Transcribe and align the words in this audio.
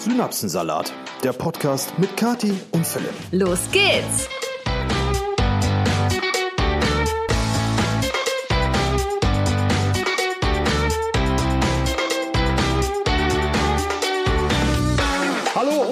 Synapsensalat, 0.00 0.94
der 1.22 1.34
Podcast 1.34 1.92
mit 1.98 2.16
Kati 2.16 2.54
und 2.70 2.86
Philipp. 2.86 3.12
Los 3.32 3.60
geht's! 3.70 4.39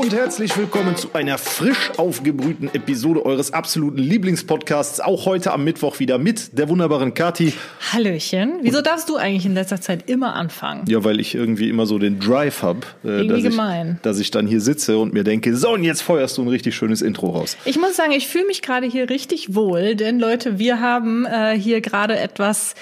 Und 0.08 0.14
herzlich 0.14 0.56
willkommen 0.56 0.96
zu 0.96 1.12
einer 1.12 1.36
frisch 1.36 1.90
aufgebrühten 1.98 2.70
Episode 2.72 3.26
eures 3.26 3.52
absoluten 3.52 3.98
Lieblingspodcasts. 3.98 5.00
Auch 5.00 5.26
heute 5.26 5.52
am 5.52 5.64
Mittwoch 5.64 5.98
wieder 5.98 6.16
mit 6.16 6.56
der 6.56 6.70
wunderbaren 6.70 7.12
Kati. 7.12 7.52
Hallöchen. 7.92 8.54
Wieso 8.62 8.80
darfst 8.80 9.10
du 9.10 9.16
eigentlich 9.16 9.44
in 9.44 9.52
letzter 9.52 9.82
Zeit 9.82 10.08
immer 10.08 10.34
anfangen? 10.34 10.86
Ja, 10.88 11.04
weil 11.04 11.20
ich 11.20 11.34
irgendwie 11.34 11.68
immer 11.68 11.84
so 11.84 11.98
den 11.98 12.20
Drive 12.20 12.62
habe, 12.62 12.80
äh, 13.04 13.26
dass, 13.26 13.44
ich, 13.44 13.56
dass 14.00 14.18
ich 14.18 14.30
dann 14.30 14.46
hier 14.46 14.62
sitze 14.62 14.96
und 14.96 15.12
mir 15.12 15.24
denke, 15.24 15.54
so 15.54 15.74
und 15.74 15.84
jetzt 15.84 16.00
feuerst 16.00 16.38
du 16.38 16.42
ein 16.42 16.48
richtig 16.48 16.74
schönes 16.74 17.02
Intro 17.02 17.28
raus. 17.28 17.58
Ich 17.66 17.78
muss 17.78 17.94
sagen, 17.94 18.12
ich 18.12 18.28
fühle 18.28 18.46
mich 18.46 18.62
gerade 18.62 18.86
hier 18.86 19.10
richtig 19.10 19.54
wohl, 19.54 19.94
denn 19.94 20.18
Leute, 20.18 20.58
wir 20.58 20.80
haben 20.80 21.26
äh, 21.26 21.54
hier 21.58 21.82
gerade 21.82 22.18
etwas 22.18 22.74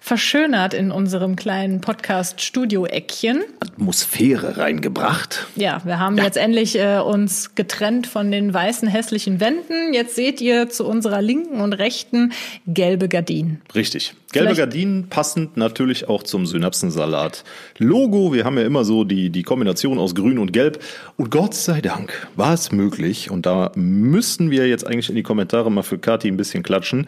verschönert 0.00 0.74
in 0.74 0.90
unserem 0.90 1.34
kleinen 1.34 1.80
Podcast-Studio-Eckchen. 1.80 3.42
Atmosphäre 3.60 4.58
reingebracht. 4.58 5.46
Ja, 5.56 5.80
wir 5.86 5.98
haben 5.98 6.18
jetzt 6.18 6.36
endlich 6.36 6.73
äh, 6.74 6.98
uns 6.98 7.54
getrennt 7.54 8.06
von 8.06 8.30
den 8.30 8.52
weißen 8.52 8.88
hässlichen 8.88 9.40
Wänden. 9.40 9.92
Jetzt 9.92 10.14
seht 10.16 10.40
ihr 10.40 10.68
zu 10.68 10.86
unserer 10.86 11.22
linken 11.22 11.60
und 11.60 11.72
rechten 11.72 12.32
gelbe 12.66 13.08
Gardinen. 13.08 13.60
Richtig. 13.74 14.14
Gelbe 14.32 14.48
Vielleicht- 14.48 14.58
Gardinen 14.58 15.08
passend 15.08 15.56
natürlich 15.56 16.08
auch 16.08 16.22
zum 16.22 16.46
Synapsensalat. 16.46 17.44
Logo, 17.78 18.32
wir 18.32 18.44
haben 18.44 18.58
ja 18.58 18.64
immer 18.64 18.84
so 18.84 19.04
die, 19.04 19.30
die 19.30 19.42
Kombination 19.42 19.98
aus 19.98 20.14
Grün 20.14 20.38
und 20.38 20.52
Gelb. 20.52 20.82
Und 21.16 21.30
Gott 21.30 21.54
sei 21.54 21.80
Dank 21.80 22.26
war 22.36 22.54
es 22.54 22.72
möglich, 22.72 23.30
und 23.30 23.46
da 23.46 23.70
müssen 23.74 24.50
wir 24.50 24.66
jetzt 24.68 24.86
eigentlich 24.86 25.08
in 25.08 25.14
die 25.16 25.22
Kommentare 25.22 25.70
mal 25.70 25.82
für 25.82 25.98
Kati 25.98 26.28
ein 26.28 26.36
bisschen 26.36 26.62
klatschen, 26.62 27.06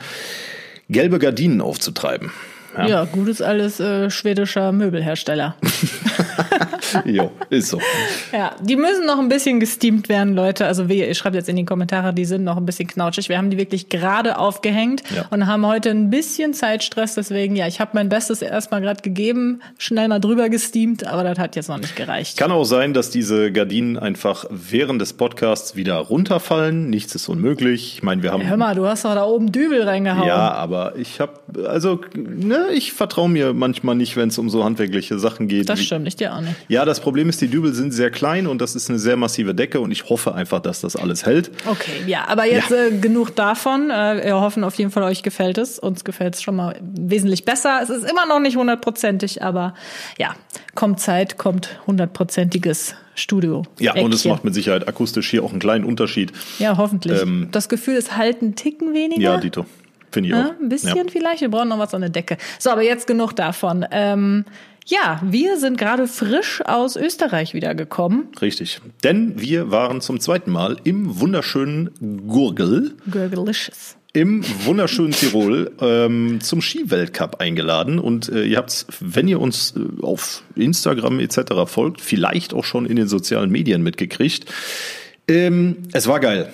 gelbe 0.89 1.19
Gardinen 1.19 1.61
aufzutreiben. 1.61 2.31
Ja, 2.87 3.05
gut 3.07 3.27
ist 3.29 3.41
alles 3.41 3.81
äh, 3.81 4.11
schwedischer 4.11 4.71
Möbelhersteller. 4.71 5.57
jo, 7.05 7.31
ist 7.51 7.69
so. 7.69 7.81
Ja, 8.33 8.55
die 8.63 8.77
müssen 8.77 9.07
noch 9.07 9.19
ein 9.19 9.29
bisschen 9.29 9.61
gesteamt 9.61 10.09
werden, 10.09 10.35
Leute. 10.35 10.67
Also 10.67 10.89
wie, 10.89 11.01
ihr 11.01 11.15
schreibt 11.15 11.35
jetzt 11.37 11.49
in 11.49 11.57
die 11.57 11.65
Kommentare, 11.65 12.13
die 12.15 12.25
sind 12.25 12.45
noch 12.45 12.57
ein 12.57 12.67
bisschen 12.67 12.89
knautschig. 12.89 13.29
Wir 13.29 13.39
haben 13.39 13.51
die 13.51 13.59
wirklich 13.59 13.89
gerade 13.89 14.39
aufgehängt 14.39 15.03
Ja. 15.15 15.27
und 15.31 15.47
haben 15.47 15.67
heute 15.67 15.91
ein 15.91 16.11
bisschen 16.11 16.55
Zeitstress. 16.55 17.15
Deswegen, 17.15 17.57
ja, 17.57 17.67
ich 17.67 17.81
habe 17.81 17.91
mein 17.95 18.09
Bestes 18.09 18.43
erstmal 18.43 18.81
gerade 18.81 19.03
gegeben, 19.03 19.61
schnell 19.79 20.09
mal 20.09 20.19
drüber 20.21 20.49
gesteamt, 20.49 21.07
aber 21.07 21.25
das 21.25 21.39
hat 21.39 21.57
jetzt 21.57 21.69
noch 21.69 21.79
nicht 21.79 21.97
gereicht. 21.97 22.37
Kann 22.37 22.51
auch 22.53 22.65
sein, 22.65 22.95
dass 22.95 23.11
diese 23.11 23.53
Gardinen 23.53 23.97
einfach 23.99 24.45
während 24.51 25.01
des 25.01 25.13
Podcasts 25.13 25.77
wieder 25.77 25.97
runterfallen. 25.97 26.91
Nichts 26.91 27.15
ist 27.15 27.29
unmöglich. 27.29 27.95
Ich 27.97 28.03
meine, 28.03 28.23
wir 28.23 28.33
haben 28.33 28.47
Hör 28.47 28.57
mal, 28.57 28.75
du 28.75 28.87
hast 28.87 29.05
doch 29.05 29.15
da 29.15 29.25
oben 29.25 29.53
Dübel 29.53 29.83
reingehauen. 29.83 30.27
Ja, 30.29 30.53
aber 30.53 30.97
ich 30.97 31.21
habe, 31.21 31.33
also, 31.69 32.01
ne, 32.15 32.67
ich 32.75 32.93
vertraue 32.93 33.29
mir 33.29 33.53
manchmal 33.55 33.95
nicht, 33.95 34.17
wenn 34.17 34.29
es 34.29 34.39
um 34.39 34.49
so 34.51 34.65
handwerkliche 34.65 35.19
Sachen 35.19 35.49
geht. 35.49 35.69
Das 35.69 35.81
stimmt, 35.81 36.07
ich 36.09 36.17
dir 36.17 36.35
auch 36.35 36.41
nicht. 36.41 36.55
Ja, 36.69 36.76
das 36.85 37.01
Problem 37.01 37.29
ist, 37.29 37.41
die 37.41 37.49
Dübel 37.49 37.73
sind 37.75 37.93
sehr 37.93 38.11
klein 38.11 38.47
und 38.47 38.61
das 38.61 38.75
ist 38.75 38.91
eine 38.91 38.99
sehr 38.99 39.17
massive 39.17 39.55
Decke 39.55 39.81
und 39.81 39.91
ich 39.91 40.09
hoffe 40.09 40.35
einfach, 40.35 40.61
dass 40.61 40.81
das 40.81 40.97
alles 40.97 41.25
hält. 41.27 41.51
Okay, 41.67 42.03
ja, 42.07 42.27
aber 42.29 42.45
jetzt 42.47 42.71
Ja. 42.71 42.87
Äh, 42.87 42.99
genug 42.99 43.35
davon. 43.37 43.91
Äh, 43.91 44.23
wir 44.25 44.41
hoffen 44.41 44.65
auf 44.65 44.75
jeden 44.75 44.91
Fall, 44.91 45.03
euch 45.05 45.23
gefällt 45.23 45.59
es. 45.59 45.79
Uns 45.79 46.05
gefällt 46.05 46.35
es 46.35 46.43
schon 46.43 46.57
mal 46.57 46.79
wesentlich 46.83 47.45
besser. 47.45 47.81
Es 47.83 47.91
ist 47.91 48.09
immer 48.11 48.27
noch 48.27 48.41
nicht 48.41 48.57
hundertprozentig, 48.57 49.43
aber 49.43 49.75
ja, 50.19 50.35
kommt 50.75 51.01
Zeit, 51.01 51.39
kommt 51.39 51.81
hundertprozentiges 51.87 52.95
Studio. 53.15 53.63
Ja, 53.79 53.95
und 53.95 54.13
es 54.13 54.21
Eckchen. 54.21 54.31
macht 54.33 54.45
mit 54.45 54.55
Sicherheit 54.55 54.87
akustisch 54.89 55.31
hier 55.31 55.43
auch 55.43 55.51
einen 55.51 55.61
kleinen 55.61 55.85
Unterschied. 55.85 56.33
Ja, 56.59 56.77
hoffentlich. 56.77 57.21
Ähm, 57.23 57.49
das 57.53 57.69
Gefühl, 57.69 57.95
es 57.97 58.17
halt 58.17 58.43
einen 58.43 58.57
Ticken 58.57 58.93
weniger. 58.95 59.21
Ja, 59.23 59.37
Dito. 59.39 59.65
Finde 60.13 60.29
ich 60.29 60.35
Ja, 60.35 60.47
auch. 60.47 60.61
ein 60.61 60.69
bisschen 60.69 60.97
Ja. 60.97 61.03
vielleicht. 61.11 61.41
Wir 61.41 61.51
brauchen 61.51 61.69
noch 61.69 61.79
was 61.79 61.93
an 61.95 62.01
der 62.01 62.11
Decke. 62.11 62.37
So, 62.59 62.71
aber 62.71 62.83
jetzt 62.83 63.07
genug 63.07 63.35
davon. 63.35 63.85
Ähm, 63.91 64.45
ja, 64.89 65.21
wir 65.25 65.59
sind 65.59 65.79
gerade 65.79 66.07
frisch 66.07 66.63
aus 66.65 66.95
Österreich 66.95 67.55
wiedergekommen. 67.55 68.29
Richtig. 68.41 68.81
Denn 69.03 69.41
wir 69.41 69.73
waren 69.73 70.01
zum 70.01 70.21
zweiten 70.21 70.53
Mal 70.53 70.77
im 70.85 71.21
wunderschönen 71.21 71.91
Gurgel, 72.29 72.95
Gurgelicious. 73.11 73.97
im 74.13 74.45
wunderschönen 74.65 75.11
Tirol 75.11 75.73
ähm, 75.81 76.39
zum 76.41 76.63
Skiweltcup 76.63 77.41
eingeladen. 77.41 77.99
Und 77.99 78.29
äh, 78.29 78.45
ihr 78.45 78.59
habt 78.59 78.87
wenn 79.01 79.27
ihr 79.27 79.41
uns 79.41 79.75
äh, 79.77 80.03
auf 80.03 80.45
Instagram 80.55 81.19
etc. 81.19 81.41
folgt, 81.67 82.01
vielleicht 82.01 82.55
auch 82.55 82.65
schon 82.65 82.87
in 82.87 82.95
den 82.95 83.09
sozialen 83.09 83.51
Medien 83.51 83.83
mitgekriegt. 83.83 84.47
Ähm, 85.27 85.79
es 85.93 86.07
war 86.07 86.21
geil. 86.21 86.49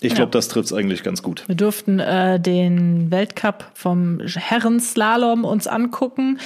Ich 0.00 0.14
glaube, 0.14 0.30
das 0.32 0.48
trifft 0.48 0.66
es 0.66 0.72
eigentlich 0.72 1.02
ganz 1.02 1.22
gut. 1.22 1.44
Wir 1.46 1.54
durften 1.54 1.98
äh, 1.98 2.38
den 2.38 3.10
Weltcup 3.10 3.70
vom 3.74 4.20
Herrenslalom 4.20 5.44
uns 5.44 5.66
angucken. 5.66 6.38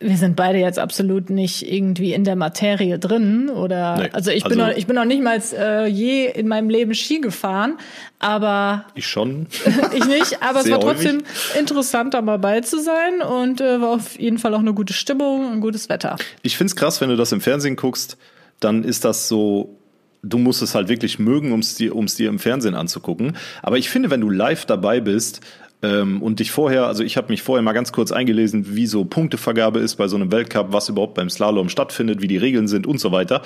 Wir 0.00 0.16
sind 0.16 0.36
beide 0.36 0.58
jetzt 0.58 0.78
absolut 0.78 1.28
nicht 1.28 1.70
irgendwie 1.70 2.12
in 2.12 2.22
der 2.22 2.36
Materie 2.36 2.98
drin 2.98 3.50
oder 3.50 3.96
Nee, 3.96 4.08
also 4.12 4.30
ich 4.30 4.44
bin 4.44 4.60
also- 4.60 4.70
noch, 4.70 4.76
ich 4.76 4.86
bin 4.86 4.94
noch 4.96 5.04
nicht 5.04 5.22
mal 5.22 5.40
äh, 5.56 5.86
je 5.86 6.26
in 6.26 6.46
meinem 6.46 6.70
Leben 6.70 6.94
Ski 6.94 7.20
gefahren, 7.20 7.78
aber 8.18 8.84
Ich 8.94 9.06
schon. 9.06 9.46
ich 9.94 10.04
nicht, 10.06 10.42
aber 10.42 10.60
es 10.60 10.70
war 10.70 10.80
trotzdem 10.80 11.22
interessant 11.58 12.14
dabei 12.14 12.60
zu 12.60 12.80
sein 12.80 13.22
und 13.22 13.60
äh, 13.60 13.80
war 13.80 13.90
auf 13.90 14.18
jeden 14.18 14.38
Fall 14.38 14.54
auch 14.54 14.60
eine 14.60 14.74
gute 14.74 14.92
Stimmung, 14.92 15.52
ein 15.52 15.60
gutes 15.60 15.88
Wetter. 15.88 16.16
Ich 16.42 16.56
find's 16.56 16.76
krass, 16.76 17.00
wenn 17.00 17.08
du 17.08 17.16
das 17.16 17.32
im 17.32 17.40
Fernsehen 17.40 17.76
guckst, 17.76 18.16
dann 18.60 18.84
ist 18.84 19.04
das 19.04 19.28
so, 19.28 19.78
du 20.22 20.38
musst 20.38 20.62
es 20.62 20.74
halt 20.74 20.88
wirklich 20.88 21.18
mögen, 21.18 21.50
ums 21.50 21.74
dir, 21.74 21.94
ums 21.96 22.14
dir 22.14 22.28
im 22.28 22.38
Fernsehen 22.38 22.74
anzugucken. 22.74 23.36
Aber 23.62 23.78
ich 23.78 23.88
finde, 23.88 24.10
wenn 24.10 24.20
du 24.20 24.30
live 24.30 24.64
dabei 24.66 25.00
bist 25.00 25.40
ähm, 25.82 26.22
und 26.22 26.40
dich 26.40 26.50
vorher, 26.50 26.86
also 26.86 27.04
ich 27.04 27.16
habe 27.16 27.28
mich 27.28 27.42
vorher 27.42 27.62
mal 27.62 27.72
ganz 27.72 27.92
kurz 27.92 28.12
eingelesen, 28.12 28.74
wie 28.74 28.86
so 28.86 29.04
Punktevergabe 29.04 29.78
ist 29.78 29.96
bei 29.96 30.08
so 30.08 30.16
einem 30.16 30.32
Weltcup, 30.32 30.72
was 30.72 30.88
überhaupt 30.88 31.14
beim 31.14 31.30
Slalom 31.30 31.68
stattfindet, 31.68 32.20
wie 32.20 32.28
die 32.28 32.36
Regeln 32.36 32.68
sind 32.68 32.86
und 32.86 32.98
so 32.98 33.12
weiter. 33.12 33.42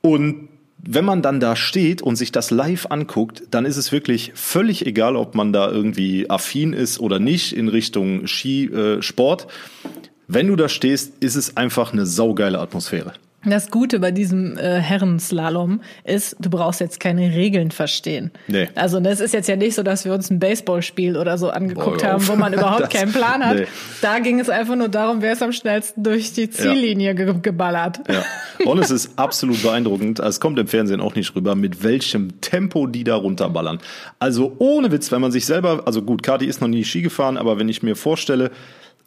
Und 0.00 0.48
wenn 0.78 1.04
man 1.04 1.22
dann 1.22 1.40
da 1.40 1.56
steht 1.56 2.02
und 2.02 2.16
sich 2.16 2.32
das 2.32 2.50
live 2.50 2.86
anguckt, 2.90 3.42
dann 3.50 3.64
ist 3.64 3.76
es 3.76 3.92
wirklich 3.92 4.32
völlig 4.34 4.86
egal, 4.86 5.16
ob 5.16 5.34
man 5.34 5.52
da 5.52 5.70
irgendwie 5.70 6.30
affin 6.30 6.72
ist 6.72 7.00
oder 7.00 7.18
nicht 7.18 7.54
in 7.54 7.68
Richtung 7.68 8.26
Skisport. 8.26 9.44
Äh. 9.44 9.88
Wenn 10.28 10.48
du 10.48 10.56
da 10.56 10.68
stehst, 10.68 11.22
ist 11.22 11.36
es 11.36 11.56
einfach 11.56 11.92
eine 11.92 12.06
saugeile 12.06 12.58
Atmosphäre. 12.58 13.14
Das 13.48 13.70
Gute 13.70 14.00
bei 14.00 14.10
diesem 14.10 14.58
äh, 14.58 14.80
Herrenslalom 14.80 15.80
ist, 16.04 16.36
du 16.40 16.50
brauchst 16.50 16.80
jetzt 16.80 17.00
keine 17.00 17.34
Regeln 17.34 17.70
verstehen. 17.70 18.30
Nee. 18.48 18.68
Also 18.74 19.00
das 19.00 19.20
ist 19.20 19.32
jetzt 19.34 19.48
ja 19.48 19.56
nicht 19.56 19.74
so, 19.74 19.82
dass 19.82 20.04
wir 20.04 20.12
uns 20.12 20.30
ein 20.30 20.38
Baseballspiel 20.38 21.16
oder 21.16 21.38
so 21.38 21.50
angeguckt 21.50 22.02
Boah, 22.02 22.08
haben, 22.12 22.28
wo 22.28 22.36
man 22.36 22.52
überhaupt 22.54 22.82
Das- 22.82 22.88
keinen 22.90 23.12
Plan 23.12 23.44
hat. 23.44 23.56
nee. 23.58 23.66
Da 24.02 24.18
ging 24.18 24.40
es 24.40 24.50
einfach 24.50 24.74
nur 24.76 24.88
darum, 24.88 25.22
wer 25.22 25.32
ist 25.32 25.42
am 25.42 25.52
schnellsten 25.52 26.02
durch 26.02 26.32
die 26.32 26.50
Ziellinie 26.50 27.14
ge 27.14 27.34
geballert. 27.40 28.00
Ja. 28.08 28.24
Und 28.64 28.78
es 28.78 28.90
ist 28.90 29.18
absolut 29.18 29.62
beeindruckend. 29.62 30.18
Es 30.20 30.40
kommt 30.40 30.58
im 30.58 30.66
Fernsehen 30.66 31.00
auch 31.00 31.14
nicht 31.14 31.34
rüber, 31.36 31.54
mit 31.54 31.82
welchem 31.84 32.40
Tempo 32.40 32.86
die 32.86 33.04
da 33.04 33.14
runterballern. 33.16 33.78
Also 34.18 34.54
ohne 34.58 34.90
Witz, 34.90 35.12
wenn 35.12 35.20
man 35.20 35.30
sich 35.32 35.46
selber, 35.46 35.82
also 35.86 36.02
gut, 36.02 36.22
Kati 36.22 36.46
ist 36.46 36.60
noch 36.60 36.68
nie 36.68 36.84
Ski 36.84 37.02
gefahren, 37.02 37.36
aber 37.36 37.58
wenn 37.58 37.68
ich 37.68 37.82
mir 37.82 37.96
vorstelle, 37.96 38.50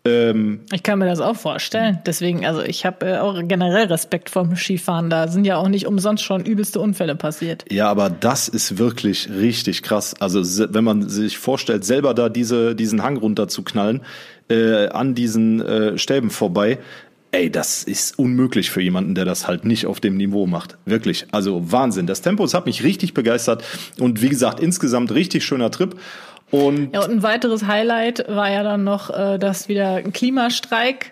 ähm, 0.06 0.62
Ich 0.72 0.84
kann 0.84 1.00
mir 1.00 1.06
das 1.06 1.20
auch 1.20 1.36
vorstellen. 1.36 2.00
Deswegen, 2.06 2.46
also 2.46 2.62
ich 2.62 2.86
habe 2.86 3.06
äh, 3.06 3.18
auch 3.18 3.40
generell 3.44 3.88
Respekt 3.88 4.30
vom 4.30 4.56
Skifahren. 4.56 5.10
Da 5.10 5.28
sind 5.28 5.46
ja 5.46 5.58
auch 5.58 5.68
nicht 5.68 5.88
umsonst 5.88 6.24
schon 6.24 6.46
übelste 6.46 6.80
Unfälle 6.80 7.16
passiert. 7.16 7.66
Ja, 7.72 7.90
aber 7.90 8.10
das 8.10 8.48
ist 8.48 8.78
wirklich 8.78 9.30
richtig 9.30 9.84
krass. 9.84 10.16
Also 10.20 10.42
wenn 10.74 10.84
man 10.84 11.10
sich 11.10 11.38
vorstellt, 11.38 11.86
selber 11.86 12.14
da 12.14 12.30
diese, 12.30 12.76
diesen 12.76 13.04
Hang 13.04 13.18
runterzuknallen, 13.18 14.02
äh, 14.50 14.88
an 14.88 15.16
diesen 15.16 15.62
äh, 15.62 15.98
Stäben 15.98 16.30
vorbei, 16.30 16.80
ey, 17.31 17.52
das 17.52 17.84
ist 17.84 18.18
unmöglich 18.18 18.72
für 18.72 18.81
jemanden, 18.81 19.16
der 19.16 19.26
das 19.26 19.48
halt 19.48 19.66
nicht 19.66 19.86
auf 19.86 20.00
dem 20.00 20.18
Niveau 20.18 20.48
macht. 20.48 20.78
Wirklich. 20.86 21.28
Also 21.31 21.72
Wahnsinn. 21.72 22.08
Das 22.08 22.22
Tempo, 22.22 22.44
das 22.44 22.54
hat 22.54 22.66
mich 22.66 22.84
richtig 22.84 23.13
begeistert. 23.13 23.63
Und 24.00 24.22
wie 24.22 24.30
gesagt, 24.30 24.60
insgesamt 24.60 25.12
richtig 25.12 25.44
schöner 25.44 25.72
Trip. 25.72 25.95
Und 26.51 26.94
Ja, 26.94 27.04
und 27.04 27.12
ein 27.12 27.24
weiteres 27.24 27.66
Highlight 27.68 28.25
war 28.28 28.50
ja 28.51 28.63
dann 28.63 28.84
noch, 28.84 29.10
äh, 29.10 29.38
dass 29.38 29.68
wieder 29.69 29.96
ein 29.96 30.12
Klimastreik 30.13 31.12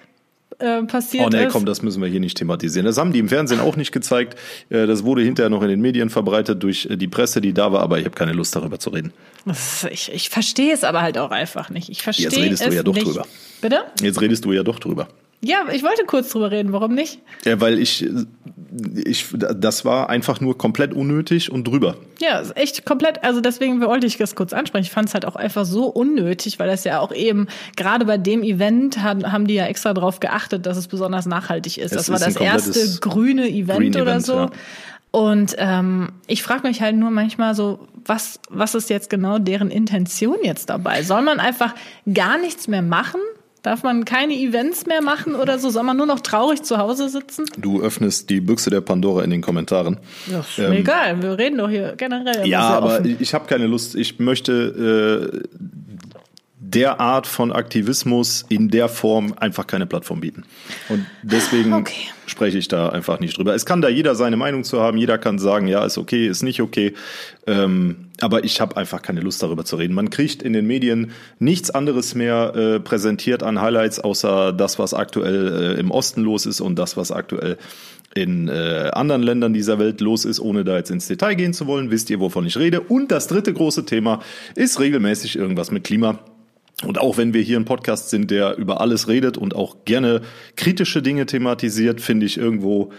äh, 0.60 0.82
passiert 0.84 1.26
Oh 1.28 1.30
nee, 1.30 1.46
ist. 1.46 1.54
komm, 1.54 1.66
das 1.68 1.84
müssen 1.84 2.02
wir 2.02 2.10
hier 2.10 2.20
nicht 2.20 2.36
thematisieren. 2.38 2.86
Das 2.88 2.98
haben 2.98 3.14
die 3.14 3.20
im 3.20 3.30
Fernsehen 3.30 3.60
auch 3.60 3.76
nicht 3.76 3.92
gezeigt. 3.92 4.36
Äh, 4.70 4.88
Das 4.88 5.04
wurde 5.04 5.22
hinterher 5.22 5.50
noch 5.52 5.62
in 5.62 5.68
den 5.70 5.82
Medien 5.82 6.10
verbreitet 6.10 6.64
durch 6.64 6.88
die 6.92 7.08
Presse, 7.08 7.42
die 7.42 7.54
da 7.54 7.72
war, 7.72 7.82
aber 7.84 8.00
ich 8.00 8.06
habe 8.06 8.16
keine 8.16 8.34
Lust 8.34 8.56
darüber 8.56 8.80
zu 8.80 8.90
reden. 8.90 9.14
Ist- 9.46 9.88
Ich, 9.92 10.12
ich 10.12 10.30
verstehe 10.30 10.74
es 10.74 10.84
aber 10.84 11.02
halt 11.04 11.18
auch 11.20 11.30
einfach 11.32 11.70
nicht. 11.70 11.90
Ich 11.90 12.02
verstehe 12.02 12.26
Jetzt 12.30 12.38
redest 12.38 12.64
du 12.66 12.70
es 12.70 12.76
ja 12.76 12.82
doch 12.84 12.94
nicht. 12.96 13.06
drüber. 13.06 13.28
Bitte? 13.62 13.82
Jetzt 14.02 14.20
redest 14.20 14.46
du 14.46 14.52
ja 14.54 14.64
doch 14.64 14.80
drüber. 14.80 15.08
Ja, 15.44 15.66
ich 15.72 15.84
wollte 15.84 16.04
kurz 16.06 16.30
drüber 16.30 16.50
reden. 16.50 16.74
Warum 16.74 16.96
nicht? 16.96 17.20
Ja, 17.46 17.62
weil 17.62 17.78
ich, 17.78 18.08
ich, 19.06 19.26
das 19.38 19.86
war 19.86 20.10
einfach 20.10 20.42
nur 20.42 20.58
komplett 20.58 20.94
unnötig 20.94 21.52
und 21.52 21.68
drüber. 21.68 21.96
Ja, 22.20 22.42
echt 22.56 22.86
komplett, 22.86 23.24
also 23.24 23.40
deswegen 23.40 23.80
wollte 23.82 24.08
ich 24.08 24.18
das 24.18 24.36
kurz 24.36 24.52
ansprechen. 24.52 24.86
Ich 24.86 24.92
fand 24.92 25.10
es 25.10 25.14
halt 25.14 25.26
auch 25.26 25.36
einfach 25.36 25.66
so 25.66 25.86
unnötig, 25.86 26.58
weil 26.58 26.68
das 26.68 26.84
ja 26.86 27.00
auch 27.00 27.12
eben, 27.12 27.48
gerade 27.76 28.06
bei 28.06 28.18
dem 28.18 28.42
Event 28.42 29.04
haben, 29.04 29.32
haben 29.32 29.46
die 29.46 29.54
ja 29.54 29.68
extra 29.68 29.94
darauf 29.94 30.20
geachtet, 30.20 30.66
dass 30.66 30.76
es 30.76 30.88
besonders 30.88 31.28
nachhaltig 31.28 31.78
ist. 31.78 31.92
Es 31.92 32.08
das 32.08 32.10
war 32.10 32.16
ist 32.16 32.24
ein 32.24 32.34
das 32.34 32.68
erste 32.68 33.00
grüne 33.00 33.48
Event 33.48 33.80
Green 33.80 33.96
oder 33.96 34.12
Event, 34.12 34.26
so. 34.26 34.34
ja. 34.34 34.50
Und 35.12 35.56
ähm, 35.58 36.10
ich 36.28 36.44
frage 36.44 36.68
mich 36.68 36.82
halt 36.82 36.96
nur 36.96 37.12
manchmal 37.12 37.56
so, 37.56 37.88
was, 38.06 38.40
was 38.50 38.76
ist 38.76 38.90
jetzt 38.90 39.10
genau 39.10 39.40
deren 39.40 39.72
Intention 39.72 40.38
jetzt 40.44 40.70
dabei? 40.70 41.04
Soll 41.04 41.22
man 41.22 41.40
einfach 41.40 41.76
gar 42.12 42.38
nichts 42.38 42.68
mehr 42.68 42.82
machen? 42.82 43.22
Darf 43.64 43.84
man 43.84 44.06
keine 44.06 44.34
Events 44.34 44.86
mehr 44.86 45.02
machen 45.02 45.36
oder 45.36 45.60
so? 45.60 45.70
Soll 45.70 45.84
man 45.84 45.98
nur 45.98 46.06
noch 46.06 46.20
traurig 46.20 46.64
zu 46.64 46.78
Hause 46.78 47.10
sitzen? 47.10 47.46
Du 47.58 47.82
öffnest 47.82 48.30
die 48.30 48.40
Büchse 48.40 48.70
der 48.70 48.82
Pandora 48.82 49.24
in 49.24 49.30
den 49.30 49.42
Kommentaren. 49.42 49.98
Ja, 50.32 50.40
ist 50.40 50.58
mir 50.58 50.78
egal, 50.78 51.22
wir 51.22 51.38
reden 51.38 51.58
doch 51.58 51.70
hier 51.70 51.96
generell. 51.98 52.48
Ja, 52.48 52.70
aber 52.70 52.98
offen. 52.98 53.18
ich 53.20 53.34
habe 53.34 53.48
keine 53.48 53.68
Lust. 53.68 53.96
Ich 53.96 54.20
möchte 54.20 55.44
äh, 55.54 55.58
der 56.70 57.00
Art 57.00 57.28
von 57.28 57.54
Aktivismus 57.54 58.46
in 58.50 58.68
der 58.70 58.90
Form 58.90 59.34
einfach 59.38 59.68
keine 59.68 59.86
Plattform 59.86 60.20
bieten. 60.20 60.44
Und 60.90 61.06
deswegen 61.24 61.72
Okay. 61.74 61.94
spreche 62.26 62.58
ich 62.58 62.68
da 62.68 62.90
einfach 62.90 63.22
nicht 63.22 63.38
drüber. 63.38 63.56
Es 63.56 63.66
kann 63.66 63.82
da 63.82 63.88
jeder 63.88 64.16
seine 64.16 64.36
Meinung 64.36 64.66
zu 64.66 64.82
haben. 64.82 64.98
Jeder 64.98 65.18
kann 65.18 65.40
sagen, 65.40 65.68
ja, 65.68 65.86
ist 65.86 65.98
okay, 65.98 66.28
ist 66.28 66.44
nicht 66.44 66.62
okay. 66.62 66.94
Ähm, 67.46 68.08
aber 68.20 68.44
ich 68.44 68.60
habe 68.60 68.76
einfach 68.76 69.02
keine 69.02 69.22
Lust 69.22 69.42
darüber 69.44 69.64
zu 69.64 69.78
reden. 69.78 69.94
Man 69.94 70.10
kriegt 70.10 70.44
in 70.44 70.52
den 70.52 70.68
Medien 70.68 71.12
nichts 71.40 71.70
anderes 71.72 72.16
mehr 72.16 72.54
äh, 72.56 72.80
präsentiert 72.82 73.44
an 73.44 73.62
Highlights, 73.62 74.00
außer 74.00 74.52
das, 74.52 74.78
was 74.78 74.94
aktuell 74.94 75.76
äh, 75.78 75.80
im 75.80 75.90
Osten 75.92 76.22
los 76.22 76.46
ist 76.46 76.60
und 76.60 76.78
das, 76.78 76.98
was 76.98 77.12
aktuell 77.14 77.58
in 78.14 78.50
äh, 78.50 78.90
anderen 78.94 79.22
Ländern 79.24 79.54
dieser 79.54 79.80
Welt 79.80 80.02
los 80.02 80.26
ist, 80.26 80.40
ohne 80.40 80.64
da 80.66 80.76
jetzt 80.78 80.90
ins 80.92 81.08
Detail 81.08 81.36
gehen 81.36 81.54
zu 81.54 81.68
wollen, 81.68 81.92
wisst 81.92 82.10
ihr, 82.10 82.20
wovon 82.20 82.46
ich 82.46 82.58
rede. 82.58 82.82
Und 82.82 83.12
das 83.12 83.28
dritte 83.28 83.54
große 83.54 83.86
Thema 83.86 84.22
ist 84.56 84.80
regelmäßig 84.80 85.38
irgendwas 85.38 85.72
mit 85.72 85.84
Klima. 85.84 86.20
Und 86.84 87.00
auch 87.00 87.18
wenn 87.18 87.34
wir 87.34 87.42
hier 87.42 87.60
ein 87.60 87.66
Podcast 87.66 88.10
sind, 88.10 88.30
der 88.30 88.58
über 88.58 88.82
alles 88.82 89.08
redet 89.08 89.38
und 89.38 89.56
auch 89.56 89.78
gerne 89.86 90.22
kritische 90.56 91.02
Dinge 91.02 91.26
thematisiert, 91.26 92.02
finde 92.02 92.28
ich 92.28 92.38
irgendwo, 92.38 92.92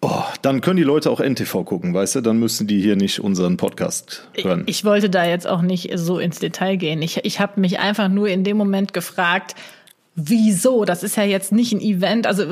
oh, 0.00 0.22
dann 0.40 0.62
können 0.62 0.78
die 0.78 0.84
Leute 0.84 1.10
auch 1.10 1.20
NTV 1.20 1.64
gucken, 1.64 1.92
weißt 1.92 2.16
du? 2.16 2.20
Dann 2.22 2.38
müssen 2.38 2.66
die 2.66 2.80
hier 2.80 2.96
nicht 2.96 3.20
unseren 3.20 3.58
Podcast 3.58 4.28
hören. 4.34 4.62
Ich 4.66 4.84
wollte 4.84 5.10
da 5.10 5.26
jetzt 5.26 5.46
auch 5.46 5.60
nicht 5.60 5.90
so 5.96 6.18
ins 6.18 6.38
Detail 6.38 6.76
gehen. 6.76 7.02
Ich, 7.02 7.24
ich 7.24 7.40
habe 7.40 7.60
mich 7.60 7.78
einfach 7.78 8.08
nur 8.08 8.28
in 8.28 8.42
dem 8.42 8.56
Moment 8.56 8.94
gefragt, 8.94 9.54
wieso? 10.16 10.84
Das 10.84 11.02
ist 11.02 11.16
ja 11.16 11.24
jetzt 11.24 11.52
nicht 11.52 11.72
ein 11.72 11.80
Event. 11.80 12.26
Also, 12.26 12.44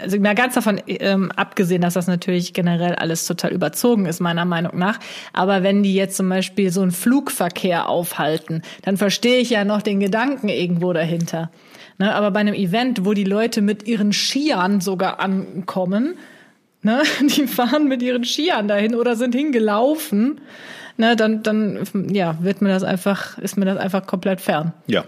also 0.00 0.20
mal 0.20 0.34
ganz 0.34 0.54
davon 0.54 0.80
ähm, 0.86 1.32
abgesehen, 1.32 1.80
dass 1.80 1.94
das 1.94 2.06
natürlich 2.06 2.52
generell 2.52 2.94
alles 2.94 3.26
total 3.26 3.52
überzogen 3.52 4.06
ist, 4.06 4.20
meiner 4.20 4.44
Meinung 4.44 4.78
nach. 4.78 4.98
Aber 5.32 5.62
wenn 5.62 5.82
die 5.82 5.94
jetzt 5.94 6.16
zum 6.16 6.28
Beispiel 6.28 6.70
so 6.70 6.82
einen 6.82 6.90
Flugverkehr 6.90 7.88
aufhalten, 7.88 8.62
dann 8.82 8.96
verstehe 8.96 9.38
ich 9.38 9.50
ja 9.50 9.64
noch 9.64 9.82
den 9.82 10.00
Gedanken 10.00 10.48
irgendwo 10.48 10.92
dahinter. 10.92 11.50
Ne, 11.98 12.14
aber 12.14 12.30
bei 12.30 12.40
einem 12.40 12.54
Event, 12.54 13.04
wo 13.04 13.12
die 13.12 13.24
Leute 13.24 13.60
mit 13.60 13.88
ihren 13.88 14.12
Skiern 14.12 14.80
sogar 14.80 15.18
ankommen, 15.18 16.14
ne, 16.82 17.02
die 17.36 17.48
fahren 17.48 17.88
mit 17.88 18.02
ihren 18.02 18.24
Skiern 18.24 18.68
dahin 18.68 18.94
oder 18.94 19.16
sind 19.16 19.34
hingelaufen, 19.34 20.40
ne, 20.98 21.16
dann, 21.16 21.42
dann, 21.42 21.86
ja, 22.12 22.36
wird 22.40 22.60
mir 22.60 22.68
das 22.68 22.82
einfach, 22.82 23.38
ist 23.38 23.56
mir 23.56 23.64
das 23.64 23.78
einfach 23.78 24.06
komplett 24.06 24.40
fern. 24.40 24.72
Ja, 24.86 25.04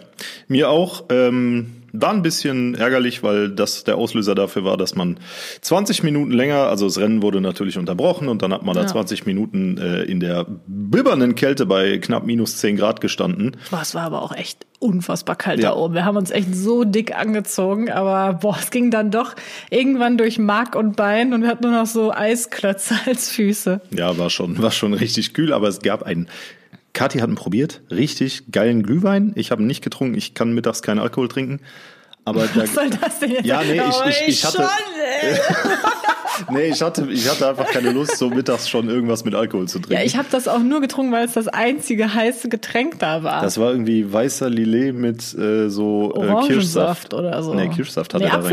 mir 0.49 0.71
auch. 0.71 1.05
Ähm, 1.11 1.80
war 1.93 2.11
ein 2.11 2.23
bisschen 2.23 2.75
ärgerlich, 2.75 3.23
weil 3.23 3.51
das 3.51 3.85
der 3.85 3.97
Auslöser 3.97 4.35
dafür 4.35 4.65
war, 4.65 4.77
dass 4.77 4.95
man 4.95 5.19
20 5.61 6.03
Minuten 6.03 6.31
länger, 6.33 6.67
also 6.69 6.87
das 6.87 6.99
Rennen 6.99 7.23
wurde 7.23 7.41
natürlich 7.41 7.79
unterbrochen 7.79 8.29
und 8.29 8.43
dann 8.43 8.53
hat 8.53 8.63
man 8.65 8.75
da 8.75 8.83
Ja. 8.83 8.87
20 8.87 9.27
Minuten 9.27 9.79
äh, 9.79 10.03
in 10.03 10.21
der 10.21 10.47
bibbernden 10.67 11.35
Kälte 11.35 11.67
bei 11.67 11.99
knapp 11.99 12.25
minus 12.27 12.57
10 12.59 12.77
Grad 12.77 13.01
gestanden. 13.01 13.57
Boah, 13.71 13.81
es 13.83 13.95
war 13.95 14.03
aber 14.03 14.23
auch 14.23 14.33
echt 14.33 14.67
unfassbar 14.79 15.37
kalt 15.37 15.61
Ja. 15.61 15.71
da 15.71 15.77
oben. 15.77 15.95
Wir 15.95 16.05
haben 16.05 16.17
uns 16.17 16.31
echt 16.31 16.55
so 16.55 16.85
dick 16.85 17.15
angezogen, 17.17 17.91
aber 17.91 18.35
boah, 18.35 18.57
es 18.59 18.71
ging 18.71 18.91
dann 18.91 19.11
doch 19.11 19.35
irgendwann 19.69 20.17
durch 20.17 20.39
Mark 20.39 20.75
und 20.75 20.97
Bein 20.97 21.35
und 21.35 21.43
wir 21.43 21.49
hatten 21.49 21.65
nur 21.65 21.73
noch 21.79 21.87
so 21.87 22.13
Eisklötze 22.13 22.95
als 23.07 23.31
Füße. 23.31 23.81
Ja, 23.95 24.17
war 24.17 24.31
schon, 24.31 24.61
war 24.63 24.71
schon 24.71 24.95
richtig 24.95 25.35
kühl, 25.35 25.53
aber 25.53 25.69
es 25.69 25.81
gab 25.81 26.03
einen. 26.03 26.29
Kathi 26.93 27.19
hat 27.21 27.29
ihn 27.31 27.35
probiert, 27.37 27.83
richtig 27.91 28.51
geilen 28.53 28.83
Glühwein. 28.83 29.33
Ich 29.37 29.51
habe 29.51 29.63
ihn 29.63 29.67
nicht 29.67 29.83
getrunken, 29.83 30.17
ich 30.17 30.35
kann 30.35 30.53
mittags 30.53 30.83
keinen 30.83 30.99
Alkohol 30.99 31.29
trinken. 31.29 31.61
Aber 32.25 32.47
da, 32.47 32.63
Was 32.63 32.75
soll 32.75 32.91
das 32.91 33.19
denn 33.21 33.31
jetzt? 33.31 33.47
Ja, 33.47 33.63
nee, 33.63 33.75
ich- 33.77 33.81
Oh, 33.83 34.09
ich- 34.09 34.23
ich 34.29 34.45
hatte- 34.45 34.59
Schon, 34.59 34.69
nee, 36.55 36.67
ich 36.69 36.83
hatte, 36.83 37.07
ich 37.11 37.29
hatte 37.29 37.49
einfach 37.49 37.67
keine 37.67 37.93
Lust, 37.93 38.17
so 38.19 38.29
mittags 38.29 38.69
schon 38.69 38.89
irgendwas 38.89 39.25
mit 39.25 39.35
Alkohol 39.35 39.69
zu 39.69 39.79
trinken. 39.79 39.95
Ja, 39.95 40.03
ich 40.05 40.17
habe 40.17 40.29
das 40.31 40.47
auch 40.49 40.59
nur 40.59 40.81
getrunken, 40.81 41.13
weil 41.13 41.25
es 41.27 41.33
das 41.33 41.49
einzige 41.49 42.13
heiße 42.15 42.49
Getränk 42.49 42.99
da 42.99 43.23
war. 43.23 43.41
das 43.43 43.59
war 43.59 43.71
irgendwie 43.71 44.13
weißer 44.13 44.51
Lillet 44.51 44.93
mit 44.95 45.35
äh, 45.35 45.69
so 45.71 46.13
äh, 46.15 46.47
Kirschsaft 46.47 47.15
oder 47.15 47.43
so. 47.43 47.55
Nee, 47.55 47.69
Kirschsaft 47.69 48.15
hat 48.15 48.21
nee, 48.21 48.27
er 48.27 48.33
da 48.33 48.39
rein- 48.41 48.49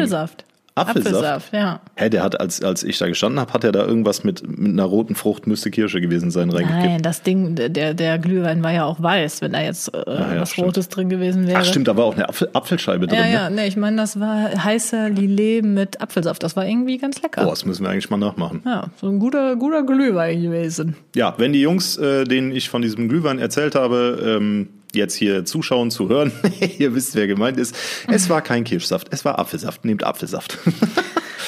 Apfelsaft. 0.78 1.16
Apfelsaft? 1.16 1.54
ja. 1.54 1.80
Hä, 1.96 2.10
der 2.10 2.24
hat, 2.24 2.40
als, 2.40 2.64
als 2.64 2.84
ich 2.84 2.98
da 2.98 3.08
gestanden 3.08 3.40
habe, 3.40 3.54
hat 3.54 3.64
er 3.64 3.72
da 3.72 3.86
irgendwas 3.86 4.24
mit, 4.24 4.48
mit 4.58 4.72
einer 4.72 4.84
roten 4.84 5.16
Frucht, 5.16 5.48
müsste 5.48 5.72
Kirsche 5.72 6.02
gewesen 6.02 6.32
sein, 6.32 6.50
reingekippt. 6.50 6.84
Nein, 6.84 7.02
das 7.02 7.22
Ding, 7.22 7.56
der, 7.56 7.94
der 7.94 8.20
Glühwein 8.20 8.64
war 8.64 8.72
ja 8.72 8.86
auch 8.86 9.02
weiß, 9.02 9.42
wenn 9.42 9.54
da 9.54 9.62
jetzt 9.62 9.94
äh, 9.94 10.00
ja, 10.08 10.42
was 10.42 10.52
stimmt. 10.52 10.68
Rotes 10.68 10.90
drin 10.90 11.10
gewesen 11.10 11.48
wäre. 11.48 11.60
Ach 11.60 11.66
stimmt, 11.66 11.88
da 11.88 11.98
war 11.98 12.06
auch 12.06 12.16
eine 12.16 12.30
Apfel, 12.30 12.50
Apfelscheibe 12.54 13.08
drin. 13.08 13.20
Ja, 13.20 13.26
ne? 13.26 13.34
ja, 13.34 13.50
nee, 13.50 13.68
ich 13.68 13.78
meine, 13.78 13.98
das 13.98 14.20
war 14.20 14.64
heißer 14.64 15.10
Lillet 15.10 15.64
mit 15.64 16.02
Apfelsaft. 16.02 16.44
Das 16.44 16.56
war 16.56 16.66
irgendwie 16.66 16.98
ganz 16.98 17.22
lecker. 17.22 17.44
Boah, 17.44 17.52
das 17.52 17.66
müssen 17.66 17.84
wir 17.84 17.90
eigentlich 17.90 18.10
mal 18.10 18.18
nachmachen. 18.18 18.62
Ja, 18.66 18.88
so 19.00 19.08
ein 19.08 19.20
guter, 19.20 19.56
guter 19.56 19.84
Glühwein 19.84 20.42
gewesen. 20.42 20.96
Ja, 21.16 21.34
wenn 21.38 21.54
die 21.54 21.62
Jungs, 21.62 21.98
äh, 21.98 22.24
denen 22.24 22.52
ich 22.52 22.70
von 22.70 22.82
diesem 22.82 23.10
Glühwein 23.10 23.40
erzählt 23.40 23.76
habe, 23.76 24.38
ähm, 24.40 24.70
jetzt 24.98 25.16
hier 25.16 25.46
zuschauen, 25.46 25.92
zu 25.92 26.10
hören, 26.10 26.32
ihr 26.78 26.94
wisst, 26.94 27.16
wer 27.16 27.28
gemeint 27.28 27.58
ist. 27.58 27.76
Es 28.08 28.30
war 28.30 28.42
kein 28.42 28.64
Kirschsaft, 28.64 29.08
es 29.12 29.24
war 29.24 29.40
Apfelsaft. 29.40 29.86
Nehmt 29.86 30.04
Apfelsaft. 30.04 30.58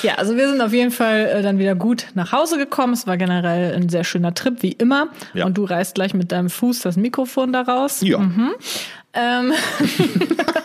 Ja, 0.01 0.15
also 0.15 0.37
wir 0.37 0.47
sind 0.47 0.61
auf 0.61 0.71
jeden 0.71 0.91
Fall 0.91 1.25
äh, 1.25 1.41
dann 1.41 1.59
wieder 1.59 1.75
gut 1.75 2.05
nach 2.13 2.31
Hause 2.31 2.57
gekommen. 2.57 2.93
Es 2.93 3.05
war 3.05 3.17
generell 3.17 3.75
ein 3.75 3.89
sehr 3.89 4.05
schöner 4.05 4.33
Trip, 4.33 4.61
wie 4.61 4.71
immer. 4.71 5.09
Ja. 5.33 5.45
Und 5.45 5.57
du 5.57 5.65
reißt 5.65 5.95
gleich 5.95 6.13
mit 6.13 6.31
deinem 6.31 6.49
Fuß 6.49 6.79
das 6.79 6.95
Mikrofon 6.95 7.51
da 7.51 7.63
raus. 7.63 7.99
ja. 8.01 8.17
Ähm, 9.11 9.53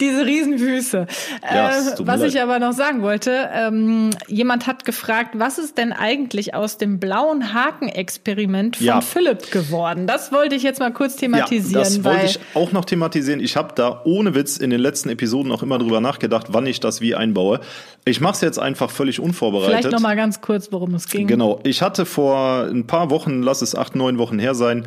diese 0.00 0.24
Riesenfüße. 0.26 1.06
Ja, 1.42 1.68
äh, 1.70 1.72
was 2.00 2.22
ich 2.22 2.34
leid. 2.34 2.42
aber 2.42 2.58
noch 2.58 2.72
sagen 2.72 3.02
wollte, 3.02 3.48
ähm, 3.52 4.10
jemand 4.28 4.66
hat 4.66 4.84
gefragt, 4.84 5.30
was 5.38 5.58
ist 5.58 5.78
denn 5.78 5.92
eigentlich 5.92 6.54
aus 6.54 6.78
dem 6.78 6.98
blauen 7.00 7.52
Haken-Experiment 7.54 8.76
von 8.76 8.86
Ja. 8.86 9.00
Philipp 9.00 9.50
geworden? 9.50 10.06
Das 10.06 10.32
wollte 10.32 10.54
ich 10.54 10.62
jetzt 10.62 10.80
mal 10.80 10.92
kurz 10.92 11.14
Ja, 11.14 11.20
thematisieren, 11.20 11.82
das 11.82 12.04
weil 12.04 12.12
wollte 12.14 12.26
ich 12.26 12.40
auch 12.54 12.72
noch 12.72 12.84
thematisieren. 12.84 13.40
Ich 13.40 13.56
habe 13.56 13.74
da 13.74 14.02
ohne 14.04 14.34
Witz 14.34 14.56
in 14.56 14.70
den 14.70 14.80
letzten 14.80 15.08
Episoden 15.08 15.52
auch 15.52 15.62
immer 15.62 15.78
drüber 15.78 16.00
nachgedacht, 16.00 16.48
wann 16.50 16.66
ich 16.66 16.80
das 16.80 17.00
wie 17.00 17.14
einbaue. 17.14 17.60
Ich 18.04 18.20
mache 18.20 18.34
es 18.34 18.40
jetzt 18.40 18.58
einfach 18.58 18.90
völlig 18.90 19.20
unvorbereitet. 19.20 19.78
vielleicht 19.80 19.92
noch 19.92 20.00
mal 20.00 20.16
ganz 20.16 20.40
kurz, 20.40 20.70
worum 20.72 20.94
es 20.94 21.08
ging. 21.08 21.26
Genau, 21.26 21.60
ich 21.64 21.82
hatte 21.82 22.04
vor 22.06 22.64
ein 22.70 22.86
paar 22.86 23.10
Wochen, 23.10 23.42
lass 23.42 23.62
es 23.62 23.74
acht, 23.74 23.94
neun 23.96 24.18
Wochen 24.18 24.38
her 24.38 24.54
sein, 24.54 24.86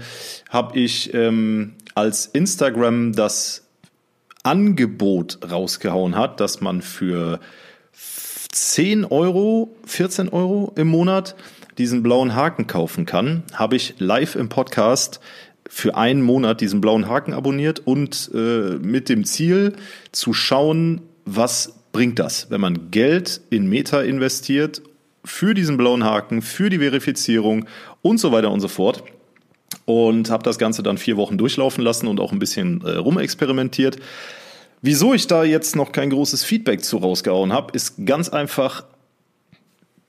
habe 0.50 0.78
ich 0.80 1.14
ähm, 1.14 1.74
als 1.96 2.26
Instagram 2.28 3.14
das 3.14 3.67
Angebot 4.48 5.40
rausgehauen 5.52 6.16
hat, 6.16 6.40
dass 6.40 6.62
man 6.62 6.82
für 6.82 7.42
10 7.92 9.04
Euro, 9.04 9.76
14 9.86 10.30
Euro 10.30 10.72
im 10.78 10.88
Monat 10.88 11.36
diesen 11.78 12.02
blauen 12.02 12.34
Haken 12.34 12.66
kaufen 12.66 13.06
kann, 13.06 13.44
habe 13.54 13.76
ich 13.76 13.96
live 14.00 14.36
im 14.36 14.48
Podcast 14.48 15.20
für 15.70 15.98
einen 15.98 16.22
Monat 16.22 16.62
diesen 16.62 16.80
blauen 16.80 17.10
Haken 17.10 17.34
abonniert 17.34 17.82
und 17.86 18.32
äh, 18.34 18.78
mit 18.82 19.10
dem 19.10 19.26
Ziel 19.26 19.76
zu 20.14 20.32
schauen, 20.32 21.02
was 21.26 21.74
bringt 21.92 22.18
das, 22.20 22.50
wenn 22.50 22.62
man 22.62 22.90
Geld 22.90 23.42
in 23.50 23.68
Meta 23.68 24.02
investiert 24.02 24.82
für 25.26 25.54
diesen 25.54 25.76
blauen 25.76 26.06
Haken, 26.06 26.42
für 26.42 26.70
die 26.70 26.80
Verifizierung 26.80 27.66
und 28.02 28.18
so 28.18 28.32
weiter 28.32 28.50
und 28.50 28.62
so 28.62 28.70
fort. 28.70 29.04
Und 29.88 30.30
habe 30.30 30.44
das 30.44 30.60
Ganze 30.60 30.84
dann 30.84 30.98
vier 30.98 31.18
Wochen 31.18 31.38
durchlaufen 31.38 31.84
lassen 31.84 32.08
und 32.08 32.20
auch 32.20 32.34
ein 32.34 32.40
bisschen 32.40 32.82
äh, 32.82 32.98
rumexperimentiert. 32.98 33.98
Wieso 34.82 35.14
ich 35.14 35.28
da 35.28 35.44
jetzt 35.44 35.76
noch 35.76 35.92
kein 35.92 36.10
großes 36.10 36.44
Feedback 36.44 36.84
zu 36.84 36.98
rausgehauen 36.98 37.54
habe, 37.54 37.72
ist 37.74 38.06
ganz 38.06 38.30
einfach 38.30 38.84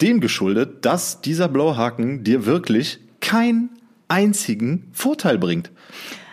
dem 0.00 0.20
geschuldet, 0.20 0.84
dass 0.84 1.20
dieser 1.20 1.48
blaue 1.48 1.76
Haken 1.76 2.24
dir 2.24 2.44
wirklich 2.44 2.98
keinen 3.20 3.70
einzigen 4.08 4.90
Vorteil 4.92 5.38
bringt. 5.38 5.70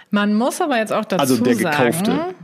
Man 0.10 0.34
muss 0.34 0.60
aber 0.62 0.78
jetzt 0.78 0.92
auch 0.94 1.06
dazu 1.06 1.22
Also 1.22 1.38
der 1.38 1.56
sagen, 1.56 1.78
gekaufte. 1.78 2.35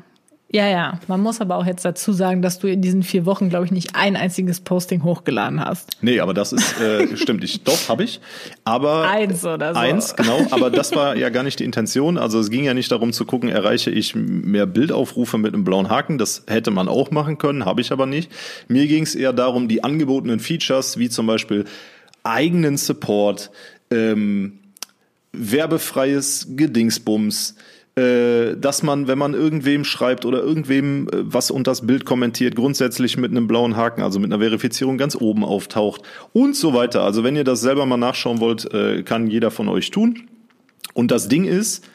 Ja, 0.53 0.67
ja. 0.67 0.99
Man 1.07 1.21
muss 1.21 1.39
aber 1.39 1.55
auch 1.55 1.65
jetzt 1.65 1.85
dazu 1.85 2.11
sagen, 2.11 2.41
dass 2.41 2.59
du 2.59 2.67
in 2.67 2.81
diesen 2.81 3.03
vier 3.03 3.25
Wochen, 3.25 3.49
glaube 3.49 3.65
ich, 3.65 3.71
nicht 3.71 3.95
ein 3.95 4.17
einziges 4.17 4.59
Posting 4.59 5.03
hochgeladen 5.03 5.63
hast. 5.63 5.89
Nee, 6.01 6.19
aber 6.19 6.33
das 6.33 6.51
ist, 6.51 6.79
äh, 6.81 7.15
stimmt, 7.15 7.43
ich, 7.43 7.63
doch, 7.63 7.87
habe 7.87 8.03
ich. 8.03 8.19
Aber 8.65 9.09
Eins 9.09 9.45
oder 9.45 9.73
so. 9.73 9.79
Eins, 9.79 10.15
genau, 10.15 10.45
aber 10.51 10.69
das 10.69 10.93
war 10.93 11.15
ja 11.15 11.29
gar 11.29 11.43
nicht 11.43 11.59
die 11.59 11.63
Intention. 11.63 12.17
Also 12.17 12.37
es 12.39 12.49
ging 12.49 12.65
ja 12.65 12.73
nicht 12.73 12.91
darum 12.91 13.13
zu 13.13 13.23
gucken, 13.25 13.47
erreiche 13.47 13.91
ich 13.91 14.13
mehr 14.13 14.65
Bildaufrufe 14.65 15.37
mit 15.37 15.53
einem 15.53 15.63
blauen 15.63 15.89
Haken. 15.89 16.17
Das 16.17 16.43
hätte 16.47 16.71
man 16.71 16.89
auch 16.89 17.11
machen 17.11 17.37
können, 17.37 17.63
habe 17.63 17.79
ich 17.79 17.93
aber 17.93 18.05
nicht. 18.05 18.29
Mir 18.67 18.87
ging 18.87 19.03
es 19.03 19.15
eher 19.15 19.31
darum, 19.31 19.69
die 19.69 19.85
angebotenen 19.85 20.41
Features, 20.41 20.97
wie 20.97 21.09
zum 21.09 21.27
Beispiel 21.27 21.63
eigenen 22.23 22.75
Support, 22.75 23.51
ähm, 23.89 24.59
werbefreies 25.31 26.47
Gedingsbums, 26.57 27.55
äh, 27.95 28.55
dass 28.55 28.83
man, 28.83 29.07
wenn 29.07 29.17
man 29.17 29.33
irgendwem 29.33 29.83
schreibt 29.83 30.25
oder 30.25 30.41
irgendwem 30.41 31.07
äh, 31.09 31.11
was 31.13 31.51
unter 31.51 31.71
das 31.71 31.85
Bild 31.85 32.05
kommentiert, 32.05 32.55
grundsätzlich 32.55 33.17
mit 33.17 33.31
einem 33.31 33.47
blauen 33.47 33.75
Haken, 33.75 34.01
also 34.01 34.19
mit 34.19 34.31
einer 34.31 34.41
Verifizierung 34.41 34.97
ganz 34.97 35.15
oben 35.15 35.43
auftaucht 35.43 36.01
und 36.31 36.55
so 36.55 36.73
weiter. 36.73 37.03
Also 37.03 37.23
wenn 37.23 37.35
ihr 37.35 37.43
das 37.43 37.61
selber 37.61 37.85
mal 37.85 37.97
nachschauen 37.97 38.39
wollt, 38.39 38.73
äh, 38.73 39.03
kann 39.03 39.27
jeder 39.27 39.51
von 39.51 39.67
euch 39.67 39.91
tun. 39.91 40.29
Und 40.93 41.11
das 41.11 41.27
Ding 41.27 41.45
ist, 41.45 41.85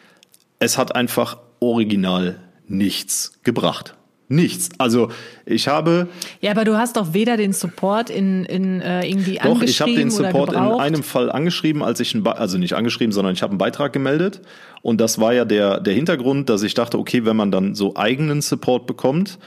es 0.58 0.76
hat 0.78 0.94
einfach 0.94 1.38
original 1.60 2.40
nichts 2.68 3.38
gebracht. 3.42 3.96
Nichts. 4.28 4.70
Also 4.78 5.10
ich 5.44 5.68
habe. 5.68 6.08
Ja, 6.40 6.50
aber 6.50 6.64
du 6.64 6.76
hast 6.76 6.96
doch 6.96 7.14
weder 7.14 7.36
den 7.36 7.52
Support 7.52 8.10
in, 8.10 8.44
in 8.44 8.80
äh, 8.80 9.06
irgendwie 9.06 9.38
doch, 9.42 9.62
ich 9.62 9.80
habe 9.80 9.94
den 9.94 10.10
Support 10.10 10.52
in 10.52 10.58
einem 10.58 11.04
Fall 11.04 11.30
angeschrieben, 11.30 11.82
als 11.82 12.00
ich 12.00 12.12
ein 12.14 12.26
also 12.26 12.58
nicht 12.58 12.74
angeschrieben, 12.74 13.12
sondern 13.12 13.34
ich 13.34 13.42
habe 13.42 13.52
einen 13.52 13.58
Beitrag 13.58 13.92
gemeldet. 13.92 14.40
Und 14.82 15.00
das 15.00 15.20
war 15.20 15.32
ja 15.32 15.44
der, 15.44 15.80
der 15.80 15.94
Hintergrund, 15.94 16.48
dass 16.48 16.64
ich 16.64 16.74
dachte, 16.74 16.98
okay, 16.98 17.24
wenn 17.24 17.36
man 17.36 17.52
dann 17.52 17.74
so 17.74 17.94
eigenen 17.94 18.42
Support 18.42 18.86
bekommt, 18.86 19.38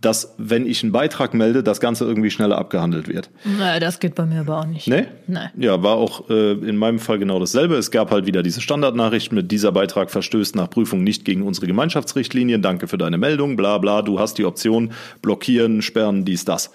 dass, 0.00 0.34
wenn 0.38 0.64
ich 0.66 0.82
einen 0.82 0.92
Beitrag 0.92 1.34
melde, 1.34 1.62
das 1.62 1.80
Ganze 1.80 2.04
irgendwie 2.04 2.30
schneller 2.30 2.56
abgehandelt 2.56 3.08
wird. 3.08 3.30
Naja, 3.44 3.80
das 3.80 3.98
geht 3.98 4.14
bei 4.14 4.26
mir 4.26 4.40
aber 4.40 4.60
auch 4.60 4.66
nicht. 4.66 4.86
Nee? 4.86 5.06
Nein. 5.26 5.50
Ja, 5.56 5.82
war 5.82 5.96
auch 5.96 6.30
äh, 6.30 6.52
in 6.52 6.76
meinem 6.76 7.00
Fall 7.00 7.18
genau 7.18 7.40
dasselbe. 7.40 7.74
Es 7.74 7.90
gab 7.90 8.12
halt 8.12 8.26
wieder 8.26 8.44
diese 8.44 8.60
Standardnachricht 8.60 9.32
mit 9.32 9.50
dieser 9.50 9.72
Beitrag 9.72 10.10
verstößt 10.10 10.54
nach 10.54 10.70
Prüfung 10.70 11.02
nicht 11.02 11.24
gegen 11.24 11.42
unsere 11.42 11.66
Gemeinschaftsrichtlinien. 11.66 12.62
Danke 12.62 12.86
für 12.86 12.98
deine 12.98 13.18
Meldung, 13.18 13.56
bla 13.56 13.78
bla. 13.78 14.02
Du 14.02 14.20
hast 14.20 14.38
die 14.38 14.44
Option 14.44 14.92
blockieren, 15.20 15.82
sperren, 15.82 16.24
dies, 16.24 16.44
das. 16.44 16.70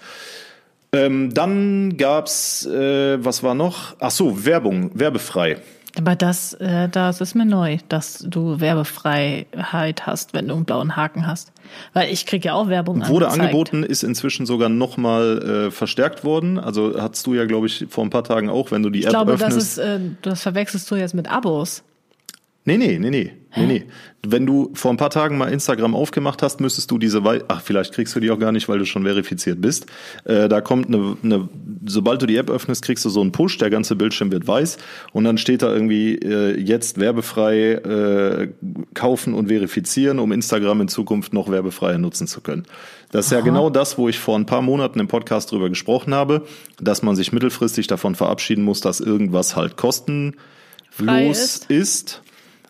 Ähm, 0.92 1.32
dann 1.32 1.96
gab's, 1.96 2.66
äh, 2.66 3.24
was 3.24 3.42
war 3.42 3.54
noch? 3.54 3.96
Ach 4.00 4.10
so, 4.10 4.44
Werbung, 4.44 4.90
werbefrei. 4.94 5.56
Aber 5.96 6.16
das, 6.16 6.54
äh, 6.54 6.88
das 6.88 7.20
ist 7.20 7.34
mir 7.34 7.44
neu, 7.44 7.78
dass 7.88 8.18
du 8.18 8.58
Werbefreiheit 8.58 10.06
hast, 10.06 10.34
wenn 10.34 10.48
du 10.48 10.54
einen 10.54 10.64
blauen 10.64 10.96
Haken 10.96 11.26
hast. 11.26 11.52
Weil 11.92 12.12
ich 12.12 12.26
kriege 12.26 12.48
ja 12.48 12.54
auch 12.54 12.68
Werbung 12.68 13.06
Wurde 13.08 13.26
angezeigt. 13.26 13.54
angeboten, 13.54 13.82
ist 13.84 14.02
inzwischen 14.02 14.44
sogar 14.44 14.68
nochmal 14.68 15.66
äh, 15.66 15.70
verstärkt 15.70 16.24
worden. 16.24 16.58
Also 16.58 17.00
hattest 17.00 17.26
du 17.26 17.34
ja, 17.34 17.44
glaube 17.44 17.66
ich, 17.68 17.86
vor 17.88 18.04
ein 18.04 18.10
paar 18.10 18.24
Tagen 18.24 18.50
auch, 18.50 18.70
wenn 18.70 18.82
du 18.82 18.90
die 18.90 19.00
ich 19.00 19.04
App 19.06 19.12
glaube, 19.12 19.32
öffnest. 19.32 19.56
das 19.56 19.64
ist, 19.64 19.78
äh, 19.78 20.00
das 20.22 20.42
verwechselst 20.42 20.90
du 20.90 20.96
jetzt 20.96 21.14
mit 21.14 21.30
Abos. 21.30 21.84
Nee, 22.66 22.78
nee, 22.78 22.98
nee, 22.98 23.10
nee, 23.10 23.32
nee, 23.56 23.66
nee. 23.66 23.84
Wenn 24.26 24.46
du 24.46 24.70
vor 24.72 24.90
ein 24.90 24.96
paar 24.96 25.10
Tagen 25.10 25.36
mal 25.36 25.52
Instagram 25.52 25.94
aufgemacht 25.94 26.40
hast, 26.40 26.62
müsstest 26.62 26.90
du 26.90 26.96
diese, 26.96 27.22
Wei 27.22 27.42
ach, 27.46 27.60
vielleicht 27.60 27.92
kriegst 27.92 28.16
du 28.16 28.20
die 28.20 28.30
auch 28.30 28.38
gar 28.38 28.52
nicht, 28.52 28.70
weil 28.70 28.78
du 28.78 28.86
schon 28.86 29.02
verifiziert 29.02 29.60
bist. 29.60 29.84
Äh, 30.24 30.48
da 30.48 30.62
kommt 30.62 30.86
eine, 30.86 31.18
eine, 31.22 31.48
sobald 31.84 32.22
du 32.22 32.26
die 32.26 32.38
App 32.38 32.48
öffnest, 32.48 32.82
kriegst 32.82 33.04
du 33.04 33.10
so 33.10 33.20
einen 33.20 33.32
Push, 33.32 33.58
der 33.58 33.68
ganze 33.68 33.96
Bildschirm 33.96 34.32
wird 34.32 34.48
weiß 34.48 34.78
und 35.12 35.24
dann 35.24 35.36
steht 35.36 35.60
da 35.60 35.70
irgendwie 35.70 36.14
äh, 36.14 36.58
jetzt 36.58 36.98
werbefrei 36.98 37.72
äh, 37.72 38.48
kaufen 38.94 39.34
und 39.34 39.48
verifizieren, 39.48 40.18
um 40.18 40.32
Instagram 40.32 40.80
in 40.80 40.88
Zukunft 40.88 41.34
noch 41.34 41.50
werbefreier 41.50 41.98
nutzen 41.98 42.26
zu 42.26 42.40
können. 42.40 42.64
Das 43.10 43.26
ist 43.26 43.32
Aha. 43.32 43.40
ja 43.40 43.44
genau 43.44 43.68
das, 43.68 43.98
wo 43.98 44.08
ich 44.08 44.18
vor 44.18 44.38
ein 44.38 44.46
paar 44.46 44.62
Monaten 44.62 45.00
im 45.00 45.08
Podcast 45.08 45.52
drüber 45.52 45.68
gesprochen 45.68 46.14
habe, 46.14 46.46
dass 46.80 47.02
man 47.02 47.14
sich 47.14 47.30
mittelfristig 47.30 47.88
davon 47.88 48.14
verabschieden 48.14 48.64
muss, 48.64 48.80
dass 48.80 49.00
irgendwas 49.00 49.54
halt 49.54 49.76
kostenlos 49.76 50.34
ist. 50.98 51.70
ist 51.70 52.23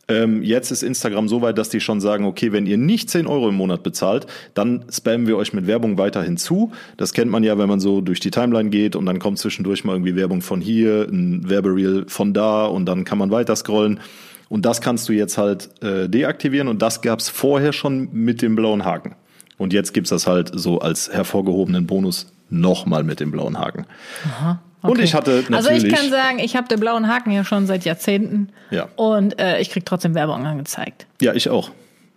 ähm, 0.08 0.42
jetzt 0.42 0.70
ist 0.70 0.82
Instagram 0.82 1.28
so 1.28 1.42
weit, 1.42 1.58
dass 1.58 1.68
die 1.68 1.80
schon 1.80 2.00
sagen, 2.00 2.24
okay, 2.24 2.52
wenn 2.52 2.66
ihr 2.66 2.78
nicht 2.78 3.10
10 3.10 3.26
Euro 3.26 3.48
im 3.48 3.54
Monat 3.54 3.82
bezahlt, 3.82 4.26
dann 4.54 4.84
spammen 4.90 5.26
wir 5.26 5.36
euch 5.36 5.52
mit 5.52 5.66
Werbung 5.66 5.98
weiterhin 5.98 6.36
zu. 6.36 6.72
Das 6.96 7.12
kennt 7.12 7.30
man 7.30 7.42
ja, 7.42 7.58
wenn 7.58 7.68
man 7.68 7.80
so 7.80 8.00
durch 8.00 8.20
die 8.20 8.30
Timeline 8.30 8.70
geht 8.70 8.96
und 8.96 9.06
dann 9.06 9.18
kommt 9.18 9.38
zwischendurch 9.38 9.84
mal 9.84 9.92
irgendwie 9.92 10.16
Werbung 10.16 10.42
von 10.42 10.60
hier, 10.60 11.08
ein 11.10 11.48
Werbereel 11.48 12.04
von 12.08 12.34
da 12.34 12.66
und 12.66 12.86
dann 12.86 13.04
kann 13.04 13.18
man 13.18 13.30
weiter 13.30 13.56
scrollen. 13.56 14.00
Und 14.48 14.66
das 14.66 14.80
kannst 14.80 15.08
du 15.08 15.12
jetzt 15.12 15.38
halt 15.38 15.70
äh, 15.82 16.08
deaktivieren 16.08 16.68
und 16.68 16.82
das 16.82 17.00
gab's 17.00 17.28
vorher 17.28 17.72
schon 17.72 18.10
mit 18.12 18.42
dem 18.42 18.56
blauen 18.56 18.84
Haken. 18.84 19.16
Und 19.56 19.72
jetzt 19.72 19.94
gibt's 19.94 20.10
das 20.10 20.26
halt 20.26 20.50
so 20.52 20.80
als 20.80 21.10
hervorgehobenen 21.12 21.86
Bonus 21.86 22.32
nochmal 22.50 23.04
mit 23.04 23.20
dem 23.20 23.30
blauen 23.30 23.58
Haken. 23.58 23.86
Aha. 24.24 24.60
Okay. 24.84 24.92
Und 24.92 25.00
ich 25.00 25.14
hatte 25.14 25.44
natürlich. 25.48 25.56
Also 25.56 25.70
ich 25.70 25.94
kann 25.94 26.10
sagen, 26.10 26.38
ich 26.40 26.56
habe 26.56 26.68
den 26.68 26.78
blauen 26.78 27.08
Haken 27.08 27.30
ja 27.30 27.42
schon 27.42 27.66
seit 27.66 27.86
Jahrzehnten. 27.86 28.50
Ja. 28.70 28.88
Und 28.96 29.40
äh, 29.40 29.58
ich 29.58 29.70
krieg 29.70 29.86
trotzdem 29.86 30.14
Werbung 30.14 30.44
angezeigt. 30.44 31.06
Ja, 31.22 31.32
ich 31.32 31.48
auch. 31.48 31.70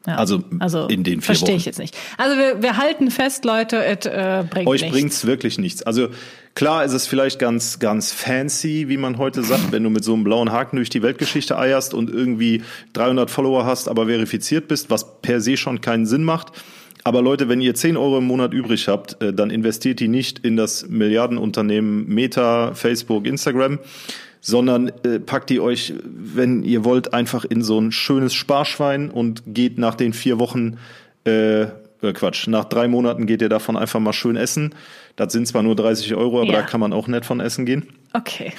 Ja. 0.05 0.15
Also, 0.15 0.43
also 0.59 0.88
in 0.88 1.03
den 1.05 1.21
vier 1.21 1.36
Verstehe 1.36 1.55
ich 1.55 1.65
jetzt 1.65 1.79
nicht. 1.79 1.95
Also 2.17 2.38
wir, 2.38 2.62
wir 2.62 2.75
halten 2.75 3.09
fest, 3.09 3.45
Leute, 3.45 3.83
es 3.86 4.05
äh, 4.05 4.43
bringt 4.50 4.67
Euch 4.67 4.81
nichts. 4.81 4.93
bringt's 4.97 5.25
wirklich 5.25 5.57
nichts. 5.59 5.83
Also 5.83 6.09
klar 6.55 6.83
ist 6.83 6.91
es 6.91 7.07
vielleicht 7.07 7.39
ganz, 7.39 7.79
ganz 7.79 8.12
fancy, 8.12 8.89
wie 8.89 8.97
man 8.97 9.17
heute 9.17 9.43
sagt, 9.43 9.63
wenn 9.71 9.83
du 9.83 9.89
mit 9.89 10.03
so 10.03 10.13
einem 10.13 10.25
blauen 10.25 10.51
Haken 10.51 10.75
durch 10.75 10.89
die 10.89 11.01
Weltgeschichte 11.01 11.57
eierst 11.57 11.93
und 11.93 12.09
irgendwie 12.09 12.63
300 12.93 13.31
Follower 13.31 13.65
hast, 13.65 13.88
aber 13.88 14.07
verifiziert 14.07 14.67
bist, 14.67 14.89
was 14.89 15.21
per 15.21 15.39
se 15.39 15.55
schon 15.55 15.79
keinen 15.79 16.05
Sinn 16.05 16.24
macht. 16.24 16.51
Aber 17.08 17.22
Leute, 17.22 17.48
wenn 17.48 17.62
ihr 17.62 17.74
10 17.74 17.96
Euro 17.96 18.18
im 18.18 18.26
Monat 18.26 18.54
übrig 18.54 18.90
habt, 18.90 19.22
äh, 19.24 19.32
dann 19.32 19.50
investiert 19.50 20.02
die 20.02 20.10
nicht 20.10 20.40
in 20.40 20.58
das 20.58 20.90
Milliardenunternehmen 20.90 22.06
Meta, 22.06 22.74
Facebook, 22.74 23.26
Instagram, 23.26 23.80
sondern 24.42 24.90
äh, 25.06 25.18
packt 25.18 25.50
die 25.50 25.62
euch, 25.62 25.94
wenn 26.04 26.64
ihr 26.64 26.84
wollt, 26.84 27.14
einfach 27.14 27.46
in 27.46 27.62
so 27.62 27.80
ein 27.80 27.94
schönes 27.94 28.34
Sparschwein 28.34 29.10
und 29.10 29.42
geht 29.48 29.78
nach 29.78 29.96
den 29.96 30.12
vier 30.12 30.38
Wochen, 30.38 30.80
äh, 31.26 31.62
äh, 31.62 31.68
Quatsch, 32.14 32.48
nach 32.48 32.66
drei 32.66 32.90
Monaten 32.90 33.26
geht 33.26 33.42
ihr 33.42 33.48
davon 33.48 33.78
einfach 33.78 34.02
mal 34.02 34.12
schön 34.12 34.36
essen. 34.36 34.76
Das 35.16 35.32
sind 35.32 35.48
zwar 35.48 35.64
nur 35.64 35.78
30 35.78 36.14
Euro, 36.14 36.42
aber 36.42 36.52
Ja. 36.52 36.60
da 36.60 36.62
kann 36.64 36.82
man 36.82 36.92
auch 36.92 37.08
nett 37.08 37.26
von 37.26 37.40
essen 37.40 37.66
gehen. 37.66 37.88
Okay. 38.12 38.52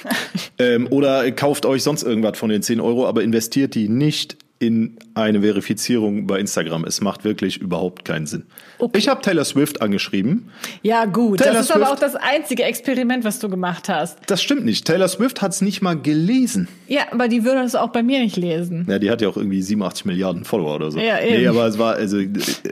Ähm, 0.57 0.87
oder 0.89 1.31
kauft 1.33 1.67
euch 1.67 1.83
sonst 1.83 2.01
irgendwas 2.01 2.35
von 2.39 2.49
den 2.49 2.63
10 2.63 2.81
Euro, 2.81 3.07
aber 3.07 3.21
investiert 3.21 3.75
die 3.75 3.89
nicht 3.89 4.37
in 4.61 4.97
eine 5.13 5.41
Verifizierung 5.41 6.27
bei 6.27 6.37
Instagram. 6.37 6.83
Es 6.83 6.99
macht 6.99 7.23
wirklich 7.23 7.61
überhaupt 7.61 8.03
keinen 8.03 8.25
Sinn. 8.25 8.43
Okay. 8.77 8.97
Ich 8.97 9.07
habe 9.07 9.21
Taylor 9.21 9.45
Swift 9.45 9.81
angeschrieben. 9.81 10.49
Ja, 10.81 11.05
gut. 11.05 11.39
Taylor 11.39 11.53
das 11.53 11.67
ist 11.67 11.71
aber 11.71 11.85
Swift- 11.85 11.95
auch 11.95 11.99
das 12.01 12.15
einzige 12.17 12.63
Experiment, 12.63 13.23
was 13.23 13.39
du 13.39 13.47
gemacht 13.47 13.87
hast. 13.87 14.17
Das 14.27 14.43
stimmt 14.43 14.65
nicht. 14.65 14.85
Taylor 14.85 15.07
Swift 15.07 15.41
hat 15.41 15.53
es 15.53 15.61
nicht 15.61 15.81
mal 15.81 15.93
gelesen. 15.97 16.67
Ja, 16.87 17.03
aber 17.11 17.29
die 17.29 17.45
würde 17.45 17.61
es 17.61 17.73
auch 17.75 17.89
bei 17.89 18.03
mir 18.03 18.19
nicht 18.19 18.35
lesen. 18.35 18.85
Ja, 18.89 18.99
die 18.99 19.09
hat 19.09 19.21
ja 19.21 19.29
auch 19.29 19.37
irgendwie 19.37 19.61
87 19.61 20.03
Milliarden 20.03 20.43
Follower 20.43 20.75
oder 20.75 20.91
so. 20.91 20.99
Ja, 20.99 21.21
eben. 21.21 21.37
Nee, 21.41 21.47
aber 21.47 21.65
es 21.65 21.77
war, 21.79 21.95
also 21.95 22.19
äh, 22.19 22.27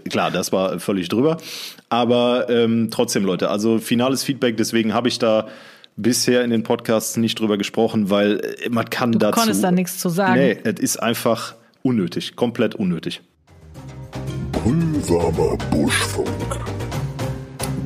klar, 0.09 0.29
das 0.29 0.51
war 0.51 0.79
völlig 0.81 1.07
drüber. 1.07 1.37
Aber 1.87 2.49
ähm, 2.49 2.89
trotzdem, 2.91 3.23
Leute, 3.23 3.49
also 3.49 3.77
finales 3.79 4.23
Feedback, 4.23 4.57
deswegen 4.57 4.93
habe 4.93 5.07
ich 5.07 5.19
da 5.19 5.47
bisher 5.95 6.43
in 6.43 6.49
den 6.51 6.63
Podcasts 6.63 7.15
nicht 7.15 7.39
drüber 7.39 7.57
gesprochen, 7.57 8.09
weil 8.09 8.41
äh, 8.61 8.69
man 8.69 8.89
kann 8.89 9.13
Du 9.13 9.19
dazu. 9.19 9.39
konntest 9.39 9.63
da 9.63 9.71
nichts 9.71 9.99
zu 9.99 10.09
sagen. 10.09 10.33
Nee, 10.39 10.57
es 10.65 10.79
ist 10.81 10.97
einfach 11.01 11.55
unnötig, 11.87 12.35
komplett 12.35 12.75
unnötig. 12.75 13.21
Brühwarmer 14.51 15.57
Buschfunk. 15.71 16.59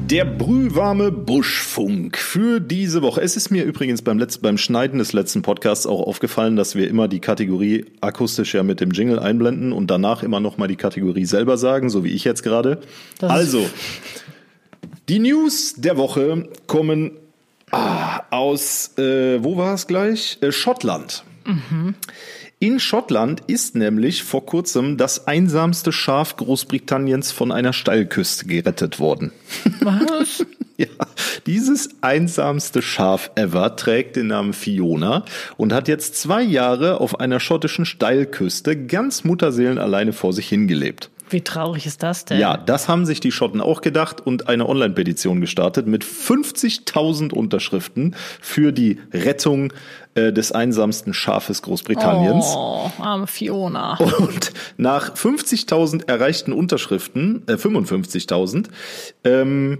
Der 0.10 0.25
brühwarme 0.25 1.12
Buschfunk 1.12 2.17
für 2.17 2.60
diese 2.60 3.03
Woche. 3.03 3.22
Es 3.22 3.38
ist 3.38 3.51
mir 3.51 3.63
übrigens 3.63 4.01
beim, 4.01 4.17
letzten, 4.17 4.41
beim 4.41 4.58
Schneiden 4.58 4.98
des 4.98 5.13
letzten 5.13 5.43
Podcasts 5.43 5.86
auch 5.86 6.01
aufgefallen, 6.01 6.55
dass 6.55 6.75
wir 6.75 6.89
immer 6.89 7.08
die 7.08 7.20
Kategorie 7.20 7.86
akustisch 8.01 8.55
ja 8.55 8.63
mit 8.63 8.81
dem 8.81 8.89
Jingle 8.89 9.20
einblenden 9.20 9.72
und 9.72 9.91
danach 9.91 10.24
immer 10.24 10.39
noch 10.39 10.58
mal 10.58 10.67
die 10.67 10.75
Kategorie 10.75 11.25
selber 11.25 11.58
sagen, 11.58 11.91
so 11.91 12.03
wie 12.03 12.12
ich 12.12 12.24
jetzt 12.24 12.41
gerade. 12.41 12.81
Also, 13.22 13.70
die 15.10 15.20
News 15.20 15.75
der 15.77 15.96
Woche 15.98 16.50
kommen 16.65 17.12
ah, 17.70 18.24
aus, 18.31 18.98
äh, 18.98 19.43
wo 19.43 19.58
war 19.58 19.75
es 19.75 19.86
gleich? 19.86 20.39
Äh, 20.41 20.51
Schottland. 20.51 21.24
In 22.63 22.80
Schottland 22.80 23.41
ist 23.48 23.74
nämlich 23.74 24.22
vor 24.22 24.46
kurzem 24.46 24.96
das 24.96 25.25
einsamste 25.25 25.91
Schaf 25.91 26.36
Großbritanniens 26.36 27.32
von 27.32 27.51
einer 27.51 27.74
Steilküste 27.74 28.46
gerettet 28.46 29.00
worden. 29.00 29.32
Was? 29.82 30.46
Ja, 30.77 30.86
dieses 31.48 31.89
einsamste 32.01 32.84
Schaf 32.84 33.32
ever 33.34 33.75
trägt 33.77 34.15
den 34.15 34.27
Namen 34.27 34.53
Fiona 34.53 35.25
und 35.58 35.74
hat 35.74 35.88
jetzt 35.88 36.18
zwei 36.18 36.44
Jahre 36.44 37.01
auf 37.01 37.20
einer 37.20 37.39
schottischen 37.39 37.86
Steilküste 37.86 38.77
ganz 38.77 39.24
Mutterseelen 39.24 39.80
alleine 39.80 40.13
vor 40.13 40.32
sich 40.32 40.48
hingelebt. 40.48 41.10
Wie 41.32 41.42
traurig 41.42 41.86
ist 41.86 42.04
das 42.04 42.26
denn? 42.26 42.40
Ja, 42.40 42.58
das 42.58 42.88
haben 42.88 43.06
sich 43.06 43.20
die 43.20 43.32
Schotten 43.32 43.62
auch 43.62 43.82
gedacht 43.82 44.22
und 44.22 44.48
eine 44.48 44.68
Online-Petition 44.68 45.42
gestartet 45.42 45.88
mit 45.88 46.04
50.000 46.04 47.34
Unterschriften 47.34 48.16
für 48.42 48.72
die 48.72 49.00
Rettung 49.14 49.74
äh, 50.14 50.34
des 50.34 50.52
einsamsten 50.52 51.14
Schafes 51.14 51.62
Großbritanniens. 51.62 52.54
Oh, 52.56 52.92
arme 53.00 53.28
Fiona. 53.28 53.98
Und 54.18 54.52
nach 54.78 55.16
50.000 55.16 56.08
erreichten 56.10 56.52
Unterschriften, 56.52 57.44
äh, 57.48 57.54
55.000, 57.54 58.68
ähm, 59.24 59.80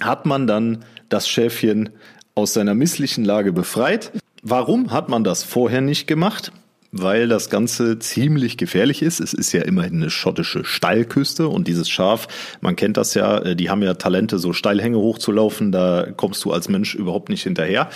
hat 0.00 0.24
man 0.24 0.46
dann 0.46 0.84
das 1.08 1.28
Schäfchen 1.28 1.90
aus 2.36 2.52
seiner 2.52 2.74
misslichen 2.74 3.24
Lage 3.24 3.52
befreit. 3.52 4.12
Warum 4.42 4.92
hat 4.92 5.08
man 5.08 5.24
das 5.24 5.42
vorher 5.42 5.80
nicht 5.80 6.06
gemacht? 6.06 6.52
Weil 7.02 7.28
das 7.28 7.50
Ganze 7.50 7.98
ziemlich 7.98 8.56
gefährlich 8.56 9.02
ist. 9.02 9.20
Es 9.20 9.32
ist 9.32 9.52
ja 9.52 9.62
immerhin 9.62 10.02
eine 10.02 10.10
schottische 10.10 10.64
Steilküste 10.64 11.48
und 11.48 11.68
dieses 11.68 11.88
Schaf, 11.88 12.28
man 12.60 12.76
kennt 12.76 12.96
das 12.96 13.14
ja, 13.14 13.38
äh, 13.38 13.56
die 13.56 13.70
haben 13.70 13.82
ja 13.82 13.94
Talente, 13.94 14.38
so 14.38 14.52
Steilhänge 14.52 14.98
hochzulaufen, 14.98 15.72
da 15.72 16.06
kommst 16.16 16.44
du 16.44 16.52
als 16.52 16.68
Mensch 16.68 16.94
überhaupt 16.94 17.28
nicht 17.28 17.42
hinterher. 17.42 17.90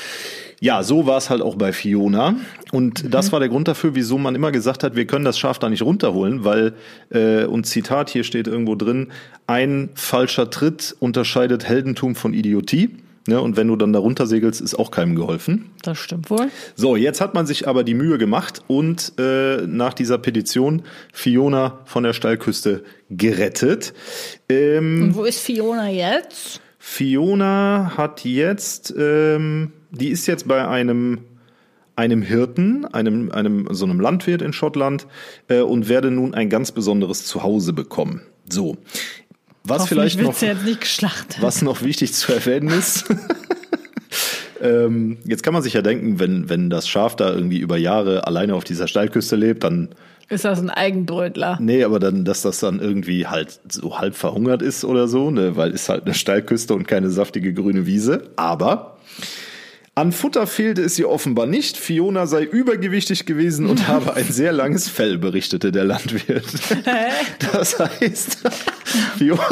Ja, 0.63 0.83
so 0.83 1.07
war 1.07 1.17
es 1.17 1.31
halt 1.31 1.41
auch 1.41 1.57
bei 1.57 1.73
Fiona. 1.73 2.35
Und 2.71 3.05
mhm. 3.05 3.11
das 3.11 3.33
war 3.33 3.41
der 3.41 3.49
Grund 3.49 3.67
dafür, 3.67 3.95
wieso 3.95 4.19
man 4.19 4.35
immer 4.35 4.53
gesagt 4.53 4.85
hat, 4.85 4.95
wir 4.95 5.07
können 5.07 5.25
das 5.25 5.39
Schaf 5.39 5.59
da 5.59 5.71
nicht 5.71 5.83
runterholen, 5.83 6.45
weil, 6.45 6.75
äh, 7.11 7.45
und 7.45 7.67
Zitat 7.67 8.11
hier 8.11 8.25
steht 8.25 8.47
irgendwo 8.47 8.75
drin, 8.75 9.09
ein 9.47 9.89
falscher 9.95 10.51
Tritt 10.51 10.95
unterscheidet 11.01 11.67
Heldentum 11.67 12.15
von 12.15 12.35
Idiotie. 12.35 12.91
Ne, 13.31 13.41
und 13.41 13.57
wenn 13.57 13.69
du 13.69 13.77
dann 13.77 13.93
darunter 13.93 14.27
segelst, 14.27 14.61
ist 14.61 14.75
auch 14.75 14.91
keinem 14.91 15.15
geholfen. 15.15 15.71
Das 15.85 15.99
stimmt 15.99 16.31
wohl. 16.31 16.49
So, 16.75 16.97
jetzt 16.97 17.21
hat 17.21 17.33
man 17.33 17.47
sich 17.47 17.69
aber 17.69 17.85
die 17.85 17.95
Mühe 17.95 18.19
gemacht 18.19 18.61
und 18.67 19.13
äh, 19.21 19.59
nach 19.69 19.95
dieser 19.95 20.19
Petition 20.19 20.83
Fiona 21.13 21.79
von 21.85 22.03
der 22.03 22.13
Steilküste 22.13 22.83
gerettet. 23.09 23.95
Ähm, 24.49 25.05
und 25.05 25.15
wo 25.15 25.23
ist 25.23 25.39
Fiona 25.39 25.89
jetzt? 25.89 26.61
Fiona 26.81 27.93
hat 27.97 28.25
jetzt, 28.25 28.93
ähm, 28.99 29.75
die 29.93 30.09
ist 30.09 30.27
jetzt 30.27 30.49
bei 30.49 30.67
einem 30.67 31.19
einem 31.95 32.23
Hirten, 32.23 32.85
einem, 32.87 33.31
einem 33.31 33.69
so 33.71 33.85
einem 33.85 34.01
Landwirt 34.01 34.43
in 34.43 34.53
Schottland 34.53 35.07
äh, 35.47 35.61
und 35.61 35.89
werde 35.89 36.11
nun 36.11 36.35
ein 36.35 36.49
ganz 36.49 36.73
besonderes 36.73 37.27
Zuhause 37.27 37.75
bekommen. 37.75 38.23
So, 38.49 38.79
was 39.71 39.89
vielleicht 39.89 40.21
noch, 40.21 40.35
was 41.41 41.63
noch 41.63 41.83
wichtig 41.83 42.13
zu 42.13 42.33
erwähnen 42.33 42.69
ist. 42.69 43.07
ähm, 44.61 45.19
jetzt 45.25 45.43
kann 45.43 45.55
man 45.55 45.63
sich 45.63 45.73
ja 45.73 45.83
denken, 45.83 46.19
wenn, 46.19 46.49
wenn 46.49 46.71
das 46.71 46.89
Schaf 46.89 47.17
da 47.17 47.33
irgendwie 47.33 47.59
über 47.59 47.77
Jahre 47.77 48.27
alleine 48.27 48.55
auf 48.55 48.65
dieser 48.65 48.87
Steilküste 48.87 49.37
lebt, 49.37 49.65
dann 49.65 49.91
ist 50.29 50.45
das 50.45 50.61
ein 50.61 50.71
Eigenbrötler? 50.71 51.59
Nee, 51.61 51.83
aber 51.83 51.99
dann, 51.99 52.25
dass 52.25 52.43
das 52.43 52.61
dann 52.61 52.79
irgendwie 52.79 53.27
halt 53.27 53.59
so 53.69 53.99
halb 53.99 54.15
verhungert 54.15 54.63
ist 54.63 54.85
oder 54.85 55.09
so, 55.09 55.33
ne, 55.33 55.57
weil 55.57 55.73
ist 55.73 55.89
halt 55.89 56.05
eine 56.05 56.15
Steilküste 56.15 56.73
und 56.73 56.87
keine 56.87 57.11
saftige 57.11 57.53
grüne 57.53 57.85
Wiese. 57.85 58.31
Aber 58.37 58.97
an 59.95 60.13
Futter 60.13 60.47
fehlte 60.47 60.83
es 60.83 60.99
ihr 60.99 61.09
offenbar 61.09 61.47
nicht. 61.47 61.77
Fiona 61.77 62.27
sei 62.27 62.45
übergewichtig 62.45 63.27
gewesen 63.27 63.67
und 63.67 63.89
habe 63.89 64.15
ein 64.15 64.31
sehr 64.31 64.53
langes 64.53 64.89
Fell, 64.89 65.19
berichtete 65.19 65.73
der 65.73 65.85
Landwirt. 65.85 66.47
Hä? 66.85 67.11
Das 67.53 67.79
heißt, 67.79 68.39
Fiona. 69.19 69.43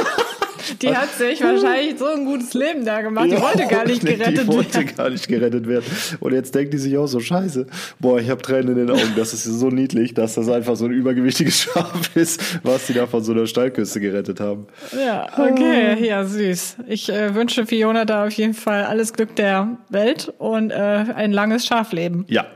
Die 0.83 0.95
hat 0.95 1.13
sich 1.15 1.43
wahrscheinlich 1.43 1.99
so 1.99 2.07
ein 2.07 2.25
gutes 2.25 2.55
Leben 2.55 2.85
da 2.85 3.01
gemacht. 3.01 3.27
Die 3.27 3.31
ja, 3.31 3.43
wollte 3.43 3.67
gar 3.67 3.87
nicht 3.87 4.01
gerettet 4.01 4.37
werden. 4.37 4.49
Die 4.49 4.57
wollte 4.57 4.85
gar 4.85 5.11
nicht 5.11 5.29
gerettet 5.29 5.67
werden. 5.67 5.85
Und 6.21 6.33
jetzt 6.33 6.55
denkt 6.55 6.75
die 6.75 6.79
sich 6.79 6.97
auch 6.97 7.07
so, 7.07 7.21
scheiße, 7.21 7.67
boah, 7.99 8.21
ich 8.21 8.29
habe 8.31 8.43
Tränen 8.43 8.77
in 8.77 8.87
den 8.87 8.91
Augen. 8.91 9.13
Das 9.17 9.33
ist 9.33 9.45
so 9.45 9.69
niedlich, 9.69 10.15
dass 10.15 10.35
das 10.35 10.49
einfach 10.49 10.77
so 10.77 10.87
ein 10.87 10.93
übergewichtiges 10.93 11.63
Schaf 11.63 12.17
ist, 12.17 12.61
was 12.63 12.87
die 12.87 12.95
da 12.95 13.07
von 13.07 13.23
so 13.23 13.33
einer 13.33 13.47
Steilküste 13.47 14.01
gerettet 14.01 14.41
haben. 14.41 14.67
Ja, 14.97 15.27
okay, 15.39 16.07
ja, 16.07 16.25
süß. 16.25 16.77
Ich 16.89 17.09
äh, 17.09 17.35
wünsche 17.35 17.67
Fiona 17.67 18.05
da 18.05 18.27
auf 18.27 18.33
jeden 18.33 18.55
Fall 18.55 18.85
alles 18.85 19.13
Glück 19.13 19.37
der 19.37 19.79
Welt 19.89 20.33
und 20.39 20.71
äh, 20.71 20.75
ein 20.75 21.33
langes 21.33 21.67
Schafleben. 21.67 22.25
Ja. 22.29 22.47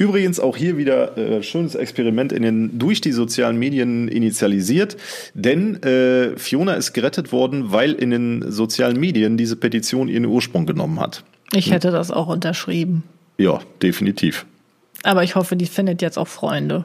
Übrigens 0.00 0.38
auch 0.38 0.56
hier 0.56 0.76
wieder 0.76 1.18
äh, 1.18 1.42
schönes 1.42 1.74
Experiment 1.74 2.32
in 2.32 2.42
den 2.42 2.78
durch 2.78 3.00
die 3.00 3.10
sozialen 3.10 3.58
Medien 3.58 4.06
initialisiert, 4.06 4.96
denn 5.34 5.82
äh, 5.82 6.38
Fiona 6.38 6.74
ist 6.74 6.92
gerettet 6.92 7.32
worden, 7.32 7.72
weil 7.72 7.94
in 7.94 8.10
den 8.10 8.52
sozialen 8.52 8.98
Medien 8.98 9.36
diese 9.36 9.56
Petition 9.56 10.06
ihren 10.06 10.26
Ursprung 10.26 10.66
genommen 10.66 11.00
hat. 11.00 11.24
Ich 11.52 11.72
hätte 11.72 11.90
das 11.90 12.12
auch 12.12 12.28
unterschrieben. 12.28 13.02
Ja, 13.38 13.60
definitiv. 13.82 14.46
Aber 15.02 15.24
ich 15.24 15.34
hoffe, 15.34 15.56
die 15.56 15.66
findet 15.66 16.00
jetzt 16.00 16.18
auch 16.18 16.28
Freunde. 16.28 16.84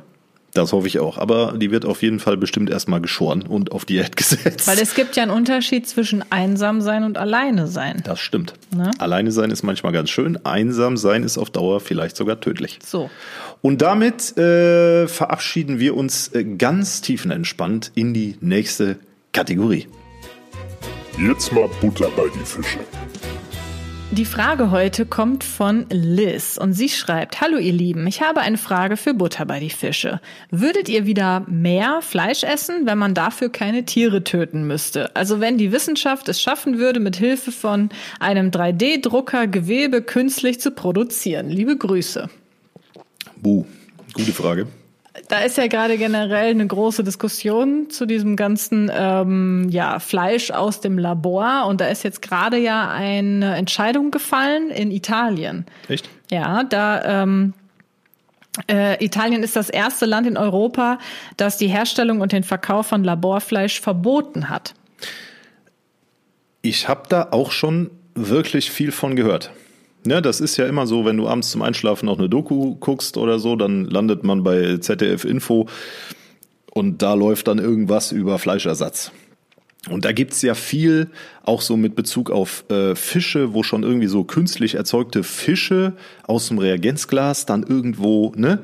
Das 0.54 0.72
hoffe 0.72 0.88
ich 0.88 1.00
auch. 1.00 1.18
Aber 1.18 1.54
die 1.58 1.72
wird 1.72 1.86
auf 1.86 2.02
jeden 2.02 2.20
Fall 2.20 2.38
bestimmt 2.38 2.70
erstmal 2.70 3.02
geschoren 3.02 3.44
und 3.44 3.72
auf 3.72 3.86
Diät 3.86 4.16
gesetzt. 4.18 4.68
Weil 4.68 4.80
es 4.80 4.94
gibt 4.94 5.16
ja 5.16 5.24
einen 5.24 5.32
Unterschied 5.32 5.88
zwischen 5.88 6.24
einsam 6.32 6.82
sein 6.82 7.04
und 7.04 7.18
alleine 7.18 7.68
sein. 7.68 8.02
Das 8.06 8.20
stimmt. 8.20 8.54
Ne? 8.76 8.92
Alleine 9.00 9.32
sein 9.32 9.52
ist 9.52 9.64
manchmal 9.64 9.92
ganz 9.92 10.10
schön. 10.10 10.44
Einsam 10.46 10.98
sein 10.98 11.24
ist 11.24 11.38
auf 11.38 11.50
Dauer 11.50 11.80
vielleicht 11.80 12.16
sogar 12.16 12.40
tödlich. 12.40 12.80
So. 12.86 13.10
Und 13.62 13.82
damit 13.82 14.38
äh, 14.38 15.08
verabschieden 15.08 15.80
wir 15.80 15.96
uns 15.96 16.30
äh, 16.34 16.44
ganz 16.44 17.02
tiefenentspannt 17.02 17.92
in 17.96 18.14
die 18.14 18.38
nächste 18.42 18.98
Kategorie. 19.32 19.88
Jetzt 21.18 21.52
mal 21.52 21.70
Butter 21.80 22.10
bei 22.16 22.24
die 22.34 22.46
Fische. 22.46 22.80
Die 24.14 24.26
Frage 24.26 24.70
heute 24.70 25.08
kommt 25.08 25.44
von 25.44 25.88
Liz 25.90 26.60
und 26.62 26.74
sie 26.74 26.90
schreibt, 26.90 27.42
Hallo 27.42 27.58
ihr 27.58 27.74
Lieben, 27.74 28.06
ich 28.06 28.22
habe 28.22 28.42
eine 28.42 28.60
Frage 28.60 28.96
für 28.96 29.16
Butter 29.16 29.44
bei 29.48 29.60
die 29.60 29.72
Fische. 29.72 30.22
Würdet 30.52 30.88
ihr 30.88 31.08
wieder 31.08 31.44
mehr 31.48 32.00
Fleisch 32.04 32.44
essen, 32.44 32.86
wenn 32.86 33.00
man 33.00 33.16
dafür 33.16 33.50
keine 33.50 33.86
Tiere 33.86 34.24
töten 34.24 34.68
müsste? 34.68 35.16
Also 35.16 35.40
wenn 35.40 35.58
die 35.58 35.72
Wissenschaft 35.72 36.30
es 36.30 36.40
schaffen 36.40 36.78
würde, 36.78 37.00
mit 37.00 37.16
Hilfe 37.16 37.52
von 37.52 37.90
einem 38.20 38.52
3D-Drucker 38.52 39.48
Gewebe 39.48 40.04
künstlich 40.04 40.60
zu 40.60 40.70
produzieren? 40.70 41.50
Liebe 41.50 41.76
Grüße. 41.76 42.30
Buh, 43.38 43.66
gute 44.14 44.32
Frage 44.32 44.68
da 45.28 45.40
ist 45.40 45.58
ja 45.58 45.68
gerade 45.68 45.98
generell 45.98 46.50
eine 46.50 46.66
große 46.66 47.04
Diskussion 47.04 47.90
zu 47.90 48.06
diesem 48.06 48.36
ganzen 48.36 48.92
ähm, 48.94 49.68
ja, 49.70 50.00
Fleisch 50.00 50.50
aus 50.50 50.82
dem 50.82 50.98
Labor. 50.98 51.68
Und 51.68 51.82
da 51.82 51.88
ist 51.88 52.04
jetzt 52.04 52.22
gerade 52.22 52.58
ja 52.58 52.90
eine 52.90 53.56
Entscheidung 53.56 54.10
gefallen 54.10 54.72
in 54.72 54.90
Italien. 54.92 55.66
Echt? 55.88 56.10
Ja, 56.32 56.64
da 56.64 57.24
ähm, 57.24 57.54
äh, 58.70 59.04
Italien 59.04 59.44
ist 59.44 59.56
das 59.56 59.70
erste 59.70 60.06
Land 60.06 60.26
in 60.26 60.38
Europa, 60.38 60.98
das 61.38 61.58
die 61.58 61.68
Herstellung 61.68 62.22
und 62.22 62.32
den 62.32 62.44
Verkauf 62.44 62.88
von 62.88 63.04
Laborfleisch 63.04 63.82
verboten 63.82 64.50
hat. 64.50 64.74
Ich 66.64 66.88
habe 66.88 67.04
da 67.10 67.28
auch 67.32 67.52
schon 67.52 67.92
wirklich 68.16 68.72
viel 68.72 68.92
von 68.92 69.16
gehört. 69.16 69.52
Ja, 70.06 70.20
das 70.20 70.42
ist 70.42 70.58
ja 70.58 70.66
immer 70.66 70.86
so, 70.86 71.06
wenn 71.06 71.18
du 71.18 71.28
abends 71.28 71.52
zum 71.52 71.62
Einschlafen 71.62 72.08
noch 72.08 72.18
eine 72.18 72.28
Doku 72.28 72.76
guckst 72.76 73.18
oder 73.18 73.40
so, 73.40 73.56
dann 73.56 73.86
landet 73.86 74.24
man 74.24 74.44
bei 74.44 74.78
ZDF 74.78 75.24
Info 75.24 75.68
und 76.72 77.02
da 77.02 77.14
läuft 77.14 77.48
dann 77.48 77.60
irgendwas 77.60 78.12
über 78.12 78.38
Fleischersatz. 78.38 79.12
Und 79.90 80.06
da 80.06 80.14
gibt's 80.14 80.42
ja 80.42 80.56
viel, 80.56 81.10
auch 81.44 81.62
so 81.62 81.76
mit 81.76 81.96
Bezug 81.96 82.32
auf 82.32 82.64
äh, 82.70 82.96
Fische, 82.96 83.54
wo 83.54 83.64
schon 83.64 83.84
irgendwie 83.84 84.08
so 84.08 84.24
künstlich 84.24 84.76
erzeugte 84.76 85.24
Fische 85.24 85.94
aus 86.24 86.48
dem 86.48 86.58
Reagenzglas 86.58 87.46
dann 87.46 87.64
irgendwo, 87.64 88.32
ne? 88.36 88.60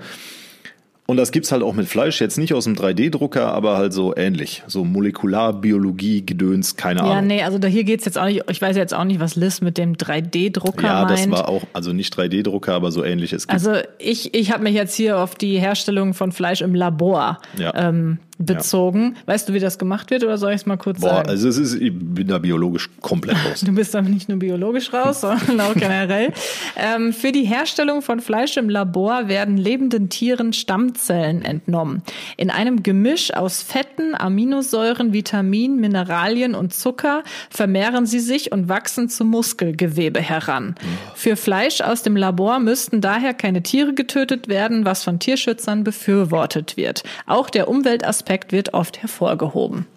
Und 1.09 1.17
das 1.17 1.31
gibt's 1.31 1.51
halt 1.51 1.63
auch 1.63 1.73
mit 1.73 1.87
Fleisch, 1.87 2.21
jetzt 2.21 2.37
nicht 2.37 2.53
aus 2.53 2.65
dem 2.65 2.75
3D-Drucker, 2.75 3.51
aber 3.51 3.77
halt 3.77 3.93
so 3.93 4.15
ähnlich. 4.15 4.61
So 4.67 4.85
Molekularbiologie, 4.85 6.23
Gedöns, 6.23 6.75
keine 6.75 7.01
Ahnung. 7.01 7.15
Ja, 7.15 7.21
nee, 7.23 7.41
also 7.41 7.57
da 7.57 7.67
hier 7.67 7.83
geht's 7.83 8.05
jetzt 8.05 8.19
auch 8.19 8.25
nicht, 8.25 8.43
ich 8.47 8.61
weiß 8.61 8.77
jetzt 8.77 8.93
auch 8.93 9.05
nicht, 9.05 9.19
was 9.19 9.35
Liz 9.35 9.59
mit 9.61 9.79
dem 9.79 9.95
3D-Drucker 9.95 10.85
ja, 10.85 11.05
meint. 11.05 11.09
Ja, 11.09 11.25
das 11.25 11.31
war 11.31 11.49
auch, 11.49 11.63
also 11.73 11.93
nicht 11.93 12.15
3D-Drucker, 12.15 12.75
aber 12.75 12.91
so 12.91 13.03
ähnliches. 13.03 13.49
Also 13.49 13.73
ich, 13.97 14.35
ich 14.35 14.51
habe 14.51 14.61
mich 14.61 14.75
jetzt 14.75 14.93
hier 14.93 15.17
auf 15.17 15.33
die 15.33 15.57
Herstellung 15.57 16.13
von 16.13 16.31
Fleisch 16.31 16.61
im 16.61 16.75
Labor 16.75 17.39
ja. 17.57 17.73
ähm, 17.73 18.19
bezogen. 18.39 19.15
Ja. 19.15 19.33
Weißt 19.33 19.49
du, 19.49 19.53
wie 19.53 19.59
das 19.59 19.77
gemacht 19.77 20.09
wird 20.11 20.23
oder 20.23 20.37
soll 20.37 20.51
ich 20.51 20.61
es 20.61 20.65
mal 20.65 20.77
kurz 20.77 21.01
Boah, 21.01 21.09
sagen? 21.09 21.29
Also 21.29 21.49
es 21.49 21.57
ist, 21.57 21.75
ich 21.75 21.91
bin 21.93 22.27
da 22.27 22.39
biologisch 22.39 22.89
komplett 23.01 23.35
raus. 23.45 23.59
Du 23.59 23.73
bist 23.73 23.93
da 23.93 24.01
nicht 24.01 24.29
nur 24.29 24.39
biologisch 24.39 24.93
raus, 24.93 25.21
sondern 25.21 25.59
auch 25.61 25.73
generell. 25.73 26.31
ähm, 26.77 27.11
für 27.11 27.33
die 27.33 27.43
Herstellung 27.43 28.01
von 28.01 28.21
Fleisch 28.21 28.55
im 28.55 28.69
Labor 28.69 29.27
werden 29.27 29.57
lebenden 29.57 30.09
Tieren 30.09 30.53
Stammzellen 30.53 31.43
entnommen. 31.43 32.01
In 32.37 32.49
einem 32.49 32.81
Gemisch 32.81 33.33
aus 33.33 33.61
Fetten, 33.61 34.15
Aminosäuren, 34.15 35.11
Vitaminen, 35.11 35.79
Mineralien 35.79 36.55
und 36.55 36.73
Zucker 36.73 37.23
vermehren 37.49 38.05
sie 38.05 38.21
sich 38.21 38.53
und 38.53 38.69
wachsen 38.69 39.09
zu 39.09 39.25
Muskelgewebe 39.25 40.21
heran. 40.21 40.75
Für 41.13 41.35
Fleisch 41.35 41.81
aus 41.81 42.03
dem 42.03 42.15
Labor 42.15 42.59
müssten 42.59 43.01
daher 43.01 43.33
keine 43.33 43.63
Tiere 43.63 43.93
getötet 43.93 44.47
werden, 44.47 44.85
was 44.85 45.03
von 45.03 45.19
Tierschützern 45.19 45.83
befürwortet 45.83 46.77
wird. 46.77 47.03
Auch 47.25 47.49
der 47.49 47.67
Umweltaspekt 47.67 48.28
Aspekt 48.29 48.51
wird 48.51 48.75
oft 48.75 49.01
hervorgehoben. 49.01 49.87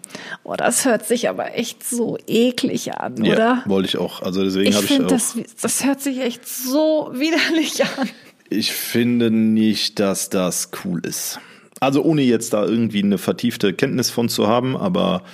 Oh, 0.42 0.54
das 0.56 0.86
hört 0.86 1.04
sich 1.04 1.28
aber 1.28 1.54
echt 1.54 1.84
so 1.84 2.16
eklig 2.26 2.94
an, 2.94 3.20
oder? 3.20 3.36
Ja, 3.36 3.62
wollte 3.66 3.88
ich 3.88 3.98
auch. 3.98 4.22
Also 4.22 4.42
deswegen 4.42 4.74
habe 4.74 4.86
ich 4.86 5.02
auch. 5.02 5.06
Das, 5.06 5.36
das 5.60 5.84
hört 5.84 6.00
sich 6.00 6.18
echt 6.20 6.48
so 6.48 7.10
widerlich 7.12 7.84
an. 7.84 8.08
Ich 8.48 8.72
finde 8.72 9.30
nicht, 9.30 9.98
dass 10.00 10.30
das 10.30 10.70
cool 10.82 11.04
ist. 11.04 11.40
Also 11.78 12.02
ohne 12.02 12.22
jetzt 12.22 12.54
da 12.54 12.64
irgendwie 12.64 13.02
eine 13.02 13.18
vertiefte 13.18 13.74
Kenntnis 13.74 14.08
von 14.08 14.30
zu 14.30 14.48
haben, 14.48 14.78
aber 14.78 15.24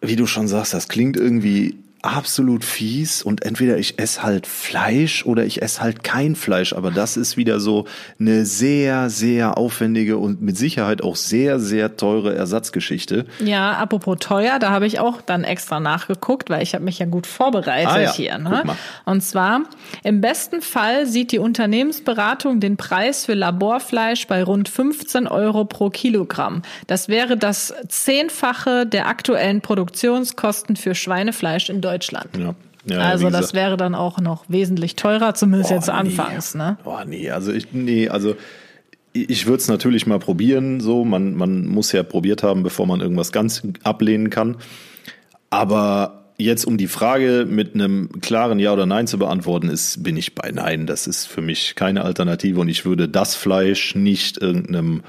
wie 0.00 0.16
du 0.16 0.26
schon 0.26 0.48
sagst, 0.48 0.74
das 0.74 0.88
klingt 0.88 1.16
irgendwie 1.16 1.76
absolut 2.04 2.64
fies 2.64 3.22
und 3.22 3.44
entweder 3.44 3.78
ich 3.78 3.98
esse 3.98 4.22
halt 4.22 4.46
Fleisch 4.46 5.24
oder 5.24 5.44
ich 5.44 5.62
esse 5.62 5.80
halt 5.80 6.04
kein 6.04 6.36
Fleisch. 6.36 6.74
Aber 6.74 6.90
das 6.90 7.16
ist 7.16 7.36
wieder 7.36 7.60
so 7.60 7.86
eine 8.20 8.44
sehr, 8.44 9.08
sehr 9.08 9.56
aufwendige 9.56 10.18
und 10.18 10.42
mit 10.42 10.58
Sicherheit 10.58 11.02
auch 11.02 11.16
sehr, 11.16 11.58
sehr 11.58 11.96
teure 11.96 12.34
Ersatzgeschichte. 12.34 13.24
Ja, 13.40 13.72
apropos 13.72 14.18
teuer, 14.20 14.58
da 14.58 14.70
habe 14.70 14.86
ich 14.86 14.98
auch 14.98 15.22
dann 15.22 15.44
extra 15.44 15.80
nachgeguckt, 15.80 16.50
weil 16.50 16.62
ich 16.62 16.74
habe 16.74 16.84
mich 16.84 16.98
ja 16.98 17.06
gut 17.06 17.26
vorbereitet 17.26 17.88
Ah 17.88 18.00
ja, 18.00 18.12
hier. 18.12 18.38
Ne? 18.38 18.64
Und 19.06 19.22
zwar, 19.22 19.62
im 20.02 20.20
besten 20.20 20.60
Fall 20.60 21.06
sieht 21.06 21.32
die 21.32 21.38
Unternehmensberatung 21.38 22.60
den 22.60 22.76
Preis 22.76 23.24
für 23.24 23.34
Laborfleisch 23.34 24.26
bei 24.26 24.42
rund 24.42 24.68
15 24.68 25.26
Euro 25.26 25.64
pro 25.64 25.88
Kilogramm. 25.88 26.62
Das 26.86 27.08
wäre 27.08 27.38
das 27.38 27.74
Zehnfache 27.88 28.86
der 28.86 29.06
aktuellen 29.06 29.62
Produktionskosten 29.62 30.76
für 30.76 30.94
Schweinefleisch 30.94 31.70
in 31.70 31.80
Deutschland. 31.80 31.93
Ja. 32.38 32.54
Ja, 32.86 32.98
also 32.98 33.30
das 33.30 33.54
wäre 33.54 33.78
dann 33.78 33.94
auch 33.94 34.20
noch 34.20 34.44
wesentlich 34.48 34.94
teurer, 34.94 35.32
zumindest 35.34 35.70
jetzt 35.70 35.88
Oh, 35.88 35.92
nee. 35.92 35.98
anfangs. 36.00 36.54
Ne? 36.54 36.76
Oh 36.84 36.98
nee, 37.06 37.30
also 37.30 37.50
ich, 37.50 37.72
nee, 37.72 38.10
also 38.10 38.36
ich 39.14 39.46
würde 39.46 39.58
es 39.58 39.68
natürlich 39.68 40.06
mal 40.06 40.18
probieren, 40.18 40.80
so. 40.80 41.04
Man, 41.04 41.34
man 41.34 41.66
muss 41.66 41.92
ja 41.92 42.02
probiert 42.02 42.42
haben, 42.42 42.62
bevor 42.62 42.86
man 42.86 43.00
irgendwas 43.00 43.32
ganz 43.32 43.62
ablehnen 43.84 44.28
kann. 44.28 44.56
Aber 45.50 46.24
jetzt, 46.36 46.66
um 46.66 46.76
die 46.76 46.88
Frage 46.88 47.46
mit 47.48 47.74
einem 47.74 48.20
klaren 48.20 48.58
Ja 48.58 48.72
oder 48.72 48.86
Nein 48.86 49.06
zu 49.06 49.18
beantworten, 49.18 49.68
ist, 49.68 50.02
bin 50.02 50.16
ich 50.16 50.34
bei 50.34 50.50
Nein. 50.50 50.86
Das 50.86 51.06
ist 51.06 51.26
für 51.26 51.40
mich 51.40 51.76
keine 51.76 52.02
Alternative 52.04 52.60
und 52.60 52.68
ich 52.68 52.84
würde 52.84 53.08
das 53.08 53.34
Fleisch 53.34 53.94
nicht 53.94 54.42
irgendeinem 54.42 55.02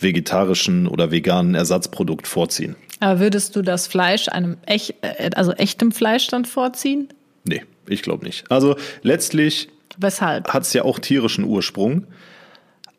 vegetarischen 0.00 0.86
oder 0.86 1.10
veganen 1.10 1.54
Ersatzprodukt 1.54 2.26
vorziehen. 2.26 2.76
Aber 3.00 3.20
würdest 3.20 3.56
du 3.56 3.62
das 3.62 3.86
Fleisch 3.86 4.28
einem 4.28 4.56
echt, 4.66 4.94
äh, 5.02 5.30
also 5.34 5.52
echtem 5.52 5.92
Fleisch 5.92 6.26
dann 6.28 6.44
vorziehen? 6.44 7.08
Nee, 7.44 7.62
ich 7.88 8.02
glaube 8.02 8.24
nicht. 8.24 8.50
Also 8.50 8.76
letztlich 9.02 9.68
Weshalb? 9.96 10.48
hat 10.52 10.62
es 10.62 10.72
ja 10.72 10.84
auch 10.84 10.98
tierischen 10.98 11.44
Ursprung. 11.44 12.06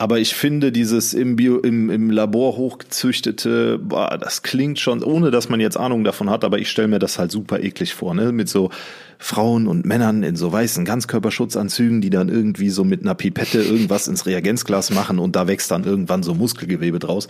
Aber 0.02 0.18
ich 0.18 0.34
finde, 0.34 0.72
dieses 0.72 1.14
im, 1.14 1.36
Bio, 1.36 1.60
im, 1.60 1.92
im 1.92 2.10
Labor 2.10 2.58
hochgezüchtete, 2.58 3.78
boah, 3.78 4.18
das 4.20 4.42
klingt 4.42 4.80
schon, 4.80 5.04
ohne 5.04 5.30
dass 5.30 5.48
man 5.48 5.60
jetzt 5.60 5.78
Ahnung 5.78 6.04
davon 6.04 6.28
hat, 6.28 6.44
aber 6.44 6.58
ich 6.58 6.72
stelle 6.72 6.88
mir 6.88 6.98
das 6.98 7.20
halt 7.20 7.30
super 7.30 7.60
eklig 7.60 7.94
vor, 7.94 8.16
ne? 8.16 8.32
Mit 8.32 8.50
so 8.50 8.72
Frauen 9.20 9.68
und 9.68 9.86
Männern 9.86 10.24
in 10.24 10.36
so 10.36 10.52
weißen 10.52 10.86
Ganzkörperschutzanzügen, 10.86 12.02
die 12.02 12.10
dann 12.10 12.30
irgendwie 12.30 12.72
so 12.72 12.84
mit 12.84 13.02
einer 13.02 13.14
Pipette 13.14 13.62
irgendwas 13.62 14.08
ins 14.08 14.26
Reagenzglas 14.26 14.90
machen 14.90 15.20
und 15.20 15.36
da 15.36 15.48
wächst 15.48 15.70
dann 15.70 15.84
irgendwann 15.84 16.24
so 16.24 16.34
Muskelgewebe 16.34 16.98
draus. 16.98 17.28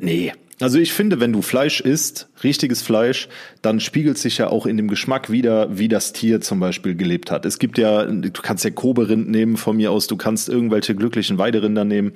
Nee. 0.00 0.32
Also 0.60 0.78
ich 0.78 0.92
finde, 0.92 1.20
wenn 1.20 1.32
du 1.32 1.42
Fleisch 1.42 1.80
isst, 1.80 2.28
richtiges 2.42 2.82
Fleisch, 2.82 3.28
dann 3.62 3.80
spiegelt 3.80 4.18
sich 4.18 4.38
ja 4.38 4.48
auch 4.48 4.66
in 4.66 4.76
dem 4.76 4.88
Geschmack 4.88 5.30
wieder, 5.30 5.76
wie 5.76 5.88
das 5.88 6.12
Tier 6.12 6.40
zum 6.40 6.60
Beispiel 6.60 6.94
gelebt 6.94 7.30
hat. 7.30 7.44
Es 7.44 7.58
gibt 7.58 7.78
ja, 7.78 8.04
du 8.04 8.30
kannst 8.30 8.64
ja 8.64 8.70
Kobe-Rind 8.70 9.28
nehmen 9.28 9.56
von 9.56 9.76
mir 9.76 9.90
aus, 9.90 10.06
du 10.06 10.16
kannst 10.16 10.48
irgendwelche 10.48 10.94
glücklichen 10.94 11.38
Weiderinder 11.38 11.84
nehmen, 11.84 12.12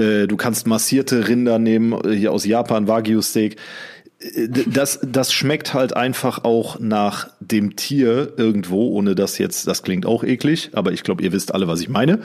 äh, 0.00 0.26
du 0.26 0.36
kannst 0.36 0.66
massierte 0.66 1.26
Rinder 1.28 1.58
nehmen, 1.58 1.92
äh, 2.04 2.14
hier 2.14 2.32
aus 2.32 2.44
Japan, 2.44 2.86
Wagyu-Steak. 2.86 3.56
Äh, 4.20 4.48
Das, 4.48 5.00
das 5.02 5.32
schmeckt 5.32 5.74
halt 5.74 5.96
einfach 5.96 6.44
auch 6.44 6.78
nach 6.78 7.30
dem 7.40 7.76
Tier 7.76 8.34
irgendwo, 8.36 8.88
ohne 8.90 9.14
dass 9.14 9.38
jetzt, 9.38 9.66
das 9.66 9.82
klingt 9.82 10.06
auch 10.06 10.22
eklig, 10.22 10.70
aber 10.74 10.92
ich 10.92 11.02
glaube, 11.02 11.22
ihr 11.22 11.32
wisst 11.32 11.54
alle, 11.54 11.66
was 11.66 11.80
ich 11.80 11.88
meine 11.88 12.20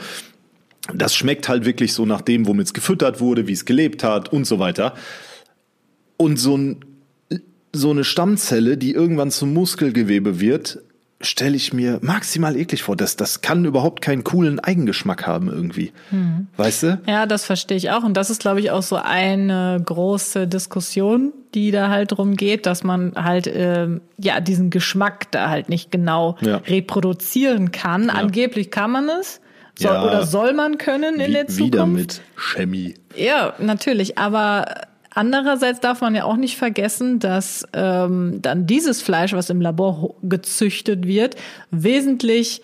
das 0.92 1.14
schmeckt 1.14 1.48
halt 1.48 1.64
wirklich 1.64 1.92
so 1.94 2.04
nach 2.04 2.20
dem, 2.20 2.46
womit 2.46 2.66
es 2.66 2.74
gefüttert 2.74 3.20
wurde, 3.20 3.46
wie 3.46 3.52
es 3.52 3.64
gelebt 3.64 4.04
hat 4.04 4.32
und 4.32 4.44
so 4.46 4.58
weiter. 4.58 4.94
Und 6.16 6.38
so, 6.38 6.56
ein, 6.56 6.84
so 7.72 7.90
eine 7.90 8.04
Stammzelle, 8.04 8.76
die 8.76 8.92
irgendwann 8.92 9.30
zum 9.30 9.52
Muskelgewebe 9.54 10.40
wird, 10.40 10.80
stelle 11.20 11.56
ich 11.56 11.72
mir 11.72 12.00
maximal 12.02 12.54
eklig 12.54 12.82
vor. 12.82 12.96
Das, 12.96 13.16
das 13.16 13.40
kann 13.40 13.64
überhaupt 13.64 14.02
keinen 14.02 14.24
coolen 14.24 14.60
Eigengeschmack 14.60 15.26
haben 15.26 15.48
irgendwie. 15.48 15.92
Weißt 16.58 16.82
du? 16.82 17.00
Ja, 17.06 17.24
das 17.24 17.46
verstehe 17.46 17.78
ich 17.78 17.90
auch. 17.90 18.04
Und 18.04 18.14
das 18.16 18.28
ist, 18.28 18.40
glaube 18.42 18.60
ich, 18.60 18.70
auch 18.70 18.82
so 18.82 18.96
eine 18.96 19.80
große 19.82 20.46
Diskussion, 20.46 21.32
die 21.54 21.70
da 21.70 21.88
halt 21.88 22.12
drum 22.12 22.36
geht, 22.36 22.66
dass 22.66 22.84
man 22.84 23.12
halt 23.14 23.50
ähm, 23.50 24.02
ja 24.18 24.40
diesen 24.40 24.68
Geschmack 24.68 25.30
da 25.30 25.48
halt 25.48 25.70
nicht 25.70 25.90
genau 25.90 26.36
Ja. 26.42 26.58
reproduzieren 26.58 27.72
kann. 27.72 28.10
Angeblich 28.10 28.70
kann 28.70 28.90
man 28.90 29.08
es. 29.20 29.40
Soll, 29.78 29.92
Ja. 29.92 30.04
Oder 30.04 30.26
soll 30.26 30.52
man 30.52 30.78
können 30.78 31.20
in 31.20 31.28
Wie, 31.28 31.32
der 31.32 31.46
Zukunft? 31.48 31.72
wieder 31.72 31.86
mit 31.86 32.20
Chemie. 32.36 32.94
Ja, 33.16 33.54
natürlich. 33.58 34.18
Aber 34.18 34.66
andererseits 35.10 35.80
darf 35.80 36.00
man 36.00 36.14
ja 36.14 36.24
auch 36.24 36.36
nicht 36.36 36.56
vergessen, 36.56 37.18
dass 37.18 37.66
ähm, 37.72 38.40
dann 38.40 38.66
dieses 38.66 39.02
Fleisch, 39.02 39.32
was 39.32 39.50
im 39.50 39.60
Labor 39.60 40.14
gezüchtet 40.22 41.06
wird, 41.06 41.36
wesentlich 41.70 42.62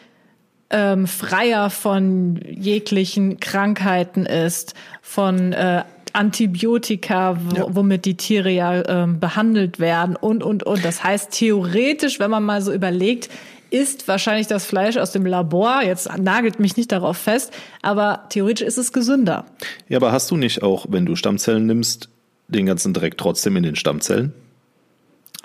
ähm, 0.70 1.06
freier 1.08 1.68
von 1.68 2.40
jeglichen 2.48 3.40
Krankheiten 3.40 4.24
ist, 4.24 4.74
von 5.02 5.52
äh, 5.52 5.82
Antibiotika, 6.12 7.36
wo, 7.40 7.74
womit 7.76 8.04
die 8.04 8.16
Tiere 8.16 8.50
ja 8.50 8.82
ähm, 8.88 9.20
behandelt 9.20 9.78
werden 9.78 10.16
und, 10.16 10.42
und, 10.42 10.62
und. 10.62 10.84
Das 10.84 11.02
heißt, 11.04 11.32
theoretisch, 11.32 12.18
wenn 12.20 12.30
man 12.30 12.42
mal 12.44 12.62
so 12.62 12.72
überlegt, 12.72 13.30
ist 13.70 14.08
wahrscheinlich 14.08 14.46
das 14.46 14.64
Fleisch 14.64 14.96
aus 14.96 15.12
dem 15.12 15.24
Labor, 15.26 15.82
jetzt 15.82 16.08
nagelt 16.18 16.60
mich 16.60 16.76
nicht 16.76 16.92
darauf 16.92 17.16
fest, 17.16 17.52
aber 17.82 18.24
theoretisch 18.28 18.66
ist 18.66 18.78
es 18.78 18.92
gesünder. 18.92 19.46
Ja, 19.88 19.98
aber 19.98 20.12
hast 20.12 20.30
du 20.30 20.36
nicht 20.36 20.62
auch, 20.62 20.86
wenn 20.88 21.06
du 21.06 21.16
Stammzellen 21.16 21.66
nimmst, 21.66 22.08
den 22.48 22.66
ganzen 22.66 22.92
Dreck 22.92 23.16
trotzdem 23.16 23.56
in 23.56 23.62
den 23.62 23.76
Stammzellen? 23.76 24.32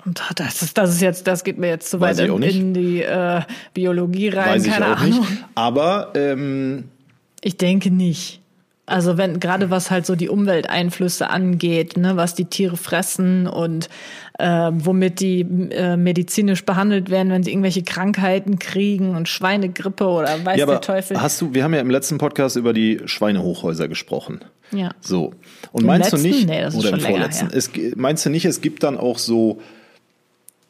Und 0.04 0.20
das 0.36 0.62
ist, 0.62 0.78
das 0.78 0.90
ist 0.90 1.00
jetzt, 1.02 1.26
das 1.26 1.42
geht 1.42 1.58
mir 1.58 1.68
jetzt 1.68 1.90
zu 1.90 2.00
Weiß 2.00 2.18
weit 2.18 2.28
ich 2.28 2.34
in, 2.34 2.42
in 2.42 2.74
die 2.74 3.02
äh, 3.02 3.42
Biologie 3.74 4.28
rein, 4.28 4.50
Weiß 4.50 4.66
ich 4.66 4.72
keine 4.72 4.92
auch 4.92 5.00
Ahnung. 5.00 5.20
nicht. 5.20 5.44
Aber 5.56 6.12
ähm, 6.14 6.84
Ich 7.40 7.56
denke 7.56 7.90
nicht. 7.90 8.40
Also 8.86 9.18
wenn 9.18 9.40
gerade 9.40 9.70
was 9.70 9.90
halt 9.90 10.06
so 10.06 10.14
die 10.14 10.28
Umwelteinflüsse 10.28 11.28
angeht, 11.28 11.96
ne, 11.96 12.16
was 12.16 12.34
die 12.34 12.44
Tiere 12.44 12.76
fressen 12.76 13.48
und 13.48 13.88
äh, 14.38 14.70
womit 14.72 15.18
die 15.20 15.40
äh, 15.40 15.96
medizinisch 15.96 16.64
behandelt 16.64 17.10
werden, 17.10 17.30
wenn 17.30 17.42
sie 17.42 17.50
irgendwelche 17.50 17.82
Krankheiten 17.82 18.60
kriegen 18.60 19.16
und 19.16 19.28
Schweinegrippe 19.28 20.06
oder 20.06 20.44
weiß 20.44 20.58
ja, 20.58 20.66
der 20.66 20.80
Teufel. 20.80 21.20
hast 21.20 21.40
du, 21.40 21.52
wir 21.52 21.64
haben 21.64 21.74
ja 21.74 21.80
im 21.80 21.90
letzten 21.90 22.18
Podcast 22.18 22.54
über 22.54 22.72
die 22.72 23.00
Schweinehochhäuser 23.06 23.88
gesprochen. 23.88 24.40
Ja. 24.70 24.90
So. 25.00 25.32
Und 25.72 25.82
Im 25.82 25.86
meinst 25.86 26.12
letzten? 26.12 26.30
du 26.30 26.36
nicht, 26.36 26.48
Nee, 26.48 26.66
oder 26.66 26.90
im 26.90 27.00
vorletzten, 27.00 27.48
es, 27.52 27.70
meinst 27.96 28.24
du 28.24 28.30
nicht, 28.30 28.44
es 28.44 28.60
gibt 28.60 28.82
dann 28.82 28.96
auch 28.98 29.18
so, 29.18 29.60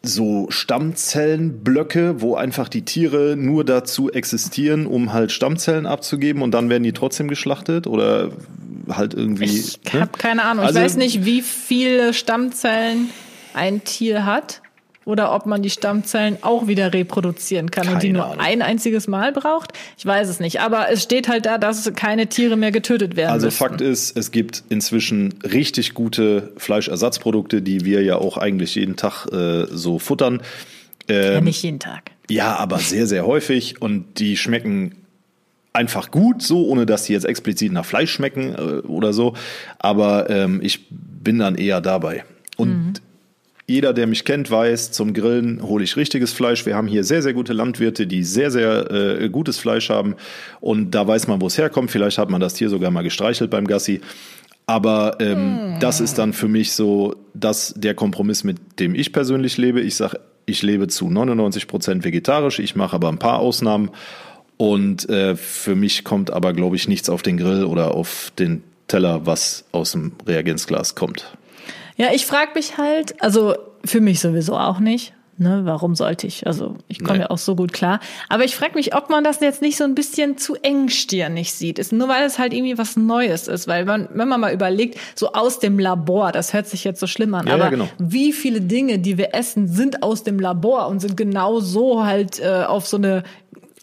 so 0.03 0.47
Stammzellenblöcke, 0.51 2.21
wo 2.21 2.37
einfach 2.37 2.69
die 2.69 2.83
Tiere 2.83 3.35
nur 3.37 3.65
dazu 3.65 4.11
existieren, 4.11 4.87
um 4.87 5.13
halt 5.13 5.33
Stammzellen 5.33 5.87
abzugeben 5.87 6.43
und 6.43 6.53
dann 6.53 6.71
werden 6.71 6.85
die 6.85 6.93
trotzdem 6.93 7.29
geschlachtet 7.29 7.87
oder 7.87 8.31
halt 8.89 9.15
irgendwie. 9.15 9.45
Ich 9.45 9.81
ne? 9.93 10.03
habe 10.03 10.13
keine 10.17 10.45
Ahnung. 10.45 10.65
Also- 10.65 10.79
ich 10.79 10.85
weiß 10.85 10.97
nicht, 10.97 11.25
wie 11.25 11.43
viele 11.43 12.15
Stammzellen 12.15 13.11
ein 13.55 13.83
Tier 13.85 14.25
hat 14.27 14.63
oder 15.07 15.33
ob 15.33 15.47
man 15.47 15.63
die 15.63 15.71
Stammzellen 15.71 16.37
auch 16.43 16.67
wieder 16.67 16.93
reproduzieren 16.93 17.71
kann 17.71 17.89
und 17.89 18.03
die 18.03 18.09
Keine 18.09 18.19
nur 18.19 18.27
Ahnung. 18.27 18.41
ein 18.41 18.61
einziges 18.61 19.07
Mal 19.07 19.33
braucht. 19.33 19.73
Ich 19.97 20.05
weiß 20.05 20.29
es 20.29 20.41
nicht. 20.41 20.61
Aber 20.61 20.91
es 20.91 21.03
steht 21.05 21.29
halt 21.29 21.47
da, 21.47 21.59
dass 21.59 21.91
keine 21.95 22.27
Tiere 22.27 22.57
mehr 22.57 22.73
getötet 22.73 23.17
werden 23.17 23.31
Also 23.31 23.47
müssen. 23.47 23.57
Fakt 23.57 23.81
ist, 23.81 24.17
es 24.19 24.33
gibt 24.33 24.65
inzwischen 24.69 25.33
richtig 25.45 25.95
gute 25.95 26.53
Fleischersatzprodukte, 26.57 27.63
die 27.63 27.85
wir 27.85 28.03
ja 28.03 28.17
auch 28.17 28.37
eigentlich 28.37 28.75
jeden 28.75 28.97
Tag 28.97 29.27
äh, 29.33 29.67
so 29.71 30.01
futtern. 30.01 30.43
ja, 31.09 31.41
nicht 31.41 31.63
jeden 31.63 31.79
Tag. 31.79 32.11
Ja, 32.29 32.57
aber 32.57 32.81
sehr, 32.81 33.07
sehr 33.07 33.25
häufig 33.25 33.81
und 33.81 34.19
die 34.19 34.37
schmecken 34.37 34.97
einfach 35.73 36.11
gut, 36.11 36.43
so 36.43 36.67
ohne 36.67 36.85
dass 36.85 37.05
die 37.05 37.13
jetzt 37.13 37.27
explizit 37.27 37.71
nach 37.71 37.85
Fleisch 37.85 38.11
schmecken 38.11 38.55
äh, 38.57 38.59
oder 38.89 39.13
so. 39.13 39.35
Aber 39.79 40.29
ähm, 40.31 40.61
ich 40.63 40.89
bin 40.91 41.39
dann 41.39 41.55
eher 41.55 41.81
dabei. 41.81 42.25
Und 42.57 43.03
jeder, 43.69 43.93
der 43.93 44.07
mich 44.07 44.25
kennt, 44.25 44.51
weiß, 44.51 44.93
zum 44.93 45.13
Grillen 45.13 45.61
hole 45.61 45.83
ich 45.83 45.97
richtiges 45.97 46.33
Fleisch. 46.33 46.65
Wir 46.67 46.77
haben 46.77 46.87
hier 46.87 47.03
sehr, 47.03 47.21
sehr 47.21 47.35
gute 47.35 47.53
Landwirte, 47.53 48.07
die 48.07 48.23
sehr, 48.23 48.53
sehr 48.53 48.91
äh, 48.91 49.29
gutes 49.29 49.59
Fleisch 49.59 49.91
haben. 49.91 50.15
Und 50.61 50.93
da 50.93 51.07
weiß 51.07 51.27
man, 51.27 51.41
wo 51.41 51.49
es 51.49 51.59
herkommt. 51.59 51.91
Vielleicht 51.91 52.19
hat 52.19 52.31
man 52.31 52.41
das 52.41 52.55
Tier 52.55 52.69
sogar 52.69 52.93
mal 52.93 53.03
gestreichelt 53.03 53.51
beim 53.51 53.67
Gassi. 53.67 54.01
Aber 54.67 55.17
ähm, 55.21 55.77
das 55.81 56.01
ist 56.01 56.19
dann 56.19 56.33
für 56.33 56.49
mich 56.49 56.73
so 56.73 57.17
das, 57.35 57.75
der 57.77 57.95
Kompromiss, 57.95 58.45
mit 58.45 58.79
dem 58.79 58.95
ich 58.95 59.13
persönlich 59.13 59.57
lebe. 59.57 59.81
Ich 59.81 59.97
sage, 59.97 60.21
ich 60.45 60.63
lebe 60.63 60.87
zu 60.87 61.11
99 61.11 61.67
Prozent 61.67 62.05
vegetarisch. 62.05 62.61
Ich 62.61 62.77
mache 62.77 62.95
aber 62.95 63.09
ein 63.09 63.19
paar 63.19 63.41
Ausnahmen. 63.41 63.91
Und 64.59 65.09
äh, 65.09 65.35
für 65.35 65.75
mich 65.75 66.05
kommt 66.05 66.31
aber, 66.31 66.53
glaube 66.53 66.77
ich, 66.77 66.87
nichts 66.87 67.09
auf 67.09 67.23
den 67.23 67.37
Grill 67.37 67.65
oder 67.65 67.95
auf 67.95 68.33
den 68.39 68.63
Teller, 68.87 69.27
was 69.27 69.65
aus 69.73 69.93
dem 69.93 70.13
Reagenzglas 70.25 70.95
kommt. 70.95 71.37
Ja, 71.97 72.09
ich 72.13 72.27
frage 72.27 72.51
mich 72.55 72.79
halt, 72.79 73.23
also 73.23 73.55
für 73.85 74.01
mich 74.01 74.21
sowieso 74.21 74.57
auch 74.57 74.79
nicht. 74.81 75.13
Ne, 75.39 75.61
warum 75.65 75.95
sollte 75.95 76.27
ich? 76.27 76.47
Also 76.47 76.77
ich 76.89 77.01
komme 77.05 77.19
Nee. 77.19 77.25
ja 77.25 77.31
auch 77.31 77.37
so 77.37 77.55
gut 77.57 77.75
klar. 77.75 78.01
Aber 78.31 78.45
ich 78.45 78.57
frage 78.57 78.73
mich, 78.75 78.95
ob 78.97 79.11
man 79.11 79.23
das 79.23 79.41
jetzt 79.41 79.61
nicht 79.61 79.77
so 79.77 79.85
ein 79.85 79.95
bisschen 79.95 80.39
zu 80.39 80.55
engstirnig 80.55 81.53
sieht. 81.53 81.79
Ist 81.79 81.93
nur 81.93 82.09
weil 82.09 82.25
es 82.25 82.39
halt 82.39 82.55
irgendwie 82.55 82.79
was 82.79 82.97
Neues 82.97 83.47
ist. 83.47 83.69
Weil 83.69 83.85
man, 83.85 84.09
wenn 84.15 84.29
man 84.29 84.41
mal 84.41 84.55
überlegt, 84.55 84.99
so 85.15 85.33
aus 85.33 85.59
dem 85.59 85.79
Labor, 85.79 86.33
das 86.33 86.55
hört 86.55 86.67
sich 86.69 86.85
jetzt 86.85 87.01
so 87.01 87.07
schlimm 87.07 87.35
an, 87.35 87.47
Ja, 87.47 87.53
aber 87.55 87.65
ja, 87.65 87.69
genau. 87.71 87.89
wie 87.99 88.33
viele 88.33 88.63
Dinge, 88.63 88.99
die 88.99 89.19
wir 89.19 89.35
essen, 89.35 89.69
sind 89.69 90.03
aus 90.03 90.23
dem 90.23 90.39
Labor 90.41 90.89
und 90.89 91.01
sind 91.01 91.19
genau 91.19 91.61
so 91.61 92.07
halt 92.07 92.41
äh, 92.41 92.65
auf 92.67 92.87
so 92.87 92.97
eine 92.97 93.23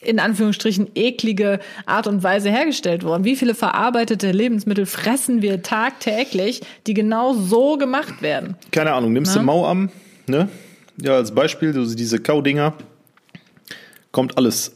in 0.05 0.19
Anführungsstrichen 0.19 0.89
eklige 0.95 1.59
Art 1.85 2.07
und 2.07 2.23
Weise 2.23 2.49
hergestellt 2.49 3.03
worden. 3.03 3.23
Wie 3.23 3.35
viele 3.35 3.55
verarbeitete 3.55 4.31
Lebensmittel 4.31 4.85
fressen 4.85 5.41
wir 5.41 5.61
tagtäglich, 5.61 6.61
die 6.87 6.93
genau 6.93 7.33
so 7.33 7.77
gemacht 7.77 8.21
werden? 8.21 8.55
Keine 8.71 8.93
Ahnung, 8.93 9.13
nimmst 9.13 9.35
du 9.35 9.41
Mauam, 9.41 9.89
ne? 10.27 10.49
Ja, 10.97 11.15
als 11.15 11.33
Beispiel, 11.33 11.73
so 11.73 11.95
diese 11.95 12.19
Kaudinger, 12.19 12.73
kommt 14.11 14.37
alles 14.37 14.75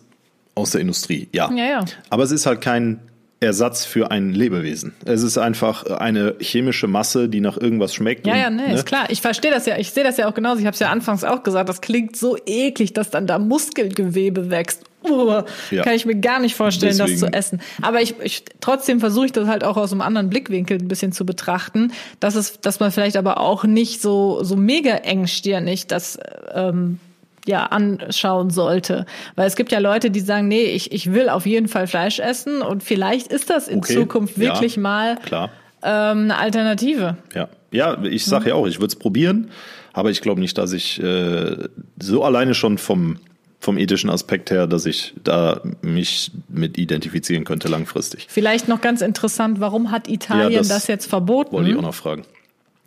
aus 0.55 0.71
der 0.71 0.81
Industrie, 0.81 1.27
ja. 1.31 1.51
Ja, 1.53 1.65
ja. 1.65 1.85
Aber 2.09 2.23
es 2.23 2.31
ist 2.31 2.45
halt 2.45 2.61
kein 2.61 2.99
Ersatz 3.39 3.85
für 3.85 4.09
ein 4.09 4.33
Lebewesen. 4.33 4.93
Es 5.05 5.21
ist 5.21 5.37
einfach 5.37 5.85
eine 5.85 6.35
chemische 6.39 6.87
Masse, 6.87 7.29
die 7.29 7.39
nach 7.39 7.55
irgendwas 7.57 7.93
schmeckt. 7.93 8.25
Ja, 8.25 8.33
und, 8.33 8.39
ja, 8.39 8.49
nee, 8.49 8.67
ne? 8.69 8.73
ist 8.73 8.85
klar. 8.87 9.05
Ich 9.09 9.21
verstehe 9.21 9.51
das 9.51 9.67
ja. 9.67 9.77
Ich 9.77 9.91
sehe 9.91 10.03
das 10.03 10.17
ja 10.17 10.27
auch 10.27 10.33
genauso. 10.33 10.59
Ich 10.59 10.65
habe 10.65 10.73
es 10.73 10.79
ja 10.79 10.89
anfangs 10.89 11.23
auch 11.23 11.43
gesagt. 11.43 11.69
Das 11.69 11.81
klingt 11.81 12.15
so 12.15 12.35
eklig, 12.47 12.93
dass 12.93 13.11
dann 13.11 13.27
da 13.27 13.37
Muskelgewebe 13.37 14.49
wächst. 14.49 14.83
Uh, 15.07 15.43
Ja. 15.69 15.83
Kann 15.83 15.93
ich 15.93 16.05
mir 16.07 16.15
gar 16.15 16.39
nicht 16.39 16.55
vorstellen, 16.55 16.97
das 16.97 17.11
Deswegen- 17.11 17.31
zu 17.31 17.37
essen. 17.37 17.61
Aber 17.81 18.01
ich, 18.01 18.15
ich 18.23 18.43
trotzdem 18.59 18.99
versuche 18.99 19.27
ich 19.27 19.31
das 19.31 19.47
halt 19.47 19.63
auch 19.63 19.77
aus 19.77 19.91
einem 19.91 20.01
anderen 20.01 20.29
Blickwinkel 20.29 20.79
ein 20.79 20.87
bisschen 20.87 21.11
zu 21.11 21.23
betrachten, 21.25 21.91
dass 22.19 22.33
es, 22.35 22.59
dass 22.59 22.79
man 22.79 22.91
vielleicht 22.91 23.15
aber 23.17 23.39
auch 23.39 23.63
nicht 23.63 24.01
so 24.01 24.43
so 24.43 24.55
mega 24.55 24.95
engstirnig 24.95 25.85
das 25.87 26.17
ähm, 26.53 26.99
ja 27.47 27.65
anschauen 27.67 28.49
sollte, 28.49 29.05
weil 29.35 29.47
es 29.47 29.55
gibt 29.55 29.71
ja 29.71 29.79
Leute, 29.79 30.11
die 30.11 30.19
sagen, 30.19 30.47
nee, 30.47 30.63
ich 30.65 30.91
ich 30.91 31.13
will 31.13 31.29
auf 31.29 31.45
jeden 31.45 31.67
Fall 31.67 31.87
Fleisch 31.87 32.19
essen 32.19 32.61
und 32.61 32.83
vielleicht 32.83 33.27
ist 33.27 33.49
das 33.49 33.67
in 33.67 33.79
Okay, 33.79 33.95
Zukunft 33.95 34.37
ja, 34.37 34.53
wirklich 34.53 34.77
mal 34.77 35.17
Klar. 35.17 35.49
ähm, 35.83 36.23
eine 36.23 36.37
Alternative. 36.37 37.17
Ja, 37.33 37.49
ja 37.71 38.03
ich 38.03 38.25
sage 38.25 38.49
ja 38.49 38.55
auch, 38.55 38.67
ich 38.67 38.77
würde 38.79 38.87
es 38.87 38.95
probieren, 38.95 39.49
aber 39.93 40.11
ich 40.11 40.21
glaube 40.21 40.39
nicht, 40.39 40.57
dass 40.57 40.73
ich 40.73 41.01
äh, 41.01 41.55
so 41.99 42.23
alleine 42.23 42.53
schon 42.53 42.77
vom, 42.77 43.17
vom 43.59 43.77
ethischen 43.77 44.09
Aspekt 44.09 44.51
her, 44.51 44.67
dass 44.67 44.85
ich 44.85 45.13
da 45.23 45.61
mich 45.81 46.31
mit 46.49 46.77
identifizieren 46.77 47.43
könnte 47.43 47.67
langfristig. 47.67 48.27
Vielleicht 48.29 48.67
noch 48.67 48.81
ganz 48.81 49.01
interessant, 49.01 49.59
warum 49.59 49.91
hat 49.91 50.07
Italien 50.07 50.51
Ja, 50.51 50.59
das, 50.59 50.67
das 50.67 50.87
jetzt 50.87 51.07
verboten? 51.07 51.51
Wollte 51.51 51.71
ich 51.71 51.77
auch 51.77 51.81
noch 51.81 51.95
fragen. 51.95 52.23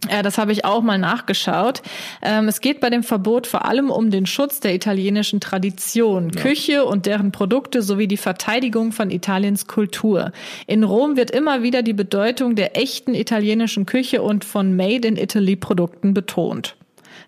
Ja, 0.08 0.22
das 0.22 0.38
habe 0.38 0.52
ich 0.52 0.64
auch 0.64 0.82
mal 0.82 0.98
nachgeschaut. 0.98 1.82
Ähm, 2.22 2.48
es 2.48 2.60
geht 2.60 2.80
bei 2.80 2.88
dem 2.88 3.02
Verbot 3.02 3.46
vor 3.46 3.66
allem 3.66 3.90
um 3.90 4.10
den 4.10 4.24
Schutz 4.24 4.60
der 4.60 4.74
italienischen 4.74 5.40
Tradition, 5.40 6.30
Küche 6.30 6.86
und 6.86 7.04
deren 7.04 7.32
Produkte 7.32 7.82
sowie 7.82 8.08
die 8.08 8.16
Verteidigung 8.16 8.92
von 8.92 9.10
Italiens 9.10 9.66
Kultur. 9.66 10.32
In 10.66 10.84
Rom 10.84 11.16
wird 11.16 11.30
immer 11.30 11.62
wieder 11.62 11.82
die 11.82 11.92
Bedeutung 11.92 12.54
der 12.54 12.78
echten 12.78 13.14
italienischen 13.14 13.84
Küche 13.84 14.22
und 14.22 14.44
von 14.44 14.74
Made 14.74 15.06
in 15.06 15.16
Italy 15.16 15.56
Produkten 15.56 16.14
betont. 16.14 16.76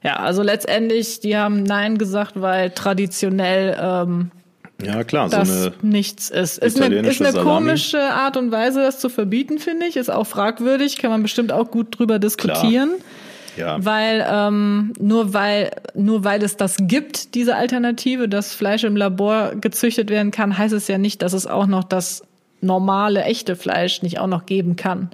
Ja, 0.02 0.16
also 0.16 0.42
letztendlich, 0.42 1.20
die 1.20 1.36
haben 1.36 1.62
Nein 1.62 1.98
gesagt, 1.98 2.40
weil 2.40 2.70
traditionell 2.70 3.76
ähm, 3.80 4.30
Ja, 4.84 5.04
klar, 5.04 5.30
so 5.30 5.36
das 5.36 5.50
eine. 5.50 5.72
nichts 5.82 6.30
ist. 6.30 6.58
Ist 6.58 6.80
eine, 6.80 6.96
ist 6.96 7.20
eine 7.20 7.32
Salami. 7.32 7.50
komische 7.50 8.00
Art 8.00 8.36
und 8.36 8.50
Weise, 8.50 8.82
das 8.82 8.98
zu 8.98 9.08
verbieten, 9.08 9.58
finde 9.58 9.86
ich. 9.86 9.96
Ist 9.96 10.10
auch 10.10 10.26
fragwürdig, 10.26 10.98
kann 10.98 11.10
man 11.10 11.22
bestimmt 11.22 11.52
auch 11.52 11.70
gut 11.70 11.98
drüber 11.98 12.18
diskutieren. 12.18 12.90
Ja, 13.56 13.84
Weil 13.84 14.26
ähm, 14.30 14.94
nur 14.98 15.34
weil 15.34 15.72
nur 15.94 16.24
weil 16.24 16.42
es 16.42 16.56
das 16.56 16.76
gibt, 16.80 17.34
diese 17.34 17.54
Alternative, 17.54 18.28
dass 18.28 18.54
Fleisch 18.54 18.82
im 18.82 18.96
Labor 18.96 19.52
gezüchtet 19.60 20.08
werden 20.08 20.30
kann, 20.30 20.56
heißt 20.56 20.72
es 20.72 20.88
ja 20.88 20.96
nicht, 20.96 21.20
dass 21.20 21.34
es 21.34 21.46
auch 21.46 21.66
noch 21.66 21.84
das 21.84 22.22
normale 22.62 23.24
echte 23.24 23.54
Fleisch 23.54 24.00
nicht 24.00 24.18
auch 24.18 24.26
noch 24.26 24.46
geben 24.46 24.76
kann. 24.76 25.10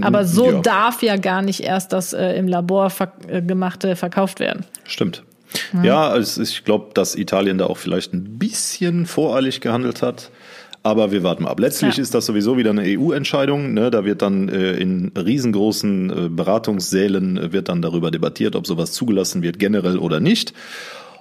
Aber 0.00 0.24
so 0.24 0.50
ja. 0.50 0.60
darf 0.60 1.02
ja 1.02 1.16
gar 1.16 1.42
nicht 1.42 1.60
erst 1.60 1.92
das 1.92 2.12
äh, 2.12 2.32
im 2.34 2.46
Labor 2.46 2.90
ver 2.90 3.12
äh, 3.26 3.42
gemachte 3.42 3.96
verkauft 3.96 4.40
werden. 4.40 4.64
stimmt. 4.84 5.24
Ja, 5.82 6.08
also 6.08 6.42
ich 6.42 6.64
glaube, 6.64 6.90
dass 6.94 7.14
Italien 7.16 7.58
da 7.58 7.66
auch 7.66 7.78
vielleicht 7.78 8.12
ein 8.14 8.38
bisschen 8.38 9.06
voreilig 9.06 9.60
gehandelt 9.60 10.02
hat. 10.02 10.30
Aber 10.84 11.10
wir 11.10 11.22
warten 11.24 11.42
mal 11.42 11.50
ab. 11.50 11.58
Letztlich 11.60 11.96
Ja. 11.96 12.02
ist 12.02 12.14
das 12.14 12.24
sowieso 12.26 12.56
wieder 12.56 12.70
eine 12.70 12.82
EU-Entscheidung. 12.84 13.74
Ne? 13.74 13.90
Da 13.90 14.04
wird 14.04 14.22
dann 14.22 14.48
äh, 14.48 14.72
in 14.74 15.10
riesengroßen 15.16 16.10
äh, 16.10 16.28
Beratungssälen 16.30 17.36
äh, 17.36 17.52
wird 17.52 17.68
dann 17.68 17.82
darüber 17.82 18.10
debattiert, 18.10 18.54
ob 18.56 18.66
sowas 18.66 18.92
zugelassen 18.92 19.42
wird, 19.42 19.58
generell 19.58 19.98
oder 19.98 20.20
nicht. 20.20 20.54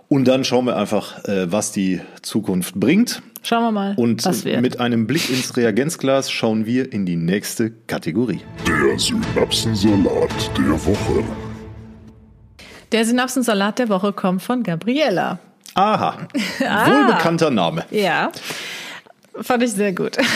Und 0.09 0.25
dann 0.27 0.45
schauen 0.45 0.65
wir 0.65 0.77
einfach, 0.77 1.25
äh, 1.25 1.51
was 1.51 1.71
die 1.71 1.99
Zukunft 2.21 2.75
bringt. 2.75 3.21
Schauen 3.43 3.63
wir 3.63 3.71
mal, 3.71 3.93
Und 3.97 4.23
was 4.25 4.45
wird. 4.45 4.61
mit 4.61 4.79
einem 4.79 5.07
Blick 5.07 5.29
ins 5.29 5.57
Reagenzglas 5.57 6.31
schauen 6.31 6.65
wir 6.65 6.93
in 6.93 7.05
die 7.05 7.15
nächste 7.17 7.71
Kategorie. 7.87 8.39
Der 8.67 8.97
Synapsensalat 8.99 10.51
der 10.57 10.85
Woche. 10.85 11.23
Der 12.91 13.05
Synapsensalat 13.05 13.79
der 13.79 13.89
Woche 13.89 14.13
kommt 14.13 14.41
von 14.41 14.63
Gabriella. 14.63 15.39
Aha, 15.73 16.17
Ah. 16.67 16.87
wohlbekannter 16.89 17.51
Name. 17.51 17.85
Ja, 17.91 18.31
fand 19.41 19.63
ich 19.63 19.71
sehr 19.71 19.93
gut. 19.93 20.17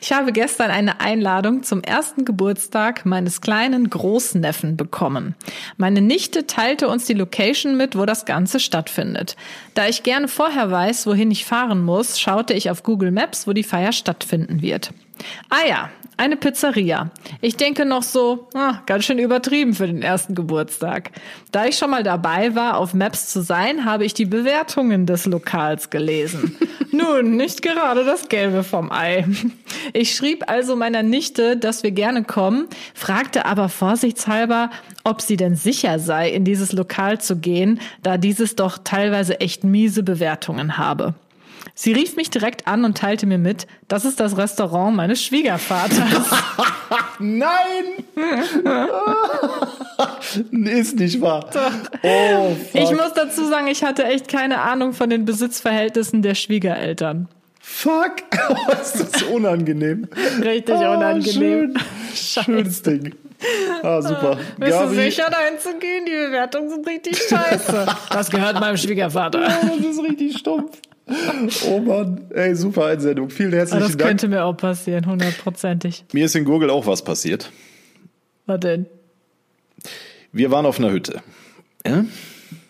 Ich 0.00 0.12
habe 0.12 0.32
gestern 0.32 0.70
eine 0.70 1.00
Einladung 1.00 1.64
zum 1.64 1.82
ersten 1.82 2.24
Geburtstag 2.24 3.04
meines 3.04 3.40
kleinen 3.42 3.90
Großneffen 3.90 4.76
bekommen. 4.76 5.34
Meine 5.76 6.00
Nichte 6.00 6.46
teilte 6.46 6.88
uns 6.88 7.04
die 7.04 7.14
Location 7.14 7.76
mit, 7.76 7.98
wo 7.98 8.06
das 8.06 8.24
Ganze 8.24 8.60
stattfindet. 8.60 9.36
Da 9.74 9.86
ich 9.88 10.04
gerne 10.04 10.28
vorher 10.28 10.70
weiß, 10.70 11.06
wohin 11.06 11.30
ich 11.30 11.44
fahren 11.44 11.84
muss, 11.84 12.18
schaute 12.18 12.54
ich 12.54 12.70
auf 12.70 12.84
Google 12.84 13.10
Maps, 13.10 13.46
wo 13.46 13.52
die 13.52 13.64
Feier 13.64 13.92
stattfinden 13.92 14.62
wird. 14.62 14.92
Ah 15.50 15.66
ja, 15.68 15.90
eine 16.18 16.36
Pizzeria. 16.36 17.10
Ich 17.40 17.56
denke 17.56 17.84
noch 17.84 18.02
so, 18.02 18.48
ah, 18.54 18.82
ganz 18.86 19.04
schön 19.04 19.18
übertrieben 19.18 19.74
für 19.74 19.86
den 19.86 20.02
ersten 20.02 20.34
Geburtstag. 20.34 21.12
Da 21.52 21.66
ich 21.66 21.78
schon 21.78 21.90
mal 21.90 22.02
dabei 22.02 22.54
war, 22.54 22.76
auf 22.76 22.92
Maps 22.92 23.28
zu 23.28 23.40
sein, 23.40 23.84
habe 23.84 24.04
ich 24.04 24.14
die 24.14 24.26
Bewertungen 24.26 25.06
des 25.06 25.26
Lokals 25.26 25.90
gelesen. 25.90 26.56
Nun, 26.90 27.36
nicht 27.36 27.62
gerade 27.62 28.04
das 28.04 28.28
Gelbe 28.28 28.64
vom 28.64 28.90
Ei. 28.90 29.26
Ich 29.92 30.14
schrieb 30.14 30.50
also 30.50 30.74
meiner 30.74 31.02
Nichte, 31.02 31.56
dass 31.56 31.82
wir 31.82 31.92
gerne 31.92 32.24
kommen, 32.24 32.66
fragte 32.94 33.46
aber 33.46 33.68
vorsichtshalber, 33.68 34.70
ob 35.04 35.20
sie 35.20 35.36
denn 35.36 35.54
sicher 35.54 35.98
sei, 35.98 36.30
in 36.30 36.44
dieses 36.44 36.72
Lokal 36.72 37.20
zu 37.20 37.36
gehen, 37.36 37.80
da 38.02 38.18
dieses 38.18 38.56
doch 38.56 38.78
teilweise 38.82 39.40
echt 39.40 39.64
miese 39.64 40.02
Bewertungen 40.02 40.76
habe. 40.78 41.14
Sie 41.80 41.92
rief 41.92 42.16
mich 42.16 42.28
direkt 42.28 42.66
an 42.66 42.84
und 42.84 42.98
teilte 42.98 43.24
mir 43.24 43.38
mit, 43.38 43.68
das 43.86 44.04
ist 44.04 44.18
das 44.18 44.36
Restaurant 44.36 44.96
meines 44.96 45.22
Schwiegervaters. 45.22 46.00
Nein! 47.20 48.04
ist 50.66 50.96
nicht 50.96 51.20
wahr. 51.20 51.48
Oh. 52.02 52.56
Ich 52.72 52.90
muss 52.90 53.12
dazu 53.14 53.46
sagen, 53.46 53.68
ich 53.68 53.84
hatte 53.84 54.04
echt 54.06 54.26
keine 54.26 54.60
Ahnung 54.60 54.92
von 54.92 55.08
den 55.08 55.24
Besitzverhältnissen 55.24 56.20
der 56.20 56.34
Schwiegereltern. 56.34 57.28
Fuck! 57.60 58.22
ist 58.82 59.14
das 59.14 59.22
unangenehm. 59.22 60.08
Richtig 60.42 60.74
Ah, 60.74 60.96
unangenehm. 60.96 61.74
Schön. 62.12 62.44
Schönes 62.44 62.82
Ding. 62.82 63.14
Ah, 63.84 64.02
super. 64.02 64.36
Bist 64.56 64.72
du 64.72 64.78
Gabi, 64.80 64.96
sicher, 64.96 65.30
dahin 65.30 65.60
zu 65.60 65.78
gehen? 65.78 66.04
Die 66.06 66.26
Bewertungen 66.26 66.70
sind 66.70 66.84
richtig 66.88 67.16
scheiße. 67.18 67.86
Das 68.10 68.30
gehört 68.30 68.58
meinem 68.58 68.76
Schwiegervater. 68.76 69.46
Oh, 69.62 69.76
das 69.76 69.86
ist 69.86 70.02
richtig 70.02 70.38
stumpf. 70.38 70.72
Oh 71.66 71.80
Mann, 71.80 72.30
ey, 72.34 72.54
super 72.54 72.86
Einsendung. 72.86 73.30
Vielen 73.30 73.52
herzlichen 73.52 73.80
Das 73.82 73.96
Dank. 73.96 74.08
könnte 74.08 74.28
mir 74.28 74.44
auch 74.44 74.56
passieren, 74.56 75.06
hundertprozentig. 75.06 76.04
Mir 76.12 76.26
ist 76.26 76.36
in 76.36 76.44
Gurgel 76.44 76.68
auch 76.70 76.86
was 76.86 77.02
passiert. 77.02 77.50
Was 78.46 78.60
denn? 78.60 78.86
Wir 80.32 80.50
waren 80.50 80.66
auf 80.66 80.78
einer 80.78 80.90
Hütte. 80.90 81.22
Ja? 81.86 82.04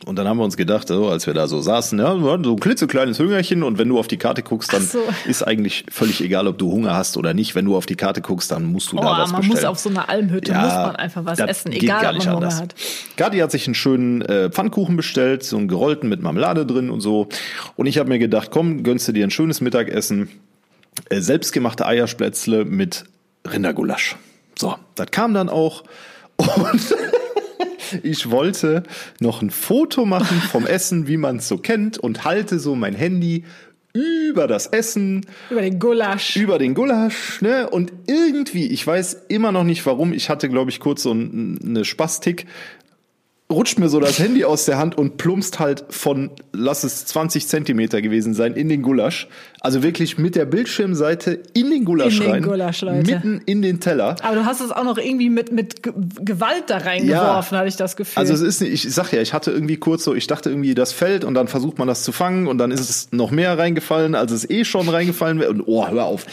Und 0.06 0.16
dann 0.16 0.28
haben 0.28 0.38
wir 0.38 0.44
uns 0.44 0.56
gedacht, 0.56 0.88
so, 0.88 1.08
als 1.08 1.26
wir 1.26 1.34
da 1.34 1.48
so 1.48 1.60
saßen, 1.60 1.98
ja, 1.98 2.14
wir 2.22 2.30
hatten 2.32 2.44
so 2.44 2.52
ein 2.52 2.60
klitzekleines 2.60 3.18
Hungerchen 3.18 3.62
und 3.64 3.78
wenn 3.78 3.88
du 3.88 3.98
auf 3.98 4.06
die 4.06 4.16
Karte 4.16 4.42
guckst, 4.44 4.72
dann 4.72 4.82
so. 4.86 5.00
ist 5.26 5.42
eigentlich 5.42 5.84
völlig 5.90 6.20
egal, 6.22 6.46
ob 6.46 6.56
du 6.56 6.70
Hunger 6.70 6.94
hast 6.94 7.16
oder 7.16 7.34
nicht. 7.34 7.56
Wenn 7.56 7.64
du 7.64 7.76
auf 7.76 7.84
die 7.84 7.96
Karte 7.96 8.20
guckst, 8.20 8.50
dann 8.52 8.64
musst 8.66 8.92
du 8.92 8.96
Oh, 8.98 9.00
da 9.02 9.18
was 9.18 9.32
man 9.32 9.40
bestellen. 9.40 9.56
muss 9.60 9.64
auf 9.64 9.78
so 9.80 9.88
einer 9.90 10.08
Almhütte, 10.08 10.52
muss 10.54 10.62
man 10.72 10.96
einfach 10.96 11.24
was 11.24 11.40
essen, 11.40 11.72
egal 11.72 12.14
ob 12.16 12.18
man 12.18 12.26
Hunger 12.26 12.36
anders. 12.36 12.60
hat. 12.60 12.74
Gadi 13.16 13.38
hat 13.38 13.50
sich 13.50 13.66
einen 13.66 13.74
schönen 13.74 14.22
äh, 14.22 14.50
Pfannkuchen 14.50 14.96
bestellt, 14.96 15.42
so 15.42 15.56
einen 15.56 15.66
gerollten 15.68 16.08
mit 16.08 16.22
Marmelade 16.22 16.64
drin 16.64 16.90
und 16.90 17.00
so. 17.00 17.28
Und 17.74 17.86
ich 17.86 17.98
habe 17.98 18.08
mir 18.08 18.20
gedacht, 18.20 18.50
komm, 18.52 18.84
gönnst 18.84 19.08
du 19.08 19.12
dir 19.12 19.26
ein 19.26 19.30
schönes 19.32 19.60
Mittagessen. 19.60 20.28
Äh, 21.10 21.20
selbstgemachte 21.20 21.84
Eierspätzle 21.84 22.64
mit 22.64 23.04
Rindergulasch. 23.46 24.16
So, 24.56 24.76
das 24.94 25.10
kam 25.10 25.34
dann 25.34 25.48
auch. 25.48 25.82
Und 26.36 26.94
ich 28.02 28.30
wollte 28.30 28.82
noch 29.20 29.42
ein 29.42 29.50
Foto 29.50 30.04
machen 30.04 30.40
vom 30.50 30.66
Essen, 30.66 31.08
wie 31.08 31.16
man 31.16 31.36
es 31.36 31.48
so 31.48 31.58
kennt, 31.58 31.98
und 31.98 32.24
halte 32.24 32.58
so 32.58 32.74
mein 32.74 32.94
Handy 32.94 33.44
über 33.94 34.46
das 34.46 34.66
Essen 34.66 35.24
Über 35.50 35.62
den 35.62 35.78
Gulasch. 35.78 36.36
über 36.36 36.58
den 36.58 36.74
Gulasch, 36.74 37.40
ne? 37.40 37.68
Und 37.68 37.92
irgendwie, 38.06 38.66
ich 38.68 38.86
weiß 38.86 39.24
immer 39.28 39.50
noch 39.50 39.64
nicht 39.64 39.84
warum, 39.86 40.12
ich 40.12 40.28
hatte, 40.28 40.48
glaube 40.48 40.70
ich, 40.70 40.78
kurz 40.78 41.02
so 41.02 41.12
ein- 41.12 41.58
eine 41.64 41.84
Spastik. 41.84 42.46
Rutscht 43.50 43.78
mir 43.78 43.88
so 43.88 43.98
das 43.98 44.18
Handy 44.18 44.44
aus 44.44 44.66
der 44.66 44.76
Hand 44.76 44.98
und 44.98 45.16
plumpst 45.16 45.58
halt 45.58 45.84
von, 45.88 46.30
lass 46.52 46.84
es 46.84 47.06
20 47.06 47.48
Zentimeter 47.48 48.02
gewesen 48.02 48.34
sein, 48.34 48.52
in 48.52 48.68
den 48.68 48.82
Gulasch. 48.82 49.26
Also 49.60 49.82
wirklich 49.82 50.18
mit 50.18 50.36
der 50.36 50.44
Bildschirmseite 50.44 51.40
in 51.54 51.70
den 51.70 51.86
Gulasch 51.86 52.16
In 52.18 52.24
den 52.24 52.30
rein. 52.30 52.42
Gulasch, 52.42 52.82
Leute. 52.82 53.10
Mitten 53.10 53.40
in 53.46 53.62
den 53.62 53.80
Teller. 53.80 54.16
Aber 54.22 54.36
du 54.36 54.44
hast 54.44 54.60
es 54.60 54.70
auch 54.70 54.84
noch 54.84 54.98
irgendwie 54.98 55.30
mit, 55.30 55.50
mit 55.50 55.82
Ge- 55.82 55.94
Gewalt 56.20 56.64
da 56.68 56.76
reingeworfen, 56.76 57.56
hatte 57.56 57.68
ich 57.68 57.76
das 57.76 57.96
Gefühl. 57.96 58.20
Also 58.20 58.34
es 58.34 58.42
ist 58.42 58.60
nicht, 58.60 58.72
ich 58.84 58.92
sag 58.94 59.12
ja, 59.12 59.22
ich 59.22 59.32
hatte 59.32 59.50
irgendwie 59.50 59.78
kurz 59.78 60.04
so, 60.04 60.14
ich 60.14 60.26
dachte 60.26 60.50
irgendwie, 60.50 60.74
das 60.74 60.92
fällt 60.92 61.24
und 61.24 61.32
dann 61.32 61.48
versucht 61.48 61.78
man 61.78 61.88
das 61.88 62.04
zu 62.04 62.12
fangen 62.12 62.48
und 62.48 62.58
dann 62.58 62.70
ist 62.70 62.80
es 62.90 63.08
noch 63.12 63.30
mehr 63.30 63.56
reingefallen, 63.56 64.14
als 64.14 64.30
es 64.30 64.48
eh 64.50 64.64
schon 64.66 64.88
reingefallen 64.90 65.40
wäre. 65.40 65.50
Und 65.50 65.62
oh, 65.66 65.88
hör 65.88 66.04
auf. 66.04 66.26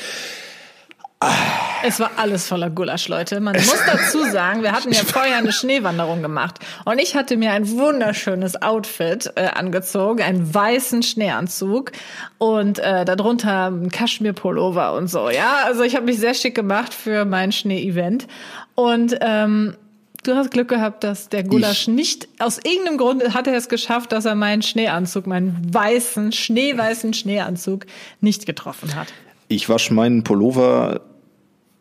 Es 1.83 1.99
war 1.99 2.11
alles 2.17 2.47
voller 2.47 2.69
Gulasch, 2.69 3.07
Leute. 3.07 3.39
Man 3.39 3.55
muss 3.55 3.79
dazu 3.85 4.23
sagen, 4.25 4.63
wir 4.63 4.71
hatten 4.73 4.91
ja 4.91 4.99
vorher 5.03 5.37
eine 5.37 5.51
Schneewanderung 5.51 6.21
gemacht 6.21 6.59
und 6.83 6.99
ich 6.99 7.15
hatte 7.15 7.37
mir 7.37 7.51
ein 7.51 7.69
wunderschönes 7.71 8.61
Outfit 8.61 9.31
äh, 9.35 9.47
angezogen, 9.47 10.21
einen 10.21 10.53
weißen 10.53 11.03
Schneeanzug 11.03 11.91
und 12.37 12.79
äh, 12.79 13.05
darunter 13.05 13.67
ein 13.67 13.89
Kaschmir-Pullover 13.91 14.93
und 14.93 15.07
so. 15.07 15.29
Ja, 15.29 15.59
also 15.65 15.83
ich 15.83 15.95
habe 15.95 16.05
mich 16.05 16.17
sehr 16.19 16.33
schick 16.33 16.53
gemacht 16.55 16.93
für 16.93 17.23
mein 17.25 17.51
Schneeevent 17.51 18.27
und 18.75 19.17
ähm, 19.21 19.75
Du 20.23 20.33
hast 20.35 20.49
Glück 20.49 20.69
gehabt, 20.69 21.03
dass 21.03 21.29
der 21.29 21.43
Gulasch 21.43 21.83
Ich- 21.83 21.87
nicht, 21.87 22.27
aus 22.39 22.57
irgendeinem 22.63 22.97
Grund 22.97 23.35
hat 23.35 23.45
er 23.45 23.53
es 23.53 23.69
geschafft, 23.69 24.11
dass 24.11 24.25
er 24.25 24.33
meinen 24.33 24.63
Schneeanzug, 24.63 25.27
meinen 25.27 25.55
weißen, 25.71 26.31
schneeweißen 26.31 27.13
Schneeanzug 27.13 27.85
nicht 28.21 28.47
getroffen 28.47 28.95
hat. 28.95 29.09
Ich 29.47 29.69
wasche 29.69 29.93
meinen 29.93 30.23
Pullover 30.23 31.01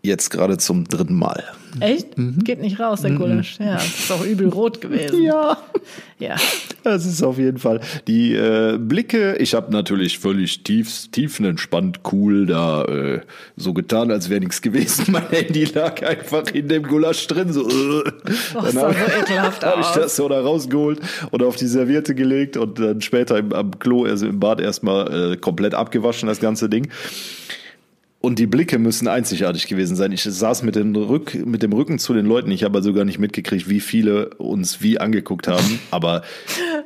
jetzt 0.04 0.30
gerade 0.30 0.58
zum 0.58 0.84
dritten 0.84 1.14
Mal. 1.14 1.44
Echt? 1.80 2.08
Geht 2.16 2.60
nicht 2.60 2.78
raus, 2.78 3.02
der 3.02 3.12
Gulasch. 3.12 3.58
Ja, 3.58 3.74
das 3.74 3.86
ist 3.86 4.12
auch 4.12 4.24
übel 4.24 4.48
rot 4.48 4.80
gewesen. 4.80 5.22
Ja. 5.22 5.58
Ja. 6.18 6.36
Das 6.84 7.04
ist 7.04 7.22
auf 7.22 7.38
jeden 7.38 7.58
Fall. 7.58 7.80
Die 8.06 8.34
äh, 8.34 8.78
Blicke, 8.78 9.36
ich 9.36 9.54
habe 9.54 9.72
natürlich 9.72 10.18
völlig 10.18 10.62
tief, 10.62 11.08
tiefenentspannt, 11.10 12.00
cool 12.12 12.46
da 12.46 12.84
äh, 12.84 13.20
so 13.56 13.72
getan, 13.72 14.10
als 14.10 14.30
wäre 14.30 14.40
nichts 14.40 14.62
gewesen. 14.62 15.06
Mein 15.08 15.28
Handy 15.30 15.64
lag 15.64 16.02
einfach 16.02 16.46
in 16.52 16.68
dem 16.68 16.84
Gulasch 16.84 17.26
drin. 17.26 17.52
So, 17.52 17.68
äh. 17.68 18.04
Das 18.54 18.72
sah 18.72 18.92
so 18.92 19.20
ekelhaft 19.20 19.64
habe 19.64 19.80
ich 19.80 19.88
das 19.88 20.14
so 20.14 20.28
da 20.28 20.40
rausgeholt 20.40 21.00
und 21.30 21.42
auf 21.42 21.56
die 21.56 21.66
Serviette 21.66 22.14
gelegt 22.14 22.56
und 22.56 22.78
dann 22.78 23.00
später 23.00 23.38
im, 23.38 23.52
am 23.52 23.78
Klo, 23.78 24.04
also 24.04 24.26
im 24.26 24.38
Bad 24.38 24.60
erstmal 24.60 25.32
äh, 25.32 25.36
komplett 25.36 25.74
abgewaschen, 25.74 26.28
das 26.28 26.38
ganze 26.38 26.68
Ding. 26.68 26.88
Und 28.24 28.38
die 28.38 28.46
Blicke 28.46 28.78
müssen 28.78 29.06
einzigartig 29.06 29.66
gewesen 29.66 29.96
sein. 29.96 30.10
Ich 30.10 30.22
saß 30.22 30.62
mit 30.62 30.76
dem, 30.76 30.96
Rück, 30.96 31.34
mit 31.46 31.62
dem 31.62 31.74
Rücken 31.74 31.98
zu 31.98 32.14
den 32.14 32.24
Leuten. 32.24 32.50
Ich 32.50 32.64
habe 32.64 32.78
also 32.78 32.94
gar 32.94 33.04
nicht 33.04 33.18
mitgekriegt, 33.18 33.68
wie 33.68 33.80
viele 33.80 34.30
uns 34.36 34.80
wie 34.80 34.98
angeguckt 34.98 35.46
haben. 35.46 35.78
Aber 35.90 36.22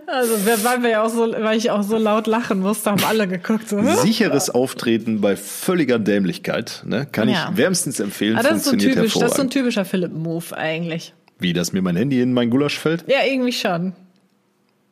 Also, 0.08 0.32
weil 0.64 0.82
wir 0.82 0.90
ja 0.90 1.02
auch 1.04 1.10
so, 1.10 1.30
weil 1.30 1.56
ich 1.56 1.70
auch 1.70 1.82
so 1.84 1.96
laut 1.96 2.26
lachen 2.26 2.58
musste, 2.58 2.90
haben 2.90 3.04
alle 3.04 3.28
geguckt. 3.28 3.68
So, 3.68 3.80
sicheres 3.82 4.50
Auftreten 4.50 5.20
bei 5.20 5.36
völliger 5.36 6.00
Dämlichkeit, 6.00 6.82
ne, 6.84 7.06
kann 7.10 7.28
Ja. 7.28 7.50
ich 7.52 7.56
wärmstens 7.56 8.00
empfehlen. 8.00 8.36
Ah, 8.36 8.42
das 8.42 8.56
ist 8.56 8.64
so 8.64 8.70
funktioniert 8.70 8.98
typisch, 8.98 9.14
das 9.14 9.30
ist 9.30 9.36
so 9.36 9.42
ein 9.42 9.50
typischer 9.50 9.84
Philipp-Move 9.84 10.56
eigentlich. 10.56 11.14
Wie, 11.38 11.52
dass 11.52 11.72
mir 11.72 11.82
mein 11.82 11.94
Handy 11.94 12.20
in 12.20 12.32
mein 12.32 12.50
Gulasch 12.50 12.78
fällt? 12.80 13.04
Ja, 13.06 13.18
irgendwie 13.24 13.52
schon. 13.52 13.92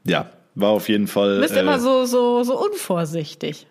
Ja, 0.05 0.31
war 0.55 0.71
auf 0.71 0.89
jeden 0.89 1.09
Fall. 1.09 1.37
Du 1.37 1.41
bist 1.43 1.57
äh, 1.57 1.61
immer 1.61 1.81
so, 1.81 2.05
so, 2.05 2.45
so 2.45 2.57
unvorsichtig. 2.65 3.67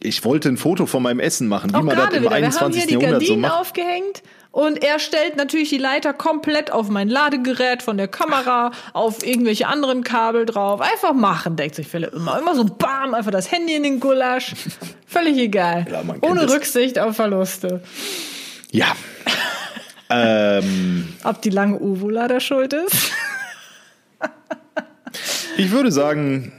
Ich 0.00 0.24
wollte 0.24 0.48
ein 0.48 0.56
Foto 0.56 0.86
von 0.86 1.02
meinem 1.02 1.20
Essen 1.20 1.48
machen, 1.48 1.70
wie 1.70 1.82
man 1.82 1.96
das 1.96 2.06
im 2.06 2.10
wieder. 2.10 2.22
Wir 2.22 2.30
haben 2.30 2.36
21. 2.36 2.82
hier 2.82 2.86
die 2.86 2.92
Jahrhundert 2.94 3.22
so 3.22 3.26
Gardinen 3.26 3.40
macht. 3.40 3.60
aufgehängt 3.60 4.22
und 4.56 4.82
er 4.82 4.98
stellt 4.98 5.36
natürlich 5.36 5.68
die 5.68 5.76
Leiter 5.76 6.14
komplett 6.14 6.72
auf 6.72 6.88
mein 6.88 7.10
Ladegerät 7.10 7.82
von 7.82 7.98
der 7.98 8.08
Kamera, 8.08 8.70
auf 8.94 9.22
irgendwelche 9.22 9.66
anderen 9.66 10.02
Kabel 10.02 10.46
drauf. 10.46 10.80
Einfach 10.80 11.12
machen, 11.12 11.56
denkt 11.56 11.74
sich 11.74 11.86
Philipp 11.86 12.14
immer. 12.14 12.38
Immer 12.38 12.54
so 12.54 12.64
bam, 12.64 13.12
einfach 13.12 13.30
das 13.30 13.52
Handy 13.52 13.74
in 13.74 13.82
den 13.82 14.00
Gulasch. 14.00 14.54
Völlig 15.06 15.36
egal. 15.36 15.86
Ja, 15.90 16.02
Ohne 16.22 16.44
es. 16.44 16.52
Rücksicht 16.54 16.98
auf 16.98 17.16
Verluste. 17.16 17.82
Ja. 18.70 18.96
ähm, 20.08 21.14
Ob 21.24 21.42
die 21.42 21.50
lange 21.50 21.78
Uvula 21.78 22.26
da 22.26 22.40
schuld 22.40 22.72
ist? 22.72 23.12
ich 25.58 25.70
würde 25.70 25.92
sagen? 25.92 26.50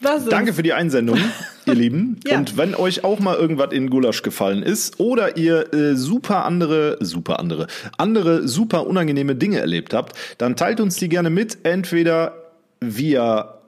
Danke 0.00 0.54
für 0.54 0.62
die 0.62 0.72
Einsendung, 0.72 1.18
ihr 1.70 1.74
Lieben. 1.80 2.20
Ja. 2.26 2.38
Und 2.38 2.56
wenn 2.56 2.74
euch 2.74 3.04
auch 3.04 3.20
mal 3.20 3.36
irgendwas 3.36 3.72
in 3.72 3.90
Gulasch 3.90 4.22
gefallen 4.22 4.62
ist 4.62 5.00
oder 5.00 5.36
ihr 5.36 5.72
äh, 5.72 5.96
super 5.96 6.44
andere, 6.44 6.98
super 7.00 7.38
andere, 7.38 7.66
andere 7.96 8.46
super 8.46 8.86
unangenehme 8.86 9.34
Dinge 9.34 9.58
erlebt 9.60 9.94
habt, 9.94 10.16
dann 10.38 10.56
teilt 10.56 10.80
uns 10.80 10.96
die 10.96 11.08
gerne 11.08 11.30
mit, 11.30 11.58
entweder 11.64 12.34
via 12.80 13.59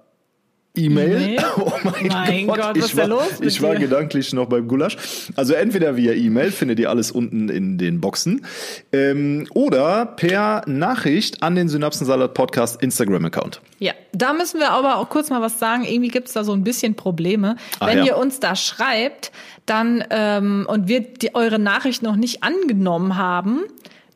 E-Mail. 0.74 1.20
E-Mail? 1.20 1.38
Oh 1.56 1.70
mein, 1.85 2.06
Mein 2.06 2.46
Gott, 2.46 2.56
Gott, 2.56 2.68
was 2.68 2.76
ich 2.76 2.85
ist 2.85 2.98
da 2.98 3.02
war, 3.02 3.08
los 3.08 3.40
ich 3.40 3.61
war 3.61 3.74
gedanklich 3.74 4.32
noch 4.32 4.46
beim 4.46 4.66
Gulasch. 4.66 4.96
Also 5.37 5.52
entweder 5.52 5.96
via 5.96 6.12
E-Mail, 6.12 6.50
findet 6.50 6.78
ihr 6.78 6.88
alles 6.88 7.11
unten 7.11 7.50
in 7.50 7.76
den 7.76 8.00
Boxen, 8.00 8.46
ähm, 8.90 9.46
oder 9.52 10.06
per 10.06 10.62
Nachricht 10.66 11.42
an 11.42 11.54
den 11.54 11.68
Synapsensalat 11.68 12.32
Podcast 12.32 12.82
Instagram-Account. 12.82 13.61
Ja, 13.80 13.92
da 14.12 14.32
müssen 14.32 14.61
wir 14.61 14.70
aber 14.70 14.96
auch 14.96 15.11
kurz 15.11 15.28
mal 15.28 15.42
was 15.42 15.58
sagen. 15.58 15.85
Irgendwie 15.85 16.08
gibt's 16.08 16.32
da 16.32 16.42
so 16.42 16.52
ein 16.52 16.64
bisschen 16.64 16.94
Probleme. 16.94 17.56
Ah, 17.78 17.88
Wenn 17.88 17.98
ja. 17.98 18.04
ihr 18.04 18.16
uns 18.16 18.40
da 18.40 18.56
schreibt, 18.56 19.30
dann 19.66 20.02
ähm, 20.11 20.66
und 20.68 20.88
wir 20.88 21.00
die, 21.00 21.35
eure 21.35 21.58
Nachricht 21.58 22.02
noch 22.02 22.16
nicht 22.16 22.42
angenommen 22.42 23.18
haben, 23.18 23.61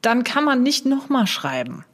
dann 0.00 0.24
kann 0.24 0.44
man 0.44 0.62
nicht 0.62 0.86
nochmal 0.86 1.26
schreiben. 1.26 1.84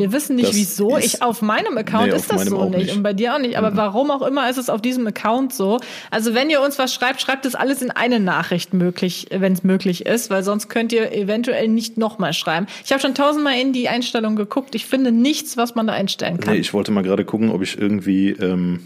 Wir 0.00 0.12
wissen 0.12 0.36
nicht 0.36 0.48
Das 0.48 0.56
wieso. 0.56 0.98
Ich 0.98 1.22
auf 1.22 1.42
meinem 1.42 1.76
Account 1.78 2.08
Nee, 2.08 2.16
ist 2.16 2.32
das 2.32 2.44
so 2.46 2.68
nicht. 2.68 2.78
nicht. 2.78 2.96
und 2.96 3.02
bei 3.02 3.12
dir 3.12 3.34
auch 3.34 3.38
nicht. 3.38 3.56
Aber 3.56 3.76
warum 3.76 4.10
auch 4.10 4.22
immer 4.22 4.48
ist 4.50 4.56
es 4.56 4.68
auf 4.70 4.82
diesem 4.82 5.06
Account 5.06 5.52
so. 5.52 5.78
Also 6.10 6.34
wenn 6.34 6.50
ihr 6.50 6.60
uns 6.60 6.78
was 6.78 6.92
schreibt, 6.94 7.20
schreibt 7.20 7.46
es 7.46 7.54
alles 7.54 7.82
in 7.82 7.90
eine 7.90 8.20
Nachricht 8.20 8.74
möglich, 8.74 9.28
wenn 9.30 9.52
es 9.52 9.62
möglich 9.62 10.06
ist, 10.06 10.30
weil 10.30 10.42
sonst 10.42 10.68
könnt 10.68 10.92
ihr 10.92 11.12
eventuell 11.12 11.68
nicht 11.68 11.98
nochmal 11.98 12.32
schreiben. 12.32 12.66
Ich 12.84 12.92
habe 12.92 13.00
schon 13.00 13.14
tausendmal 13.14 13.58
in 13.60 13.72
die 13.72 13.88
Einstellung 13.88 14.36
geguckt. 14.36 14.74
Ich 14.74 14.86
finde 14.86 15.12
nichts, 15.12 15.56
was 15.56 15.74
man 15.74 15.86
da 15.86 15.92
einstellen 15.92 16.40
kann. 16.40 16.54
Nee, 16.54 16.60
ich 16.60 16.72
wollte 16.72 16.92
mal 16.92 17.02
gerade 17.02 17.24
gucken, 17.24 17.50
ob 17.50 17.62
ich 17.62 17.78
irgendwie 17.78 18.30
ähm, 18.30 18.80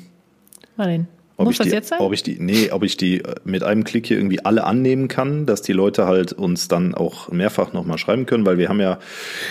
denn? 0.79 1.07
Ob 1.37 1.47
Muss 1.47 1.55
ich 1.55 1.59
das 1.59 1.67
die, 1.67 1.73
jetzt 1.73 1.89
sein? 1.89 1.99
Ob 2.01 2.13
ich 2.13 2.23
die, 2.23 2.37
nee, 2.39 2.71
ob 2.71 2.85
ich 2.85 2.97
die 2.97 3.23
mit 3.45 3.65
einem 3.65 3.83
Klick 3.83 4.07
hier 4.07 4.19
irgendwie 4.19 4.45
alle 4.45 4.63
annehmen 4.65 5.09
kann, 5.09 5.47
dass 5.47 5.63
die 5.63 5.73
Leute 5.73 6.07
halt 6.07 6.33
uns 6.33 6.69
dann 6.69 6.95
auch 6.95 7.29
mehrfach 7.33 7.73
nochmal 7.73 7.99
schreiben 7.99 8.25
können, 8.25 8.47
weil 8.47 8.57
wir 8.57 8.69
haben 8.69 8.81
ja 8.81 8.99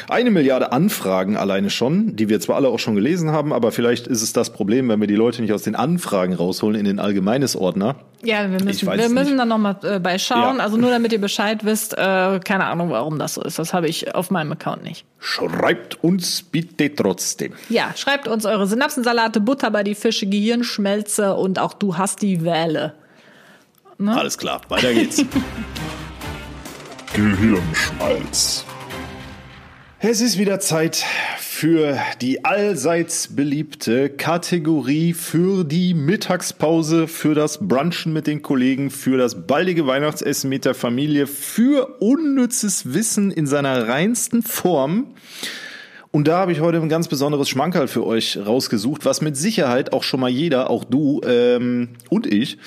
eine 0.07 0.31
Milliarde 0.31 0.71
Anfragen 0.71 1.35
alleine 1.35 1.69
schon, 1.69 2.15
die 2.15 2.29
wir 2.29 2.39
zwar 2.39 2.55
alle 2.55 2.69
auch 2.69 2.79
schon 2.79 2.95
gelesen 2.95 3.31
haben, 3.31 3.51
aber 3.51 3.73
vielleicht 3.73 4.07
ist 4.07 4.21
es 4.21 4.31
das 4.31 4.51
Problem, 4.51 4.87
wenn 4.87 5.01
wir 5.01 5.07
die 5.07 5.15
Leute 5.15 5.41
nicht 5.41 5.51
aus 5.51 5.63
den 5.63 5.75
Anfragen 5.75 6.33
rausholen 6.33 6.79
in 6.79 6.85
den 6.85 6.99
Allgemeines 6.99 7.57
Ordner. 7.57 7.97
ja, 8.23 8.49
wir 8.49 8.63
müssen, 8.63 8.87
wir 8.87 9.09
müssen 9.09 9.13
nicht. 9.13 9.39
dann 9.39 9.49
nochmal 9.49 9.75
äh, 9.83 9.99
bei 9.99 10.17
schauen. 10.17 10.57
Ja. 10.57 10.63
Also 10.63 10.77
nur 10.77 10.89
damit 10.89 11.11
ihr 11.11 11.19
Bescheid 11.19 11.65
wisst, 11.65 11.97
äh, 11.97 12.39
keine 12.39 12.65
Ahnung, 12.65 12.91
warum 12.91 13.19
das 13.19 13.33
so 13.33 13.43
ist. 13.43 13.59
Das 13.59 13.73
habe 13.73 13.89
ich 13.89 14.15
auf 14.15 14.31
meinem 14.31 14.53
Account 14.53 14.83
nicht. 14.83 15.05
Schreibt 15.19 16.03
uns 16.03 16.43
bitte 16.43 16.93
trotzdem. 16.93 17.53
Ja, 17.69 17.91
schreibt 17.95 18.27
uns 18.27 18.45
eure 18.45 18.67
Synapsensalate, 18.67 19.39
Butter 19.39 19.71
bei 19.71 19.83
die 19.83 19.95
Fische, 19.95 20.27
Gehirnschmelze 20.27 21.35
und 21.35 21.59
auch 21.59 21.72
du 21.73 21.97
hast 21.97 22.21
die 22.21 22.43
Wähle. 22.43 22.93
Ne? 23.97 24.15
Alles 24.15 24.37
klar, 24.37 24.61
weiter 24.69 24.93
geht's. 24.93 25.23
Gehirnschmalz. 27.13 28.65
Es 29.99 30.19
ist 30.19 30.37
wieder 30.37 30.59
Zeit 30.59 31.05
für 31.37 31.97
die 32.19 32.43
allseits 32.43 33.35
beliebte 33.35 34.09
Kategorie 34.09 35.13
für 35.13 35.63
die 35.63 35.93
Mittagspause, 35.93 37.07
für 37.07 37.35
das 37.35 37.65
Brunchen 37.65 38.11
mit 38.11 38.27
den 38.27 38.41
Kollegen, 38.41 38.89
für 38.89 39.17
das 39.17 39.47
baldige 39.47 39.87
Weihnachtsessen 39.87 40.49
mit 40.49 40.65
der 40.65 40.73
Familie, 40.73 41.25
für 41.25 42.01
unnützes 42.01 42.93
Wissen 42.93 43.31
in 43.31 43.47
seiner 43.47 43.87
reinsten 43.87 44.43
Form. 44.43 45.13
Und 46.15 46.27
da 46.27 46.37
habe 46.37 46.51
ich 46.51 46.61
heute 46.61 46.77
ein 46.77 46.89
ganz 46.89 47.07
besonderes 47.07 47.49
Schmankerl 47.49 47.87
für 47.87 48.05
euch 48.05 48.37
rausgesucht, 48.37 49.03
was 49.03 49.21
mit 49.21 49.35
Sicherheit 49.35 49.93
auch 49.93 50.03
schon 50.03 50.19
mal 50.19 50.29
jeder, 50.29 50.69
auch 50.69 50.83
du 50.83 51.21
ähm, 51.25 51.89
und 52.07 52.31
ich, 52.31 52.59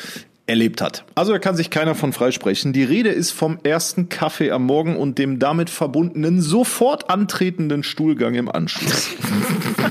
erlebt 0.49 0.81
hat. 0.83 1.05
Also 1.15 1.31
da 1.31 1.39
kann 1.39 1.55
sich 1.55 1.71
keiner 1.71 1.95
von 1.95 2.13
freisprechen. 2.13 2.73
Die 2.73 2.83
Rede 2.83 3.11
ist 3.11 3.31
vom 3.31 3.61
ersten 3.63 4.09
Kaffee 4.09 4.51
am 4.51 4.65
Morgen 4.65 4.97
und 4.97 5.19
dem 5.19 5.39
damit 5.39 5.71
verbundenen 5.71 6.41
sofort 6.41 7.09
antretenden 7.09 7.85
Stuhlgang 7.85 8.35
im 8.35 8.51
Anschluss. 8.51 9.11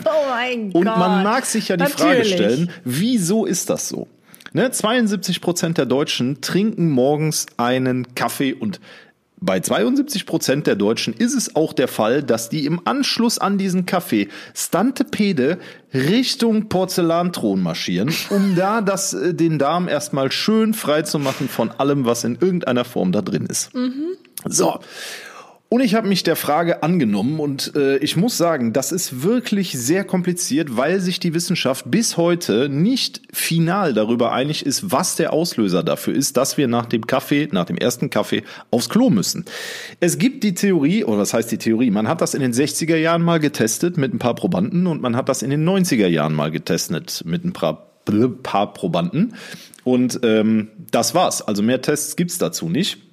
Oh 0.07 0.29
mein 0.29 0.71
Und 0.71 0.85
Gott. 0.85 0.97
man 0.97 1.23
mag 1.23 1.45
sich 1.45 1.69
ja 1.69 1.77
die 1.77 1.85
Frage 1.85 2.19
Natürlich. 2.19 2.33
stellen, 2.33 2.71
wieso 2.83 3.45
ist 3.45 3.69
das 3.69 3.89
so? 3.89 4.07
Ne, 4.53 4.69
72 4.69 5.41
Prozent 5.41 5.77
der 5.77 5.85
Deutschen 5.85 6.41
trinken 6.41 6.89
morgens 6.89 7.47
einen 7.57 8.13
Kaffee 8.13 8.53
und 8.53 8.79
bei 9.41 9.59
72 9.59 10.25
Prozent 10.25 10.65
der 10.65 10.75
Deutschen 10.75 11.13
ist 11.13 11.33
es 11.33 11.55
auch 11.55 11.73
der 11.73 11.87
Fall, 11.87 12.23
dass 12.23 12.49
die 12.49 12.65
im 12.65 12.81
Anschluss 12.85 13.37
an 13.37 13.57
diesen 13.57 13.85
Kaffee 13.85 14.29
Stantepede 14.53 15.59
Richtung 15.93 16.69
Porzellanthron 16.69 17.61
marschieren, 17.61 18.13
um 18.29 18.55
da 18.57 18.81
das, 18.81 19.13
äh, 19.13 19.33
den 19.33 19.59
Darm 19.59 19.87
erstmal 19.87 20.31
schön 20.31 20.73
frei 20.73 21.01
zu 21.01 21.19
machen 21.19 21.49
von 21.49 21.71
allem, 21.71 22.05
was 22.05 22.23
in 22.23 22.35
irgendeiner 22.35 22.85
Form 22.85 23.11
da 23.11 23.21
drin 23.21 23.45
ist. 23.45 23.71
So. 24.45 24.79
Und 25.75 25.81
ich 25.81 25.93
habe 25.93 26.07
mich 26.07 26.23
der 26.23 26.37
Frage 26.37 26.83
angenommen 26.83 27.41
und 27.41 27.75
äh, 27.75 27.97
ich 27.97 28.15
muss 28.15 28.37
sagen, 28.37 28.71
das 28.71 28.93
ist 28.93 29.23
wirklich 29.23 29.73
sehr 29.73 30.05
kompliziert, 30.05 30.77
weil 30.77 31.01
sich 31.01 31.19
die 31.19 31.33
Wissenschaft 31.33 31.91
bis 31.91 32.15
heute 32.15 32.69
nicht 32.69 33.21
final 33.33 33.93
darüber 33.93 34.31
einig 34.31 34.65
ist, 34.65 34.93
was 34.93 35.17
der 35.17 35.33
Auslöser 35.33 35.83
dafür 35.83 36.15
ist, 36.15 36.37
dass 36.37 36.57
wir 36.57 36.69
nach 36.69 36.85
dem 36.85 37.05
Kaffee, 37.05 37.49
nach 37.51 37.65
dem 37.65 37.75
ersten 37.75 38.09
Kaffee 38.09 38.43
aufs 38.71 38.87
Klo 38.87 39.09
müssen. 39.09 39.43
Es 39.99 40.17
gibt 40.17 40.45
die 40.45 40.53
Theorie, 40.53 41.03
oder 41.03 41.17
was 41.17 41.33
heißt 41.33 41.51
die 41.51 41.57
Theorie? 41.57 41.91
Man 41.91 42.07
hat 42.07 42.21
das 42.21 42.35
in 42.35 42.39
den 42.39 42.53
60er 42.53 42.95
Jahren 42.95 43.21
mal 43.21 43.41
getestet 43.41 43.97
mit 43.97 44.13
ein 44.13 44.19
paar 44.19 44.35
Probanden 44.35 44.87
und 44.87 45.01
man 45.01 45.17
hat 45.17 45.27
das 45.27 45.41
in 45.41 45.49
den 45.49 45.67
90er 45.67 46.07
Jahren 46.07 46.35
mal 46.35 46.51
getestet 46.51 47.23
mit 47.25 47.43
ein 47.43 47.51
paar, 47.51 47.85
paar 48.43 48.71
Probanden. 48.71 49.33
Und 49.83 50.21
ähm, 50.23 50.69
das 50.91 51.13
war's. 51.15 51.41
Also 51.41 51.61
mehr 51.63 51.81
Tests 51.81 52.15
gibt's 52.15 52.37
dazu 52.37 52.69
nicht. 52.69 53.04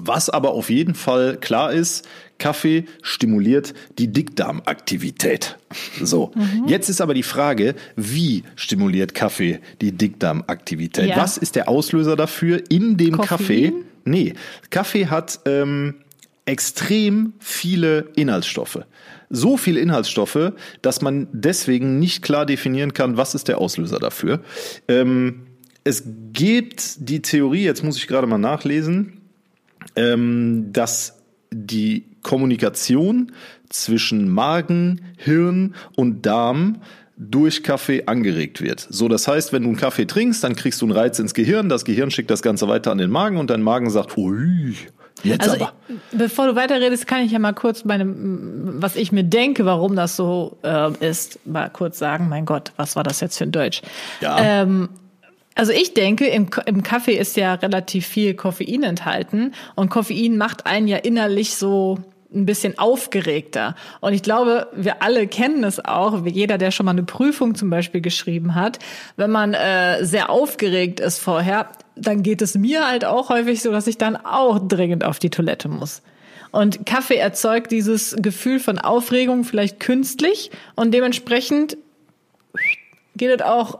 Was 0.00 0.30
aber 0.30 0.52
auf 0.52 0.70
jeden 0.70 0.94
Fall 0.94 1.36
klar 1.38 1.72
ist, 1.72 2.08
Kaffee 2.38 2.84
stimuliert 3.02 3.72
die 3.98 4.08
Dickdarmaktivität. 4.08 5.58
So, 6.00 6.32
mhm. 6.34 6.66
jetzt 6.66 6.88
ist 6.88 7.00
aber 7.00 7.14
die 7.14 7.22
Frage, 7.22 7.74
wie 7.96 8.42
stimuliert 8.56 9.14
Kaffee 9.14 9.60
die 9.80 9.92
Dickdarmaktivität? 9.92 11.10
Ja. 11.10 11.16
Was 11.16 11.36
ist 11.36 11.54
der 11.54 11.68
Auslöser 11.68 12.16
dafür 12.16 12.62
in 12.68 12.96
dem 12.96 13.16
Koffein? 13.16 13.28
Kaffee? 13.38 13.72
Nee, 14.04 14.34
Kaffee 14.70 15.06
hat 15.06 15.40
ähm, 15.46 15.94
extrem 16.44 17.34
viele 17.38 18.10
Inhaltsstoffe. 18.16 18.80
So 19.30 19.56
viele 19.56 19.80
Inhaltsstoffe, 19.80 20.52
dass 20.82 21.00
man 21.00 21.28
deswegen 21.32 21.98
nicht 21.98 22.22
klar 22.22 22.44
definieren 22.44 22.92
kann, 22.92 23.16
was 23.16 23.34
ist 23.34 23.48
der 23.48 23.58
Auslöser 23.58 23.98
dafür. 23.98 24.40
Ähm, 24.88 25.46
es 25.84 26.04
gibt 26.32 27.08
die 27.08 27.22
Theorie, 27.22 27.64
jetzt 27.64 27.82
muss 27.82 27.96
ich 27.96 28.06
gerade 28.06 28.26
mal 28.26 28.38
nachlesen, 28.38 29.21
ähm, 29.96 30.72
dass 30.72 31.18
die 31.50 32.06
Kommunikation 32.22 33.32
zwischen 33.68 34.28
Magen, 34.28 35.00
Hirn 35.16 35.74
und 35.96 36.24
Darm 36.26 36.82
durch 37.16 37.62
Kaffee 37.62 38.04
angeregt 38.06 38.60
wird. 38.60 38.86
So, 38.90 39.08
das 39.08 39.28
heißt, 39.28 39.52
wenn 39.52 39.62
du 39.62 39.68
einen 39.68 39.76
Kaffee 39.76 40.06
trinkst, 40.06 40.42
dann 40.42 40.56
kriegst 40.56 40.80
du 40.80 40.86
einen 40.86 40.96
Reiz 40.96 41.18
ins 41.18 41.34
Gehirn, 41.34 41.68
das 41.68 41.84
Gehirn 41.84 42.10
schickt 42.10 42.30
das 42.30 42.42
Ganze 42.42 42.68
weiter 42.68 42.90
an 42.90 42.98
den 42.98 43.10
Magen 43.10 43.36
und 43.36 43.50
dein 43.50 43.62
Magen 43.62 43.90
sagt, 43.90 44.16
hui, 44.16 44.74
jetzt 45.22 45.42
also 45.48 45.56
aber. 45.56 45.72
Ich, 45.88 46.18
bevor 46.18 46.48
du 46.48 46.56
weiterredest, 46.56 47.06
kann 47.06 47.20
ich 47.22 47.32
ja 47.32 47.38
mal 47.38 47.52
kurz 47.52 47.84
meine, 47.84 48.12
was 48.14 48.96
ich 48.96 49.12
mir 49.12 49.24
denke, 49.24 49.64
warum 49.64 49.94
das 49.94 50.16
so 50.16 50.58
äh, 50.62 50.90
ist, 51.06 51.38
mal 51.46 51.70
kurz 51.70 51.98
sagen. 51.98 52.28
Mein 52.28 52.44
Gott, 52.44 52.72
was 52.76 52.96
war 52.96 53.04
das 53.04 53.20
jetzt 53.20 53.38
für 53.38 53.44
ein 53.44 53.52
Deutsch? 53.52 53.82
Ja. 54.20 54.62
Ähm, 54.62 54.88
also 55.54 55.72
ich 55.72 55.94
denke, 55.94 56.26
im, 56.26 56.48
im 56.66 56.82
Kaffee 56.82 57.16
ist 57.16 57.36
ja 57.36 57.54
relativ 57.54 58.06
viel 58.06 58.34
Koffein 58.34 58.82
enthalten 58.82 59.52
und 59.74 59.90
Koffein 59.90 60.36
macht 60.36 60.66
einen 60.66 60.88
ja 60.88 60.96
innerlich 60.98 61.54
so 61.56 61.98
ein 62.34 62.46
bisschen 62.46 62.78
aufgeregter. 62.78 63.76
Und 64.00 64.14
ich 64.14 64.22
glaube, 64.22 64.68
wir 64.74 65.02
alle 65.02 65.26
kennen 65.26 65.64
es 65.64 65.84
auch, 65.84 66.24
wie 66.24 66.30
jeder, 66.30 66.58
der 66.58 66.70
schon 66.70 66.86
mal 66.86 66.92
eine 66.92 67.02
Prüfung 67.02 67.54
zum 67.54 67.70
Beispiel 67.70 68.00
geschrieben 68.00 68.54
hat, 68.54 68.78
wenn 69.16 69.30
man 69.30 69.54
äh, 69.54 70.04
sehr 70.04 70.30
aufgeregt 70.30 71.00
ist 71.00 71.18
vorher, 71.18 71.68
dann 71.94 72.22
geht 72.22 72.40
es 72.40 72.54
mir 72.54 72.88
halt 72.88 73.04
auch 73.04 73.28
häufig 73.28 73.60
so, 73.60 73.70
dass 73.70 73.86
ich 73.86 73.98
dann 73.98 74.16
auch 74.16 74.58
dringend 74.66 75.04
auf 75.04 75.18
die 75.18 75.30
Toilette 75.30 75.68
muss. 75.68 76.02
Und 76.50 76.84
Kaffee 76.86 77.16
erzeugt 77.16 77.70
dieses 77.72 78.16
Gefühl 78.18 78.60
von 78.60 78.78
Aufregung 78.78 79.44
vielleicht 79.44 79.80
künstlich 79.80 80.50
und 80.74 80.92
dementsprechend 80.92 81.76
geht 83.16 83.40
es 83.40 83.46
auch 83.46 83.78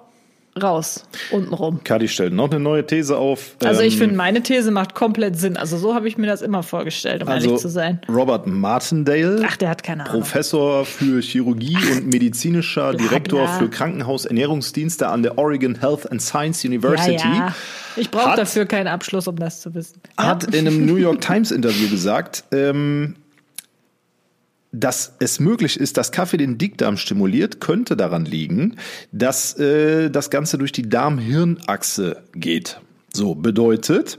raus, 0.60 1.04
untenrum. 1.30 1.80
Kadi 1.82 2.08
stellt 2.08 2.34
noch 2.34 2.50
eine 2.50 2.60
neue 2.60 2.86
These 2.86 3.16
auf. 3.16 3.56
Also 3.64 3.80
ich 3.82 3.94
ähm, 3.94 4.00
finde, 4.00 4.16
meine 4.16 4.42
These 4.42 4.70
macht 4.70 4.94
komplett 4.94 5.38
Sinn. 5.38 5.56
Also 5.56 5.78
so 5.78 5.94
habe 5.94 6.08
ich 6.08 6.18
mir 6.18 6.26
das 6.26 6.42
immer 6.42 6.62
vorgestellt, 6.62 7.22
um 7.22 7.28
also 7.28 7.46
ehrlich 7.46 7.60
zu 7.60 7.68
sein. 7.68 8.00
Robert 8.08 8.46
Martindale, 8.46 9.42
Ach, 9.46 9.56
der 9.56 9.70
hat 9.70 9.82
keine 9.82 10.04
Ahnung. 10.04 10.20
Professor 10.20 10.84
für 10.84 11.20
Chirurgie 11.22 11.78
und 11.92 12.06
medizinischer 12.12 12.94
Direktor 12.94 13.48
für 13.48 13.70
Krankenhausernährungsdienste 13.70 15.08
an 15.08 15.22
der 15.22 15.38
Oregon 15.38 15.78
Health 15.78 16.10
and 16.10 16.20
Science 16.20 16.64
University. 16.64 17.12
Ja, 17.12 17.34
ja. 17.34 17.54
Ich 17.96 18.10
brauche 18.10 18.36
dafür 18.36 18.66
keinen 18.66 18.88
Abschluss, 18.88 19.28
um 19.28 19.36
das 19.36 19.60
zu 19.60 19.74
wissen. 19.74 20.00
Hat 20.16 20.52
ja. 20.52 20.58
in 20.58 20.66
einem 20.66 20.86
New 20.86 20.96
York 20.96 21.20
Times 21.22 21.50
Interview 21.50 21.88
gesagt, 21.88 22.44
ähm, 22.52 23.16
dass 24.72 25.14
es 25.20 25.38
möglich 25.38 25.78
ist, 25.78 25.98
dass 25.98 26.12
Kaffee 26.12 26.38
den 26.38 26.56
Dickdarm 26.56 26.96
stimuliert, 26.96 27.60
könnte 27.60 27.96
daran 27.96 28.24
liegen, 28.24 28.76
dass 29.12 29.58
äh, 29.58 30.10
das 30.10 30.30
Ganze 30.30 30.56
durch 30.58 30.72
die 30.72 30.88
Darm-Hirn-Achse 30.88 32.22
geht. 32.34 32.80
So 33.12 33.34
bedeutet, 33.34 34.16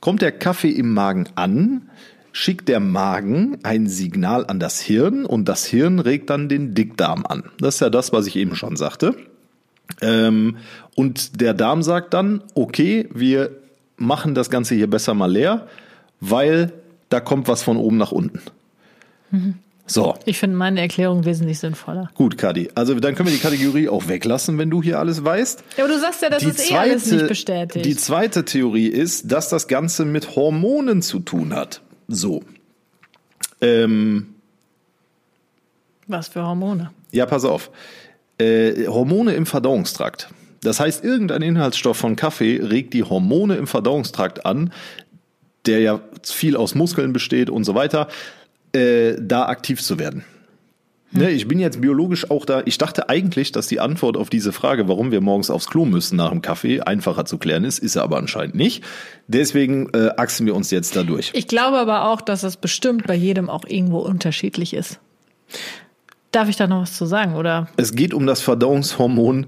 kommt 0.00 0.20
der 0.20 0.32
Kaffee 0.32 0.70
im 0.70 0.92
Magen 0.92 1.28
an, 1.34 1.88
schickt 2.32 2.68
der 2.68 2.80
Magen 2.80 3.58
ein 3.62 3.86
Signal 3.86 4.44
an 4.46 4.60
das 4.60 4.80
Hirn 4.80 5.24
und 5.24 5.48
das 5.48 5.64
Hirn 5.64 5.98
regt 5.98 6.28
dann 6.28 6.50
den 6.50 6.74
Dickdarm 6.74 7.24
an. 7.26 7.44
Das 7.58 7.76
ist 7.76 7.80
ja 7.80 7.88
das, 7.88 8.12
was 8.12 8.26
ich 8.26 8.36
eben 8.36 8.54
schon 8.54 8.76
sagte. 8.76 9.16
Ähm, 10.02 10.58
und 10.94 11.40
der 11.40 11.54
Darm 11.54 11.82
sagt 11.82 12.12
dann, 12.12 12.42
okay, 12.54 13.08
wir 13.14 13.52
machen 13.96 14.34
das 14.34 14.50
Ganze 14.50 14.74
hier 14.74 14.90
besser 14.90 15.14
mal 15.14 15.30
leer, 15.30 15.68
weil 16.20 16.72
da 17.08 17.20
kommt 17.20 17.48
was 17.48 17.62
von 17.62 17.76
oben 17.76 17.96
nach 17.96 18.12
unten. 18.12 18.40
Mhm. 19.30 19.54
So. 19.86 20.14
Ich 20.24 20.38
finde 20.38 20.56
meine 20.56 20.80
Erklärung 20.80 21.26
wesentlich 21.26 21.58
sinnvoller. 21.58 22.10
Gut, 22.14 22.38
Kadi. 22.38 22.70
Also 22.74 22.94
dann 22.94 23.14
können 23.14 23.28
wir 23.28 23.34
die 23.34 23.42
Kategorie 23.42 23.88
auch 23.88 24.08
weglassen, 24.08 24.56
wenn 24.56 24.70
du 24.70 24.82
hier 24.82 24.98
alles 24.98 25.22
weißt. 25.22 25.62
Ja, 25.76 25.84
aber 25.84 25.92
du 25.92 26.00
sagst 26.00 26.22
ja, 26.22 26.30
das 26.30 26.42
die 26.42 26.48
ist 26.48 26.58
zweite, 26.58 26.72
eh 26.72 26.78
alles 26.78 27.10
nicht 27.10 27.28
bestätigt. 27.28 27.84
Die 27.84 27.96
zweite 27.96 28.44
Theorie 28.46 28.86
ist, 28.86 29.30
dass 29.30 29.50
das 29.50 29.68
Ganze 29.68 30.06
mit 30.06 30.36
Hormonen 30.36 31.02
zu 31.02 31.20
tun 31.20 31.54
hat. 31.54 31.82
So. 32.08 32.42
Ähm, 33.60 34.34
Was 36.06 36.28
für 36.28 36.42
Hormone? 36.42 36.90
Ja, 37.12 37.26
pass 37.26 37.44
auf. 37.44 37.70
Äh, 38.38 38.86
Hormone 38.86 39.34
im 39.34 39.44
Verdauungstrakt. 39.44 40.30
Das 40.62 40.80
heißt, 40.80 41.04
irgendein 41.04 41.42
Inhaltsstoff 41.42 41.98
von 41.98 42.16
Kaffee 42.16 42.58
regt 42.62 42.94
die 42.94 43.02
Hormone 43.02 43.56
im 43.56 43.66
Verdauungstrakt 43.66 44.46
an, 44.46 44.72
der 45.66 45.80
ja 45.80 46.00
viel 46.22 46.56
aus 46.56 46.74
Muskeln 46.74 47.12
besteht 47.12 47.50
und 47.50 47.64
so 47.64 47.74
weiter 47.74 48.08
äh, 48.74 49.16
da 49.20 49.46
aktiv 49.46 49.82
zu 49.82 49.98
werden. 49.98 50.24
Hm. 51.12 51.22
Ne, 51.22 51.30
ich 51.30 51.48
bin 51.48 51.58
jetzt 51.58 51.80
biologisch 51.80 52.30
auch 52.30 52.44
da. 52.44 52.62
Ich 52.64 52.78
dachte 52.78 53.08
eigentlich, 53.08 53.52
dass 53.52 53.66
die 53.66 53.80
Antwort 53.80 54.16
auf 54.16 54.30
diese 54.30 54.52
Frage, 54.52 54.88
warum 54.88 55.12
wir 55.12 55.20
morgens 55.20 55.50
aufs 55.50 55.68
Klo 55.68 55.84
müssen 55.84 56.16
nach 56.16 56.30
dem 56.30 56.42
Kaffee, 56.42 56.80
einfacher 56.80 57.24
zu 57.24 57.38
klären 57.38 57.64
ist. 57.64 57.78
Ist 57.78 57.96
er 57.96 58.02
aber 58.02 58.18
anscheinend 58.18 58.54
nicht. 58.54 58.84
Deswegen 59.28 59.90
äh, 59.94 60.10
achsen 60.16 60.46
wir 60.46 60.54
uns 60.54 60.70
jetzt 60.70 60.96
da 60.96 61.02
durch. 61.02 61.30
Ich 61.34 61.46
glaube 61.46 61.78
aber 61.78 62.06
auch, 62.06 62.20
dass 62.20 62.42
es 62.42 62.56
bestimmt 62.56 63.06
bei 63.06 63.14
jedem 63.14 63.48
auch 63.48 63.64
irgendwo 63.64 64.00
unterschiedlich 64.00 64.74
ist. 64.74 64.98
Darf 66.32 66.48
ich 66.48 66.56
da 66.56 66.66
noch 66.66 66.82
was 66.82 66.96
zu 66.96 67.06
sagen, 67.06 67.36
oder? 67.36 67.68
Es 67.76 67.94
geht 67.94 68.12
um 68.12 68.26
das 68.26 68.40
Verdauungshormon 68.40 69.46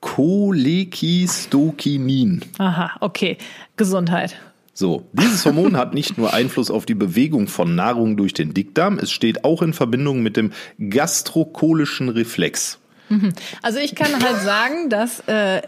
Cholekistokinin. 0.00 2.40
Aha, 2.58 2.96
okay. 3.00 3.36
Gesundheit. 3.76 4.36
So, 4.80 5.06
dieses 5.12 5.44
Hormon 5.44 5.76
hat 5.76 5.92
nicht 5.92 6.16
nur 6.16 6.32
Einfluss 6.32 6.70
auf 6.70 6.86
die 6.86 6.94
Bewegung 6.94 7.48
von 7.48 7.74
Nahrung 7.74 8.16
durch 8.16 8.32
den 8.32 8.54
Dickdarm, 8.54 8.98
es 8.98 9.10
steht 9.10 9.44
auch 9.44 9.60
in 9.60 9.74
Verbindung 9.74 10.22
mit 10.22 10.38
dem 10.38 10.52
gastrocholischen 10.78 12.08
Reflex. 12.08 12.78
Mhm. 13.10 13.34
Also 13.60 13.78
ich 13.78 13.94
kann 13.94 14.10
halt 14.24 14.40
sagen, 14.40 14.88
dass 14.88 15.20
äh, 15.26 15.60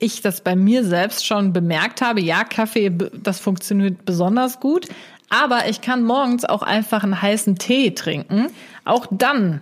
ich 0.00 0.22
das 0.22 0.40
bei 0.40 0.56
mir 0.56 0.82
selbst 0.82 1.24
schon 1.24 1.52
bemerkt 1.52 2.02
habe. 2.02 2.20
Ja, 2.20 2.42
Kaffee, 2.42 2.90
das 3.22 3.38
funktioniert 3.38 4.04
besonders 4.04 4.58
gut. 4.58 4.88
Aber 5.30 5.68
ich 5.68 5.80
kann 5.80 6.02
morgens 6.02 6.44
auch 6.44 6.62
einfach 6.62 7.04
einen 7.04 7.22
heißen 7.22 7.58
Tee 7.58 7.92
trinken. 7.92 8.48
Auch 8.84 9.06
dann 9.08 9.60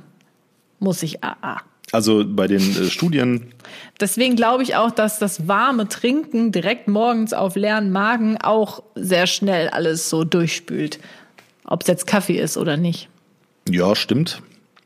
muss 0.78 1.02
ich 1.02 1.22
AA. 1.22 1.60
Also 1.92 2.24
bei 2.26 2.46
den 2.46 2.60
äh, 2.60 2.90
Studien. 2.90 3.52
Deswegen 4.00 4.36
glaube 4.36 4.62
ich 4.62 4.76
auch, 4.76 4.90
dass 4.90 5.18
das 5.18 5.48
warme 5.48 5.88
Trinken 5.88 6.52
direkt 6.52 6.88
morgens 6.88 7.32
auf 7.32 7.56
leeren 7.56 7.92
Magen 7.92 8.38
auch 8.38 8.82
sehr 8.94 9.26
schnell 9.26 9.68
alles 9.68 10.10
so 10.10 10.24
durchspült. 10.24 10.98
Ob 11.64 11.82
es 11.82 11.88
jetzt 11.88 12.06
Kaffee 12.06 12.38
ist 12.38 12.56
oder 12.56 12.76
nicht. 12.76 13.08
Ja, 13.68 13.94
stimmt. 13.94 14.42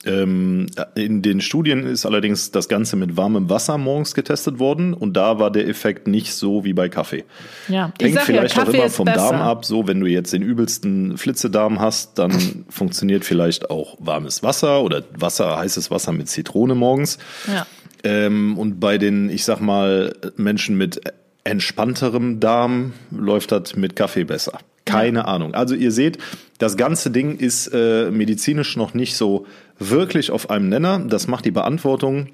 Ähm, 0.07 0.67
in 0.95 1.21
den 1.21 1.43
Studien 1.43 1.85
ist 1.85 2.07
allerdings 2.07 2.51
das 2.51 2.69
Ganze 2.69 2.97
mit 2.97 3.19
warmem 3.19 3.51
Wasser 3.51 3.77
morgens 3.77 4.15
getestet 4.15 4.59
worden 4.59 4.95
und 4.95 5.15
da 5.15 5.39
war 5.39 5.51
der 5.51 5.69
Effekt 5.69 6.07
nicht 6.07 6.33
so 6.33 6.65
wie 6.65 6.73
bei 6.73 6.89
Kaffee. 6.89 7.25
Ja, 7.69 7.93
Hängt 8.01 8.19
vielleicht 8.21 8.57
ja, 8.57 8.63
auch 8.63 8.69
immer 8.69 8.89
vom 8.89 9.05
besser. 9.05 9.19
Darm 9.19 9.43
ab. 9.43 9.67
So, 9.67 9.87
wenn 9.87 10.01
du 10.01 10.07
jetzt 10.07 10.33
den 10.33 10.41
übelsten 10.41 11.19
Flitzedarm 11.19 11.81
hast, 11.81 12.19
dann 12.19 12.65
funktioniert 12.71 13.27
vielleicht 13.27 13.69
auch 13.69 13.99
warmes 13.99 14.43
Wasser 14.43 14.83
oder 14.83 15.03
Wasser, 15.15 15.59
heißes 15.59 15.91
Wasser 15.91 16.13
mit 16.13 16.29
Zitrone 16.31 16.75
morgens. 16.75 17.19
Ja. 17.47 17.67
Ähm, 18.03 18.57
und 18.57 18.81
bei 18.81 18.97
den, 18.97 19.29
ich 19.29 19.45
sag 19.45 19.61
mal, 19.61 20.15
Menschen 20.37 20.79
mit 20.79 21.01
entspannterem 21.45 22.41
Darm 22.41 22.95
läuft 23.11 23.53
das 23.53 23.77
mit 23.77 23.97
Kaffee 23.97 24.25
besser. 24.25 24.61
Keine 24.87 25.21
ja. 25.21 25.25
Ahnung. 25.27 25.55
Also 25.55 25.75
ihr 25.75 25.93
seht, 25.93 26.19
das 26.61 26.77
ganze 26.77 27.11
Ding 27.11 27.37
ist 27.37 27.69
äh, 27.69 28.11
medizinisch 28.11 28.77
noch 28.77 28.93
nicht 28.93 29.17
so 29.17 29.47
wirklich 29.79 30.31
auf 30.31 30.51
einem 30.51 30.69
Nenner. 30.69 30.99
Das 30.99 31.27
macht 31.27 31.47
die 31.47 31.51
Beantwortung 31.51 32.29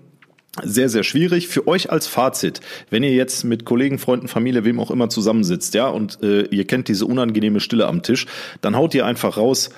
sehr, 0.64 0.89
sehr 0.89 1.05
schwierig. 1.05 1.47
Für 1.47 1.68
euch 1.68 1.93
als 1.93 2.09
Fazit, 2.09 2.61
wenn 2.91 3.05
ihr 3.05 3.12
jetzt 3.12 3.45
mit 3.45 3.64
Kollegen, 3.64 3.99
Freunden, 3.99 4.27
Familie, 4.27 4.64
wem 4.64 4.81
auch 4.81 4.91
immer 4.91 5.09
zusammensitzt, 5.09 5.74
ja, 5.74 5.87
und 5.87 6.22
äh, 6.24 6.43
ihr 6.47 6.66
kennt 6.66 6.89
diese 6.89 7.07
unangenehme 7.07 7.61
Stille 7.61 7.87
am 7.87 8.03
Tisch, 8.03 8.27
dann 8.62 8.74
haut 8.74 8.95
ihr 8.95 9.07
einfach 9.07 9.37
raus, 9.37 9.70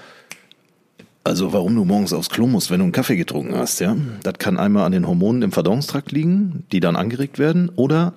also 1.24 1.52
warum 1.52 1.74
du 1.74 1.84
morgens 1.84 2.14
aufs 2.14 2.30
Klo 2.30 2.46
musst, 2.46 2.70
wenn 2.70 2.78
du 2.78 2.84
einen 2.84 2.92
Kaffee 2.92 3.16
getrunken 3.16 3.54
hast, 3.54 3.80
ja. 3.80 3.96
Das 4.22 4.34
kann 4.38 4.56
einmal 4.56 4.86
an 4.86 4.92
den 4.92 5.06
Hormonen 5.06 5.42
im 5.42 5.52
Verdauungstrakt 5.52 6.10
liegen, 6.10 6.64
die 6.72 6.80
dann 6.80 6.96
angeregt 6.96 7.38
werden, 7.38 7.70
oder 7.76 8.14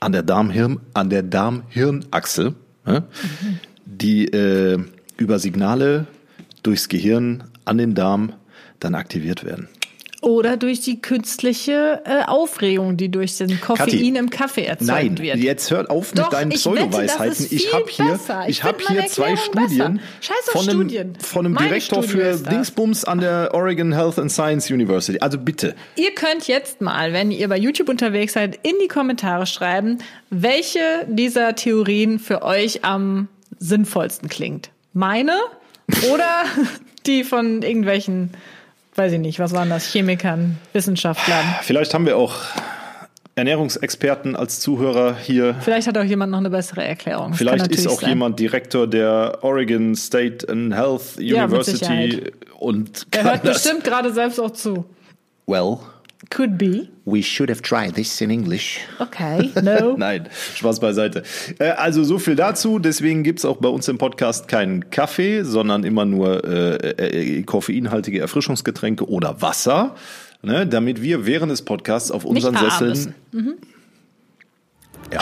an 0.00 0.12
der 0.12 0.22
Darmhirn, 0.22 0.80
an 0.94 1.10
der 1.10 1.22
Darmhirnachse, 1.22 2.54
ja, 2.86 3.02
die 3.84 4.26
äh, 4.28 4.78
über 5.16 5.38
Signale 5.38 6.06
durchs 6.62 6.88
Gehirn 6.88 7.44
an 7.64 7.78
den 7.78 7.94
Darm 7.94 8.32
dann 8.80 8.94
aktiviert 8.94 9.44
werden. 9.44 9.68
Oder 10.24 10.56
durch 10.56 10.80
die 10.80 11.02
künstliche 11.02 12.00
äh, 12.06 12.24
Aufregung, 12.24 12.96
die 12.96 13.10
durch 13.10 13.36
den 13.36 13.60
Koffein 13.60 13.90
Kathi, 13.90 14.08
im 14.08 14.30
Kaffee 14.30 14.64
erzeugt 14.64 14.88
Nein, 14.88 15.18
wird. 15.18 15.36
jetzt 15.36 15.70
hört 15.70 15.90
auf 15.90 16.12
Doch, 16.12 16.24
mit 16.24 16.32
deinen 16.32 16.50
ich 16.50 16.64
wette, 16.64 16.76
das 16.76 16.88
Pseudoweisheiten. 16.88 17.46
Ich 17.50 17.68
viel 17.68 17.72
habe 17.74 17.90
hier. 17.90 18.20
Ich 18.46 18.48
ich 18.48 18.64
hab 18.64 18.80
hier 18.80 19.06
zwei 19.06 19.36
Studien 19.36 20.00
von 20.46 20.68
einem, 20.68 20.80
Studien. 20.80 21.12
von 21.18 21.44
einem 21.44 21.54
Meine 21.54 21.68
Direktor 21.68 22.02
Studie 22.02 22.22
für. 22.22 22.36
Dingsbums 22.38 23.04
an 23.04 23.20
der 23.20 23.50
Oregon 23.52 23.92
Health 23.92 24.18
and 24.18 24.32
Science 24.32 24.70
University. 24.70 25.18
Also 25.18 25.36
bitte. 25.36 25.74
Ihr 25.96 26.14
könnt 26.14 26.48
jetzt 26.48 26.80
mal, 26.80 27.12
wenn 27.12 27.30
ihr 27.30 27.48
bei 27.48 27.58
YouTube 27.58 27.90
unterwegs 27.90 28.32
seid, 28.32 28.58
in 28.62 28.76
die 28.82 28.88
Kommentare 28.88 29.44
schreiben, 29.44 29.98
welche 30.30 30.80
dieser 31.06 31.54
Theorien 31.54 32.18
für 32.18 32.40
euch 32.40 32.82
am 32.82 33.28
sinnvollsten 33.58 34.30
klingt. 34.30 34.70
Meine 34.94 35.32
oder 36.12 36.44
die 37.06 37.24
von 37.24 37.62
irgendwelchen, 37.62 38.30
weiß 38.94 39.12
ich 39.12 39.18
nicht, 39.18 39.38
was 39.38 39.52
waren 39.52 39.68
das, 39.70 39.84
Chemikern, 39.92 40.56
Wissenschaftlern. 40.72 41.44
Vielleicht 41.62 41.92
haben 41.94 42.06
wir 42.06 42.16
auch 42.16 42.34
Ernährungsexperten 43.36 44.36
als 44.36 44.60
Zuhörer 44.60 45.16
hier. 45.16 45.56
Vielleicht 45.60 45.88
hat 45.88 45.98
auch 45.98 46.04
jemand 46.04 46.30
noch 46.30 46.38
eine 46.38 46.50
bessere 46.50 46.84
Erklärung. 46.84 47.30
Das 47.30 47.38
Vielleicht 47.38 47.66
ist 47.66 47.88
auch 47.88 48.00
sein. 48.00 48.10
jemand 48.10 48.38
Direktor 48.38 48.86
der 48.86 49.38
Oregon 49.42 49.96
State 49.96 50.48
and 50.48 50.72
Health 50.72 51.16
Ja, 51.18 51.44
University 51.44 51.78
Sicherheit. 51.78 52.32
und 52.60 53.06
Er 53.10 53.24
hört 53.24 53.42
bestimmt 53.42 53.82
gerade 53.82 54.12
selbst 54.12 54.38
auch 54.38 54.52
zu. 54.52 54.84
Well, 55.46 55.78
Could 56.30 56.56
be. 56.58 56.88
we 57.04 57.22
should 57.22 57.50
have 57.50 57.60
tried 57.60 57.94
this 57.94 58.20
in 58.20 58.30
English. 58.30 58.80
Okay, 58.98 59.50
no. 59.62 59.94
Nein, 59.98 60.28
Spaß 60.56 60.80
beiseite. 60.80 61.22
Äh, 61.58 61.70
Also 61.72 62.02
so 62.02 62.18
viel 62.18 62.34
dazu. 62.34 62.78
Deswegen 62.78 63.22
gibt's 63.22 63.44
auch 63.44 63.58
bei 63.58 63.68
uns 63.68 63.88
im 63.88 63.98
Podcast 63.98 64.48
keinen 64.48 64.88
Kaffee, 64.90 65.42
sondern 65.44 65.84
immer 65.84 66.04
nur 66.06 66.42
äh, 66.44 67.38
äh, 67.38 67.42
koffeinhaltige 67.42 68.20
Erfrischungsgetränke 68.20 69.08
oder 69.08 69.42
Wasser, 69.42 69.94
ne, 70.42 70.66
damit 70.66 71.02
wir 71.02 71.26
während 71.26 71.52
des 71.52 71.62
Podcasts 71.62 72.10
auf 72.10 72.24
unseren 72.24 72.56
Sesseln. 72.56 73.14
Ja. 75.12 75.20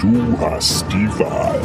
Du 0.00 0.36
hast 0.40 0.84
die 0.92 1.08
Wahl. 1.18 1.60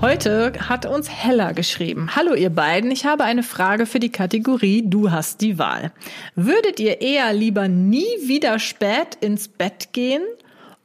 Heute 0.00 0.52
hat 0.68 0.86
uns 0.86 1.08
Hella 1.08 1.52
geschrieben. 1.52 2.10
Hallo 2.14 2.34
ihr 2.34 2.50
beiden, 2.50 2.90
ich 2.90 3.06
habe 3.06 3.24
eine 3.24 3.42
Frage 3.42 3.86
für 3.86 4.00
die 4.00 4.10
Kategorie 4.10 4.82
Du 4.84 5.10
hast 5.10 5.40
die 5.40 5.58
Wahl. 5.58 5.92
Würdet 6.34 6.78
ihr 6.80 7.00
eher 7.00 7.32
lieber 7.32 7.68
nie 7.68 8.06
wieder 8.26 8.58
spät 8.58 9.16
ins 9.20 9.48
Bett 9.48 9.92
gehen 9.92 10.22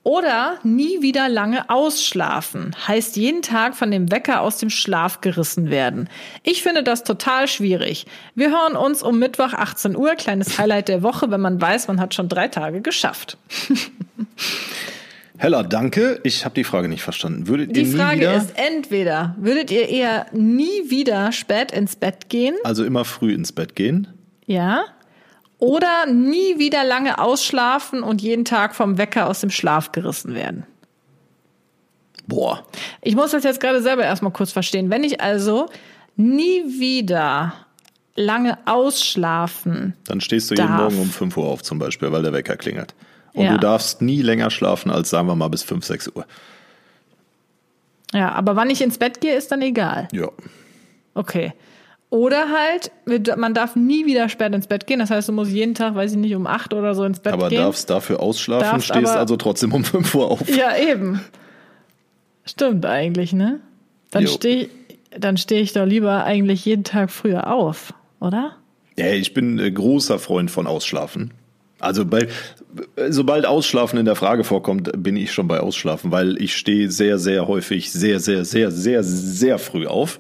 oder 0.03 0.59
nie 0.63 1.01
wieder 1.01 1.27
lange 1.27 1.69
ausschlafen? 1.69 2.75
Heißt 2.87 3.17
jeden 3.17 3.41
Tag 3.41 3.75
von 3.75 3.91
dem 3.91 4.11
Wecker 4.11 4.41
aus 4.41 4.57
dem 4.57 4.69
Schlaf 4.69 5.21
gerissen 5.21 5.69
werden. 5.69 6.07
Ich 6.43 6.63
finde 6.63 6.83
das 6.83 7.03
total 7.03 7.47
schwierig. 7.47 8.05
Wir 8.35 8.51
hören 8.51 8.77
uns 8.77 9.03
um 9.03 9.19
Mittwoch 9.19 9.53
18 9.53 9.97
Uhr, 9.97 10.15
kleines 10.15 10.57
Highlight 10.57 10.87
der 10.87 11.03
Woche, 11.03 11.29
wenn 11.29 11.41
man 11.41 11.59
weiß, 11.59 11.87
man 11.87 11.99
hat 11.99 12.13
schon 12.13 12.29
drei 12.29 12.47
Tage 12.47 12.81
geschafft. 12.81 13.37
Hella, 15.41 15.63
danke. 15.63 16.19
Ich 16.23 16.43
habe 16.43 16.53
die 16.53 16.65
Frage 16.65 16.89
nicht 16.89 17.01
verstanden. 17.01 17.47
Würdet 17.47 17.73
Die 17.75 17.81
ihr 17.81 17.87
nie 17.87 17.93
Frage 17.93 18.19
wieder, 18.19 18.35
ist 18.35 18.51
entweder, 18.55 19.35
würdet 19.39 19.71
ihr 19.71 19.87
eher 19.87 20.25
nie 20.33 20.89
wieder 20.89 21.31
spät 21.31 21.71
ins 21.71 21.95
Bett 21.95 22.27
gehen? 22.29 22.55
also 22.65 22.83
immer 22.83 23.05
früh 23.05 23.33
ins 23.33 23.53
Bett 23.53 23.73
gehen? 23.75 24.07
Ja. 24.45 24.83
Oder 25.57 26.05
nie 26.07 26.57
wieder 26.59 26.83
lange 26.83 27.19
ausschlafen 27.19 28.03
und 28.03 28.21
jeden 28.21 28.43
Tag 28.43 28.75
vom 28.75 28.97
Wecker 28.97 29.27
aus 29.27 29.39
dem 29.39 29.49
Schlaf 29.49 29.91
gerissen 29.93 30.35
werden. 30.35 30.65
Boah. 32.27 32.65
Ich 33.01 33.15
muss 33.15 33.31
das 33.31 33.43
jetzt 33.45 33.61
gerade 33.61 33.81
selber 33.81 34.03
erstmal 34.03 34.33
kurz 34.33 34.51
verstehen. 34.51 34.89
Wenn 34.89 35.03
ich 35.05 35.21
also 35.21 35.67
nie 36.17 36.63
wieder 36.79 37.53
lange 38.15 38.57
ausschlafen, 38.65 39.93
Dann 40.05 40.19
stehst 40.19 40.51
du 40.51 40.55
jeden 40.55 40.67
Darf. 40.67 40.91
Morgen 40.93 40.99
um 41.03 41.09
5 41.09 41.37
Uhr 41.37 41.45
auf 41.47 41.63
zum 41.63 41.79
Beispiel, 41.79 42.11
weil 42.11 42.23
der 42.23 42.33
Wecker 42.33 42.57
klingelt. 42.57 42.93
Und 43.33 43.45
Ja. 43.45 43.51
du 43.53 43.59
darfst 43.59 44.01
nie 44.01 44.21
länger 44.21 44.49
schlafen 44.49 44.91
als, 44.91 45.09
sagen 45.09 45.27
wir 45.27 45.35
mal, 45.35 45.47
bis 45.49 45.63
5, 45.63 45.85
6 45.85 46.07
Uhr. 46.15 46.25
ja, 48.13 48.31
aber 48.31 48.55
wann 48.55 48.69
ich 48.69 48.81
ins 48.81 48.97
Bett 48.97 49.21
gehe, 49.21 49.35
ist 49.35 49.51
dann 49.51 49.61
egal. 49.61 50.07
Ja. 50.11 50.29
Okay. 51.13 51.53
Oder 52.11 52.47
halt, 52.49 52.91
man 53.37 53.53
darf 53.53 53.75
nie 53.75 54.07
wieder 54.07 54.29
spät 54.29 54.51
ins 54.55 54.65
Bett 54.65 54.87
gehen. 54.87 54.97
Das 54.97 55.11
heißt, 55.11 55.29
du 55.29 55.31
musst 55.33 55.51
jeden 55.51 55.75
Tag, 55.75 55.93
weiß 55.93 56.13
ich 56.13 56.17
nicht, 56.17 56.33
um 56.35 56.47
acht 56.47 56.73
oder 56.73 56.95
so 56.95 57.03
ins 57.03 57.19
Bett 57.19 57.33
Aber 57.33 57.49
gehen. 57.49 57.59
darfst 57.61 57.87
dafür 57.91 58.19
ausschlafen, 58.19 58.67
Darfst 58.67 58.87
stehst 58.87 59.11
aber- 59.11 59.19
also 59.19 59.35
trotzdem 59.37 59.73
um 59.73 59.83
5 59.83 60.15
Uhr 60.15 60.31
auf. 60.31 60.49
Ja, 60.49 60.75
eben. 60.75 61.21
Stimmt 62.45 62.85
eigentlich, 62.87 63.31
ne? 63.33 63.59
Dann 64.11 64.25
stehe 64.27 64.69
dann 65.15 65.37
steh 65.37 65.59
ich 65.59 65.73
doch 65.73 65.85
lieber 65.85 66.23
eigentlich 66.23 66.65
jeden 66.65 66.83
Tag 66.83 67.09
früher 67.11 67.51
auf, 67.51 67.93
oder? 68.19 68.55
Ja, 68.97 69.07
ich 69.07 69.33
bin 69.33 69.57
äh, 69.59 69.71
großer 69.71 70.17
Freund 70.19 70.49
von 70.51 70.65
Ausschlafen. 70.67 71.31
Also 71.79 72.05
bei, 72.05 72.27
sobald 73.09 73.45
Ausschlafen 73.45 73.97
in 73.99 74.05
der 74.05 74.15
Frage 74.15 74.43
vorkommt, 74.43 74.91
bin 75.01 75.15
ich 75.15 75.31
schon 75.31 75.47
bei 75.47 75.59
Ausschlafen, 75.59 76.11
weil 76.11 76.41
ich 76.41 76.55
stehe 76.55 76.91
sehr, 76.91 77.17
sehr 77.17 77.47
häufig 77.47 77.91
sehr, 77.91 78.19
sehr, 78.19 78.45
sehr, 78.45 78.71
sehr, 78.71 79.03
sehr 79.03 79.59
früh 79.59 79.87
auf. 79.87 80.19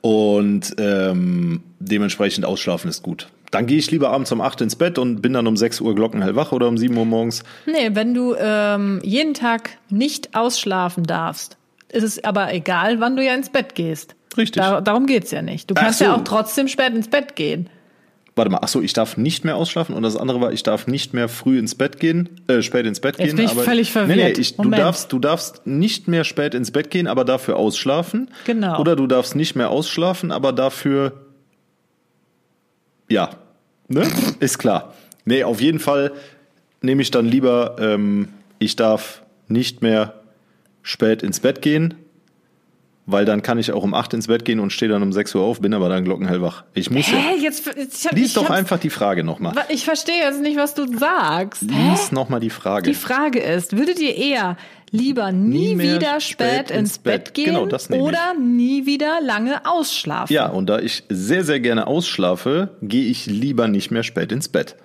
Und 0.00 0.74
ähm, 0.78 1.62
dementsprechend 1.78 2.44
Ausschlafen 2.44 2.88
ist 2.88 3.02
gut. 3.02 3.28
Dann 3.50 3.66
gehe 3.66 3.78
ich 3.78 3.90
lieber 3.90 4.10
abends 4.10 4.30
um 4.32 4.40
8 4.40 4.60
ins 4.60 4.76
Bett 4.76 4.98
und 4.98 5.22
bin 5.22 5.32
dann 5.32 5.46
um 5.46 5.56
6 5.56 5.80
Uhr 5.80 5.94
glockenhell 5.94 6.36
wach 6.36 6.52
oder 6.52 6.68
um 6.68 6.76
7 6.76 6.96
Uhr 6.96 7.06
morgens. 7.06 7.42
Nee, 7.66 7.90
wenn 7.94 8.12
du 8.12 8.34
ähm, 8.38 9.00
jeden 9.02 9.34
Tag 9.34 9.70
nicht 9.88 10.34
ausschlafen 10.34 11.04
darfst, 11.04 11.56
ist 11.90 12.02
es 12.02 12.24
aber 12.24 12.52
egal, 12.52 13.00
wann 13.00 13.16
du 13.16 13.24
ja 13.24 13.34
ins 13.34 13.48
Bett 13.48 13.74
gehst. 13.74 14.14
Richtig. 14.36 14.62
Da, 14.62 14.80
darum 14.80 15.06
geht's 15.06 15.30
ja 15.30 15.42
nicht. 15.42 15.70
Du 15.70 15.74
kannst 15.74 16.00
so. 16.00 16.04
ja 16.04 16.14
auch 16.14 16.24
trotzdem 16.24 16.68
spät 16.68 16.94
ins 16.94 17.08
Bett 17.08 17.36
gehen. 17.36 17.70
Warte 18.38 18.50
mal, 18.50 18.60
ach 18.62 18.68
so, 18.68 18.80
ich 18.80 18.92
darf 18.94 19.16
nicht 19.16 19.44
mehr 19.44 19.56
ausschlafen 19.56 19.94
und 19.94 20.02
das 20.02 20.16
andere 20.16 20.40
war, 20.40 20.52
ich 20.52 20.62
darf 20.62 20.86
nicht 20.86 21.12
mehr 21.12 21.28
früh 21.28 21.58
ins 21.58 21.74
Bett 21.74 22.00
gehen, 22.00 22.40
äh, 22.46 22.62
spät 22.62 22.86
ins 22.86 23.00
Bett 23.00 23.18
Jetzt 23.18 23.26
gehen. 23.26 23.36
bin 23.36 23.44
ich 23.46 23.50
aber, 23.50 23.62
völlig 23.62 23.94
Nee, 23.94 24.00
nee, 24.02 24.06
verwirrt. 24.14 24.38
ich, 24.38 24.56
du 24.56 24.70
darfst, 24.70 25.12
du 25.12 25.18
darfst 25.18 25.66
nicht 25.66 26.08
mehr 26.08 26.24
spät 26.24 26.54
ins 26.54 26.70
Bett 26.70 26.90
gehen, 26.90 27.06
aber 27.06 27.24
dafür 27.24 27.56
ausschlafen. 27.56 28.30
Genau. 28.46 28.80
Oder 28.80 28.96
du 28.96 29.06
darfst 29.06 29.34
nicht 29.36 29.56
mehr 29.56 29.70
ausschlafen, 29.70 30.32
aber 30.32 30.52
dafür, 30.52 31.12
ja, 33.08 33.30
ne, 33.88 34.06
ist 34.40 34.58
klar. 34.58 34.94
Nee, 35.24 35.44
auf 35.44 35.60
jeden 35.60 35.78
Fall 35.80 36.12
nehme 36.80 37.02
ich 37.02 37.10
dann 37.10 37.26
lieber, 37.26 37.76
ähm, 37.80 38.28
ich 38.58 38.76
darf 38.76 39.22
nicht 39.48 39.82
mehr 39.82 40.14
spät 40.82 41.22
ins 41.22 41.40
Bett 41.40 41.60
gehen, 41.60 41.94
weil 43.10 43.24
dann 43.24 43.40
kann 43.40 43.58
ich 43.58 43.72
auch 43.72 43.82
um 43.84 43.94
8 43.94 44.12
ins 44.14 44.26
Bett 44.26 44.44
gehen 44.44 44.60
und 44.60 44.70
stehe 44.70 44.90
dann 44.90 45.02
um 45.02 45.14
6 45.14 45.34
Uhr 45.34 45.42
auf, 45.42 45.62
bin 45.62 45.72
aber 45.72 45.88
dann 45.88 46.04
glockenhell 46.04 46.42
wach. 46.42 46.64
Ich 46.74 46.90
muss 46.90 47.10
ja. 47.10 47.16
Hä? 47.16 47.38
Jetzt, 47.40 47.64
jetzt 47.74 48.00
ich 48.00 48.06
hab, 48.06 48.12
Lies 48.14 48.26
ich 48.26 48.34
doch 48.34 48.50
einfach 48.50 48.78
die 48.78 48.90
Frage 48.90 49.24
nochmal. 49.24 49.54
Ich 49.70 49.86
verstehe 49.86 50.18
jetzt 50.18 50.42
nicht, 50.42 50.58
was 50.58 50.74
du 50.74 50.86
sagst. 50.98 51.62
Lies 51.62 52.12
nochmal 52.12 52.40
die 52.40 52.50
Frage. 52.50 52.90
Die 52.90 52.94
Frage 52.94 53.40
ist, 53.40 53.78
würdet 53.78 53.98
ihr 53.98 54.14
eher 54.14 54.58
lieber 54.90 55.32
nie, 55.32 55.74
Nie 55.74 55.96
wieder 55.96 56.20
spät, 56.20 56.70
ins 56.70 56.98
Bett, 56.98 57.32
gehen 57.32 57.46
Genau, 57.46 57.64
das 57.64 57.88
nehme 57.88 58.02
ich. 58.02 58.08
oder 58.08 58.34
nie 58.38 58.84
wieder 58.84 59.20
lange 59.22 59.64
ausschlafen? 59.64 60.32
ja, 60.32 60.46
und 60.46 60.66
da 60.68 60.78
ich 60.78 61.04
sehr, 61.08 61.44
sehr 61.44 61.60
gerne 61.60 61.86
ausschlafe, 61.86 62.76
gehe 62.82 63.06
ich 63.10 63.24
lieber 63.24 63.68
nicht 63.68 63.90
mehr 63.90 64.02
spät 64.02 64.32
ins 64.32 64.48
Bett. 64.48 64.76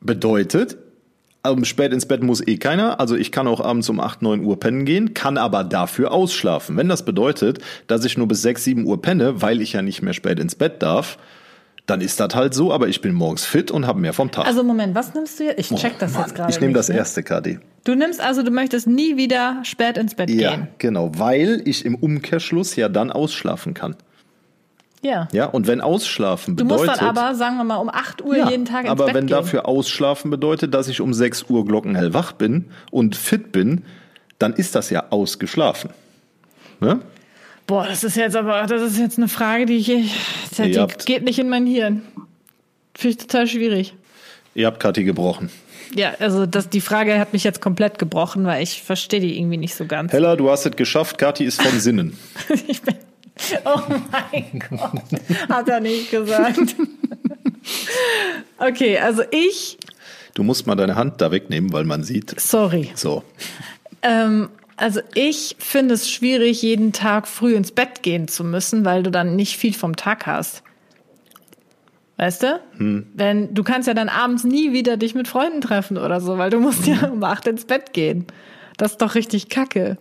Bedeutet, 0.00 0.76
um 1.52 1.64
spät 1.64 1.92
ins 1.92 2.06
Bett 2.06 2.22
muss 2.22 2.46
eh 2.46 2.56
keiner. 2.56 3.00
Also 3.00 3.16
ich 3.16 3.32
kann 3.32 3.46
auch 3.46 3.60
abends 3.60 3.88
um 3.88 4.00
8, 4.00 4.22
9 4.22 4.44
Uhr 4.44 4.58
pennen 4.58 4.84
gehen, 4.84 5.14
kann 5.14 5.38
aber 5.38 5.64
dafür 5.64 6.12
ausschlafen. 6.12 6.76
Wenn 6.76 6.88
das 6.88 7.04
bedeutet, 7.04 7.58
dass 7.86 8.04
ich 8.04 8.16
nur 8.16 8.28
bis 8.28 8.42
6, 8.42 8.64
7 8.64 8.86
Uhr 8.86 9.00
penne, 9.02 9.42
weil 9.42 9.60
ich 9.60 9.72
ja 9.74 9.82
nicht 9.82 10.02
mehr 10.02 10.14
spät 10.14 10.38
ins 10.40 10.54
Bett 10.54 10.82
darf, 10.82 11.18
dann 11.86 12.00
ist 12.00 12.18
das 12.18 12.34
halt 12.34 12.54
so, 12.54 12.72
aber 12.72 12.88
ich 12.88 13.02
bin 13.02 13.12
morgens 13.12 13.44
fit 13.44 13.70
und 13.70 13.86
habe 13.86 14.00
mehr 14.00 14.14
vom 14.14 14.30
Tag. 14.30 14.46
Also 14.46 14.64
Moment, 14.64 14.94
was 14.94 15.14
nimmst 15.14 15.38
du 15.38 15.44
jetzt? 15.44 15.58
Ich 15.58 15.78
check 15.78 15.98
das 15.98 16.12
Mann, 16.14 16.22
jetzt 16.22 16.34
gerade 16.34 16.50
ich 16.50 16.60
nehme 16.60 16.72
das 16.72 16.88
ne? 16.88 16.96
erste 16.96 17.22
KD. 17.22 17.58
Du 17.84 17.94
nimmst 17.94 18.22
also, 18.22 18.42
du 18.42 18.50
möchtest 18.50 18.86
nie 18.86 19.18
wieder 19.18 19.60
spät 19.64 19.98
ins 19.98 20.14
Bett 20.14 20.30
Ja, 20.30 20.52
gehen. 20.52 20.68
genau, 20.78 21.10
weil 21.16 21.60
ich 21.66 21.84
im 21.84 21.94
Umkehrschluss 21.94 22.74
ja 22.76 22.88
dann 22.88 23.10
ausschlafen 23.10 23.74
kann. 23.74 23.96
Ja. 25.04 25.28
Ja, 25.32 25.46
und 25.46 25.66
wenn 25.66 25.80
Ausschlafen 25.80 26.56
Du 26.56 26.64
bedeutet. 26.64 26.86
musst 26.88 27.00
dann 27.02 27.08
aber, 27.16 27.34
sagen 27.34 27.56
wir 27.58 27.64
mal, 27.64 27.76
um 27.76 27.88
8 27.90 28.22
Uhr 28.22 28.36
ja, 28.38 28.48
jeden 28.50 28.64
Tag 28.64 28.82
ins 28.82 28.90
aber 28.90 29.06
Bett 29.06 29.14
wenn 29.14 29.26
gehen. 29.26 29.36
dafür 29.36 29.68
Ausschlafen 29.68 30.30
bedeutet, 30.30 30.72
dass 30.72 30.88
ich 30.88 31.00
um 31.00 31.12
6 31.12 31.44
Uhr 31.50 31.64
glockenhell 31.66 32.14
wach 32.14 32.32
bin 32.32 32.66
und 32.90 33.14
fit 33.14 33.52
bin, 33.52 33.84
dann 34.38 34.54
ist 34.54 34.74
das 34.74 34.88
ja 34.90 35.04
ausgeschlafen. 35.10 35.90
Ne? 36.80 37.00
Boah, 37.66 37.86
das 37.86 38.02
ist 38.04 38.16
jetzt 38.16 38.34
aber, 38.36 38.62
das 38.66 38.82
ist 38.82 38.98
jetzt 38.98 39.18
eine 39.18 39.28
Frage, 39.28 39.66
die 39.66 39.76
ich, 39.76 39.86
die 39.86 40.78
habt- 40.78 41.06
geht 41.06 41.22
nicht 41.24 41.38
in 41.38 41.48
mein 41.48 41.66
Hirn. 41.66 42.02
Finde 42.94 43.10
ich 43.18 43.26
total 43.26 43.46
schwierig. 43.46 43.94
Ihr 44.54 44.66
habt 44.66 44.80
Kathi 44.80 45.04
gebrochen. 45.04 45.50
Ja, 45.94 46.12
also 46.18 46.46
das, 46.46 46.68
die 46.70 46.80
Frage 46.80 47.18
hat 47.18 47.32
mich 47.32 47.44
jetzt 47.44 47.60
komplett 47.60 47.98
gebrochen, 47.98 48.44
weil 48.46 48.62
ich 48.62 48.82
verstehe 48.82 49.20
die 49.20 49.38
irgendwie 49.38 49.56
nicht 49.58 49.74
so 49.74 49.84
ganz. 49.86 50.12
Hella, 50.12 50.36
du 50.36 50.50
hast 50.50 50.64
es 50.66 50.76
geschafft. 50.76 51.18
Kathi 51.18 51.44
ist 51.44 51.60
von 51.62 51.78
Sinnen. 51.80 52.16
Ich 52.68 52.82
bin, 52.82 52.94
oh 53.64 53.80
mein 54.12 54.62
Gott, 54.70 55.02
hat 55.48 55.68
er 55.68 55.80
nicht 55.80 56.10
gesagt. 56.10 56.76
Okay, 58.58 58.98
also 58.98 59.22
ich, 59.30 59.78
Du 60.34 60.42
musst 60.42 60.66
mal 60.66 60.74
deine 60.74 60.96
Hand 60.96 61.20
da 61.20 61.30
wegnehmen, 61.30 61.72
weil 61.72 61.84
man 61.84 62.02
sieht. 62.02 62.38
sorry. 62.40 62.90
So. 62.94 63.22
Ähm, 64.02 64.48
also 64.76 65.00
ich 65.14 65.54
finde 65.58 65.94
es 65.94 66.10
schwierig, 66.10 66.60
jeden 66.62 66.92
Tag 66.92 67.28
früh 67.28 67.54
ins 67.54 67.70
Bett 67.70 68.02
gehen 68.02 68.26
zu 68.28 68.42
müssen, 68.44 68.84
weil 68.84 69.02
du 69.04 69.10
dann 69.10 69.36
nicht 69.36 69.56
viel 69.56 69.72
vom 69.74 69.94
Tag 69.96 70.26
hast. 70.26 70.62
Weißt 72.16 72.42
du? 72.44 72.60
Hm. 72.78 73.06
Wenn, 73.14 73.54
du 73.54 73.62
kannst 73.64 73.86
ja 73.88 73.94
dann 73.94 74.08
abends 74.08 74.44
nie 74.44 74.72
wieder 74.72 74.96
dich 74.96 75.14
mit 75.14 75.26
Freunden 75.28 75.60
treffen 75.60 75.96
oder 75.98 76.20
so, 76.20 76.38
weil 76.38 76.50
du 76.50 76.60
musst 76.60 76.86
Hm. 76.86 76.94
ja 77.00 77.08
um 77.08 77.22
acht 77.24 77.46
ins 77.46 77.64
Bett 77.64 77.92
gehen. 77.92 78.26
Das 78.76 78.92
ist 78.92 79.02
doch 79.02 79.14
richtig 79.14 79.48
kacke. 79.48 79.98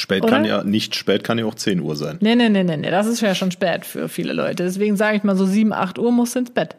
Spät 0.00 0.22
Oder? 0.22 0.32
kann 0.32 0.44
ja, 0.44 0.64
nicht 0.64 0.94
spät 0.94 1.24
kann 1.24 1.38
ja 1.38 1.44
auch 1.46 1.54
10 1.54 1.80
Uhr 1.80 1.96
sein. 1.96 2.18
Nee, 2.20 2.34
nee, 2.34 2.48
nee, 2.48 2.64
nee, 2.64 2.76
nee, 2.76 2.90
das 2.90 3.06
ist 3.06 3.20
ja 3.20 3.34
schon 3.34 3.50
spät 3.50 3.84
für 3.84 4.08
viele 4.08 4.32
Leute. 4.32 4.64
Deswegen 4.64 4.96
sage 4.96 5.16
ich 5.16 5.22
mal 5.24 5.36
so 5.36 5.46
sieben, 5.46 5.72
acht 5.72 5.98
Uhr 5.98 6.12
musst 6.12 6.34
du 6.34 6.40
ins 6.40 6.50
Bett. 6.50 6.76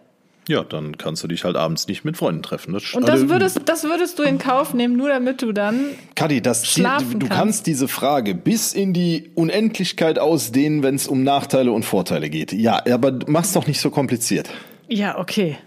Ja, 0.47 0.63
dann 0.63 0.97
kannst 0.99 1.23
du 1.23 1.27
dich 1.27 1.43
halt 1.43 1.55
abends 1.55 1.87
nicht 1.87 2.05
mit 2.05 2.17
Freunden 2.17 2.43
treffen. 2.43 2.71
Das, 2.71 2.93
Und 2.93 3.07
das 3.07 3.29
würdest, 3.29 3.61
das 3.65 3.83
würdest 3.83 4.19
du 4.19 4.23
in 4.23 4.37
Kauf 4.37 4.75
nehmen, 4.75 4.95
nur 4.95 5.09
damit 5.09 5.41
du 5.41 5.51
dann 5.53 5.79
Kadi, 6.15 6.39
das 6.39 6.67
schlafen 6.67 7.13
du, 7.13 7.19
du 7.19 7.25
kannst. 7.27 7.39
kannst 7.41 7.67
diese 7.67 7.87
Frage 7.87 8.35
bis 8.35 8.73
in 8.73 8.93
die 8.93 9.31
Unendlichkeit 9.33 10.19
ausdehnen, 10.19 10.83
wenn 10.83 10.93
es 10.95 11.07
um 11.07 11.23
Nachteile 11.23 11.71
und 11.71 11.83
Vorteile 11.83 12.29
geht. 12.29 12.53
Ja, 12.53 12.83
aber 12.91 13.17
mach's 13.25 13.53
doch 13.53 13.65
nicht 13.65 13.81
so 13.81 13.89
kompliziert. 13.89 14.47
Ja, 14.87 15.17
okay. 15.17 15.57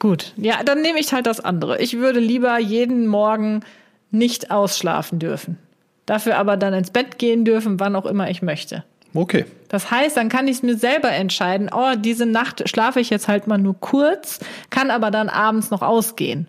Gut. 0.00 0.32
Ja, 0.36 0.64
dann 0.64 0.82
nehme 0.82 0.98
ich 0.98 1.12
halt 1.12 1.26
das 1.26 1.38
andere. 1.38 1.80
Ich 1.80 1.96
würde 1.98 2.18
lieber 2.18 2.58
jeden 2.58 3.06
Morgen 3.06 3.60
nicht 4.10 4.50
ausschlafen 4.50 5.20
dürfen. 5.20 5.56
Dafür 6.10 6.38
aber 6.38 6.56
dann 6.56 6.74
ins 6.74 6.90
Bett 6.90 7.20
gehen 7.20 7.44
dürfen, 7.44 7.78
wann 7.78 7.94
auch 7.94 8.04
immer 8.04 8.28
ich 8.28 8.42
möchte. 8.42 8.82
Okay. 9.14 9.44
Das 9.68 9.92
heißt, 9.92 10.16
dann 10.16 10.28
kann 10.28 10.48
ich 10.48 10.56
es 10.56 10.62
mir 10.64 10.76
selber 10.76 11.08
entscheiden, 11.12 11.70
oh, 11.72 11.94
diese 11.96 12.26
Nacht 12.26 12.68
schlafe 12.68 12.98
ich 12.98 13.10
jetzt 13.10 13.28
halt 13.28 13.46
mal 13.46 13.58
nur 13.58 13.78
kurz, 13.78 14.40
kann 14.70 14.90
aber 14.90 15.12
dann 15.12 15.28
abends 15.28 15.70
noch 15.70 15.82
ausgehen. 15.82 16.48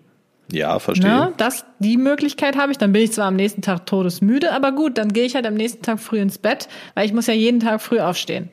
Ja, 0.51 0.79
verstehe. 0.79 1.07
Ne? 1.07 1.33
Das, 1.37 1.63
die 1.77 1.97
Möglichkeit 1.97 2.57
habe 2.57 2.71
ich. 2.71 2.79
Dann 2.79 2.91
bin 2.91 3.03
ich 3.03 3.11
zwar 3.11 3.27
am 3.27 3.35
nächsten 3.35 3.61
Tag 3.61 3.85
todesmüde, 3.85 4.51
aber 4.51 4.71
gut, 4.71 4.97
dann 4.97 5.13
gehe 5.13 5.25
ich 5.25 5.35
halt 5.35 5.45
am 5.45 5.53
nächsten 5.53 5.83
Tag 5.83 5.99
früh 5.99 6.17
ins 6.17 6.39
Bett, 6.39 6.67
weil 6.95 7.05
ich 7.05 7.13
muss 7.13 7.27
ja 7.27 7.35
jeden 7.35 7.59
Tag 7.59 7.83
früh 7.83 7.99
aufstehen. 7.99 8.49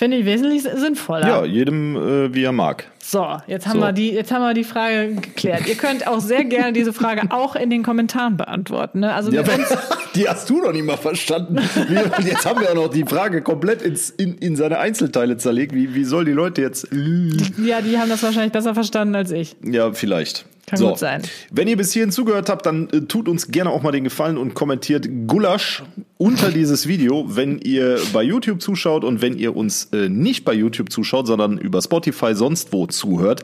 Finde 0.00 0.16
ich 0.16 0.24
wesentlich 0.24 0.62
sinnvoller. 0.62 1.28
Ja, 1.28 1.44
jedem 1.44 1.94
äh, 1.94 2.34
wie 2.34 2.42
er 2.44 2.52
mag. 2.52 2.86
So, 3.02 3.36
jetzt 3.46 3.66
haben 3.66 3.80
So. 3.80 3.84
wir 3.84 3.92
die, 3.92 4.12
jetzt 4.12 4.32
haben 4.32 4.40
wir 4.40 4.54
die 4.54 4.64
Frage 4.64 5.14
geklärt. 5.16 5.68
Ihr 5.68 5.74
könnt 5.74 6.06
auch 6.06 6.20
sehr 6.20 6.46
gerne 6.46 6.72
diese 6.72 6.94
Frage 6.94 7.24
auch 7.28 7.54
in 7.54 7.68
den 7.68 7.82
Kommentaren 7.82 8.38
beantworten. 8.38 9.00
Ne? 9.00 9.12
Also 9.12 9.30
Ja, 9.30 9.42
die 10.14 10.26
hast 10.26 10.48
du 10.48 10.62
noch 10.62 10.72
nicht 10.72 10.86
mal 10.86 10.96
verstanden. 10.96 11.58
Jetzt 12.24 12.46
haben 12.46 12.62
wir 12.62 12.70
auch 12.70 12.74
noch 12.76 12.88
die 12.88 13.04
Frage 13.04 13.42
komplett 13.42 13.82
ins, 13.82 14.08
in, 14.08 14.38
in 14.38 14.56
seine 14.56 14.78
Einzelteile 14.78 15.36
zerlegt. 15.36 15.74
Wie, 15.74 15.94
wie 15.94 16.04
soll 16.04 16.24
die 16.24 16.32
Leute 16.32 16.62
jetzt. 16.62 16.88
ja, 17.62 17.82
die 17.82 17.98
haben 17.98 18.08
das 18.08 18.22
wahrscheinlich 18.22 18.52
besser 18.52 18.72
verstanden 18.72 19.14
als 19.14 19.30
ich. 19.30 19.54
Ja, 19.62 19.92
vielleicht. 19.92 20.46
Kann 20.70 20.80
gut 20.80 20.98
sein. 20.98 21.22
Wenn 21.50 21.66
ihr 21.66 21.76
bis 21.76 21.92
hierhin 21.92 22.12
zugehört 22.12 22.48
habt, 22.48 22.64
dann 22.64 22.88
äh, 22.90 23.00
tut 23.02 23.28
uns 23.28 23.48
gerne 23.48 23.70
auch 23.70 23.82
mal 23.82 23.90
den 23.90 24.04
Gefallen 24.04 24.38
und 24.38 24.54
kommentiert 24.54 25.08
Gulasch 25.26 25.82
unter 26.16 26.50
dieses 26.52 26.86
Video, 26.86 27.24
wenn 27.28 27.58
ihr 27.58 27.98
bei 28.12 28.22
YouTube 28.22 28.62
zuschaut 28.62 29.02
und 29.02 29.20
wenn 29.20 29.36
ihr 29.36 29.56
uns 29.56 29.88
äh, 29.92 30.08
nicht 30.08 30.44
bei 30.44 30.54
YouTube 30.54 30.92
zuschaut, 30.92 31.26
sondern 31.26 31.58
über 31.58 31.82
Spotify 31.82 32.34
sonst 32.34 32.72
wo 32.72 32.86
zuhört. 32.86 33.42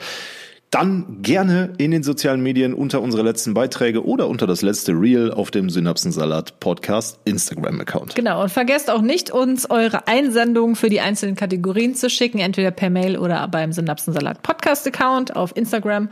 Dann 0.71 1.23
gerne 1.23 1.73
in 1.79 1.93
den 1.93 2.03
sozialen 2.03 2.43
Medien 2.43 2.75
unter 2.75 3.01
unsere 3.01 3.23
letzten 3.23 3.55
Beiträge 3.55 4.05
oder 4.05 4.27
unter 4.27 4.49
das 4.49 4.63
letzte 4.63 4.93
Reel 4.93 5.31
auf 5.31 5.53
dem 5.53 5.71
Synapsensalat 5.71 6.59
Podcast 6.59 7.21
Instagram 7.25 7.81
Account. 7.81 8.17
Genau, 8.17 8.43
und 8.43 8.51
vergesst 8.51 8.91
auch 8.91 9.01
nicht, 9.01 9.31
uns 9.31 9.71
eure 9.71 10.09
Einsendungen 10.09 10.75
für 10.75 10.91
die 10.91 11.01
einzelnen 11.01 11.37
Kategorien 11.37 11.95
zu 11.95 12.11
schicken, 12.11 12.41
entweder 12.41 12.73
per 12.73 12.91
Mail 12.91 13.17
oder 13.17 13.47
beim 13.47 13.73
Synapsensalat 13.73 14.43
Podcast 14.43 14.87
Account 14.89 15.37
auf 15.37 15.57
Instagram. 15.57 16.09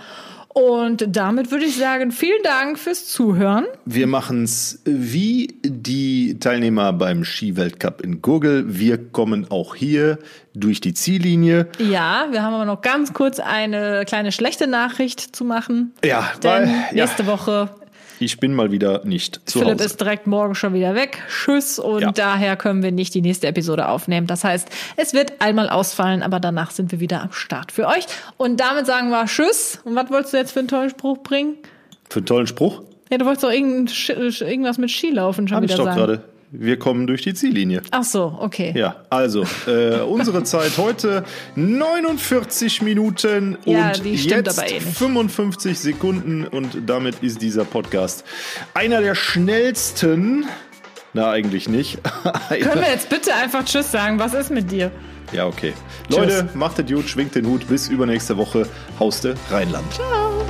Und 0.55 1.05
damit 1.09 1.51
würde 1.51 1.65
ich 1.65 1.77
sagen, 1.77 2.13
vielen 2.13 2.43
Dank 2.45 2.79
fürs 2.79 3.09
Zuhören. 3.09 3.67
Wir 3.87 4.07
machen's 4.07 4.81
wie 4.85 5.59
die 5.65 6.39
Teilnehmer 6.39 6.93
beim 6.93 7.25
Skiweltcup 7.25 8.01
in 8.03 8.23
Gurgel. 8.23 8.79
Wir 8.79 8.97
kommen 8.97 9.51
auch 9.51 9.75
hier 9.75 10.21
durch 10.55 10.81
die 10.81 10.95
Ziellinie. 10.95 11.67
Ja, 11.79 12.29
wir 12.31 12.43
haben 12.43 12.55
aber 12.55 12.67
noch 12.67 12.83
ganz 12.83 13.13
kurz 13.13 13.41
eine 13.41 14.05
kleine 14.07 14.31
schlechte 14.31 14.69
Nachricht 14.69 15.35
zu 15.35 15.45
machen. 15.45 15.93
Ja, 16.05 16.31
Denn 16.41 16.51
weil 16.51 16.69
ja, 16.69 17.05
nächste 17.05 17.27
Woche 17.27 17.71
ich 18.25 18.39
bin 18.41 18.55
mal 18.55 18.71
wieder 18.73 19.05
nicht 19.05 19.41
zu 19.49 19.59
Philipp 19.61 19.75
Hause. 19.75 19.85
ist 19.85 20.01
direkt 20.01 20.27
morgen 20.27 20.55
schon 20.55 20.75
wieder 20.75 20.95
weg. 20.95 21.23
Tschüss. 21.29 21.79
Und 21.79 22.01
Ja. 22.03 22.13
daher 22.13 22.57
können 22.57 22.83
wir 22.83 22.93
nicht 22.93 23.15
die 23.15 23.21
nächste 23.23 23.47
Episode 23.47 23.89
aufnehmen. 23.89 24.27
Das 24.27 24.45
heißt, 24.45 24.69
es 24.97 25.13
wird 25.15 25.35
einmal 25.41 25.69
ausfallen, 25.69 26.23
aber 26.23 26.41
danach 26.41 26.71
sind 26.71 26.91
wir 26.93 27.01
wieder 27.01 27.23
am 27.23 27.33
Start 27.33 27.73
für 27.73 27.87
euch. 27.87 28.07
Und 28.37 28.59
damit 28.61 28.87
sagen 28.87 29.11
wir 29.11 29.25
Tschüss. 29.27 29.81
Und 29.85 29.95
was 29.95 30.11
wolltest 30.11 30.33
du 30.33 30.39
jetzt 30.39 30.53
für 30.53 30.61
einen 30.61 30.69
tollen 30.69 30.91
Spruch 30.91 31.19
bringen? 31.23 31.55
Für 32.11 32.19
einen 32.21 32.27
tollen 32.27 32.47
Spruch. 32.47 32.83
Ja, 33.11 33.19
du 33.19 33.27
wolltest 33.27 33.45
doch 33.45 33.51
irgendwas 33.53 34.79
mit 34.79 34.91
Skilaufen 34.91 35.47
schon 35.47 35.57
Hab 35.57 35.65
ich 35.65 35.71
wieder 35.71 35.79
doch 35.79 35.85
sagen. 35.85 35.99
gerade. 35.99 36.23
Wir 36.57 36.79
kommen 36.79 37.07
durch 37.09 37.23
die 37.23 37.35
Ziellinie. 37.35 37.83
Ach 37.91 38.05
so, 38.05 38.37
okay. 38.41 38.73
Ja, 38.77 39.05
also 39.11 39.45
äh, 39.67 40.01
unsere 40.01 40.45
Zeit 40.45 40.79
heute 40.79 41.25
49 41.57 42.81
Minuten 42.83 43.59
Ja, 43.65 43.89
und 43.89 44.05
jetzt 44.05 44.59
aber 44.59 44.71
eh 44.71 44.75
nicht. 44.75 44.97
55 44.97 45.79
Sekunden 45.79 46.47
und 46.47 46.79
damit 46.87 47.23
ist 47.23 47.43
dieser 47.43 47.65
Podcast 47.65 48.25
einer 48.73 49.01
der 49.01 49.17
schnellsten. 49.17 50.47
Na, 51.13 51.31
eigentlich 51.31 51.69
nicht. 51.69 51.99
Können 52.49 52.81
wir 52.83 52.91
jetzt 52.91 53.09
bitte 53.09 53.35
einfach 53.35 53.65
Tschüss 53.65 53.91
sagen? 53.91 54.19
Was 54.21 54.35
ist 54.35 54.51
mit 54.51 54.71
dir? 54.71 54.93
ja, 55.33 55.47
okay. 55.47 55.73
Tschüss. 56.09 56.19
Leute, 56.19 56.49
macht 56.55 56.79
es 56.79 56.87
gut, 56.87 57.09
schwingt 57.09 57.35
den 57.35 57.47
Hut. 57.47 57.67
Bis 57.67 57.89
übernächste 57.89 58.37
Woche. 58.37 58.69
Hauste 59.01 59.35
Rheinland. 59.51 59.93
Ciao. 59.93 60.45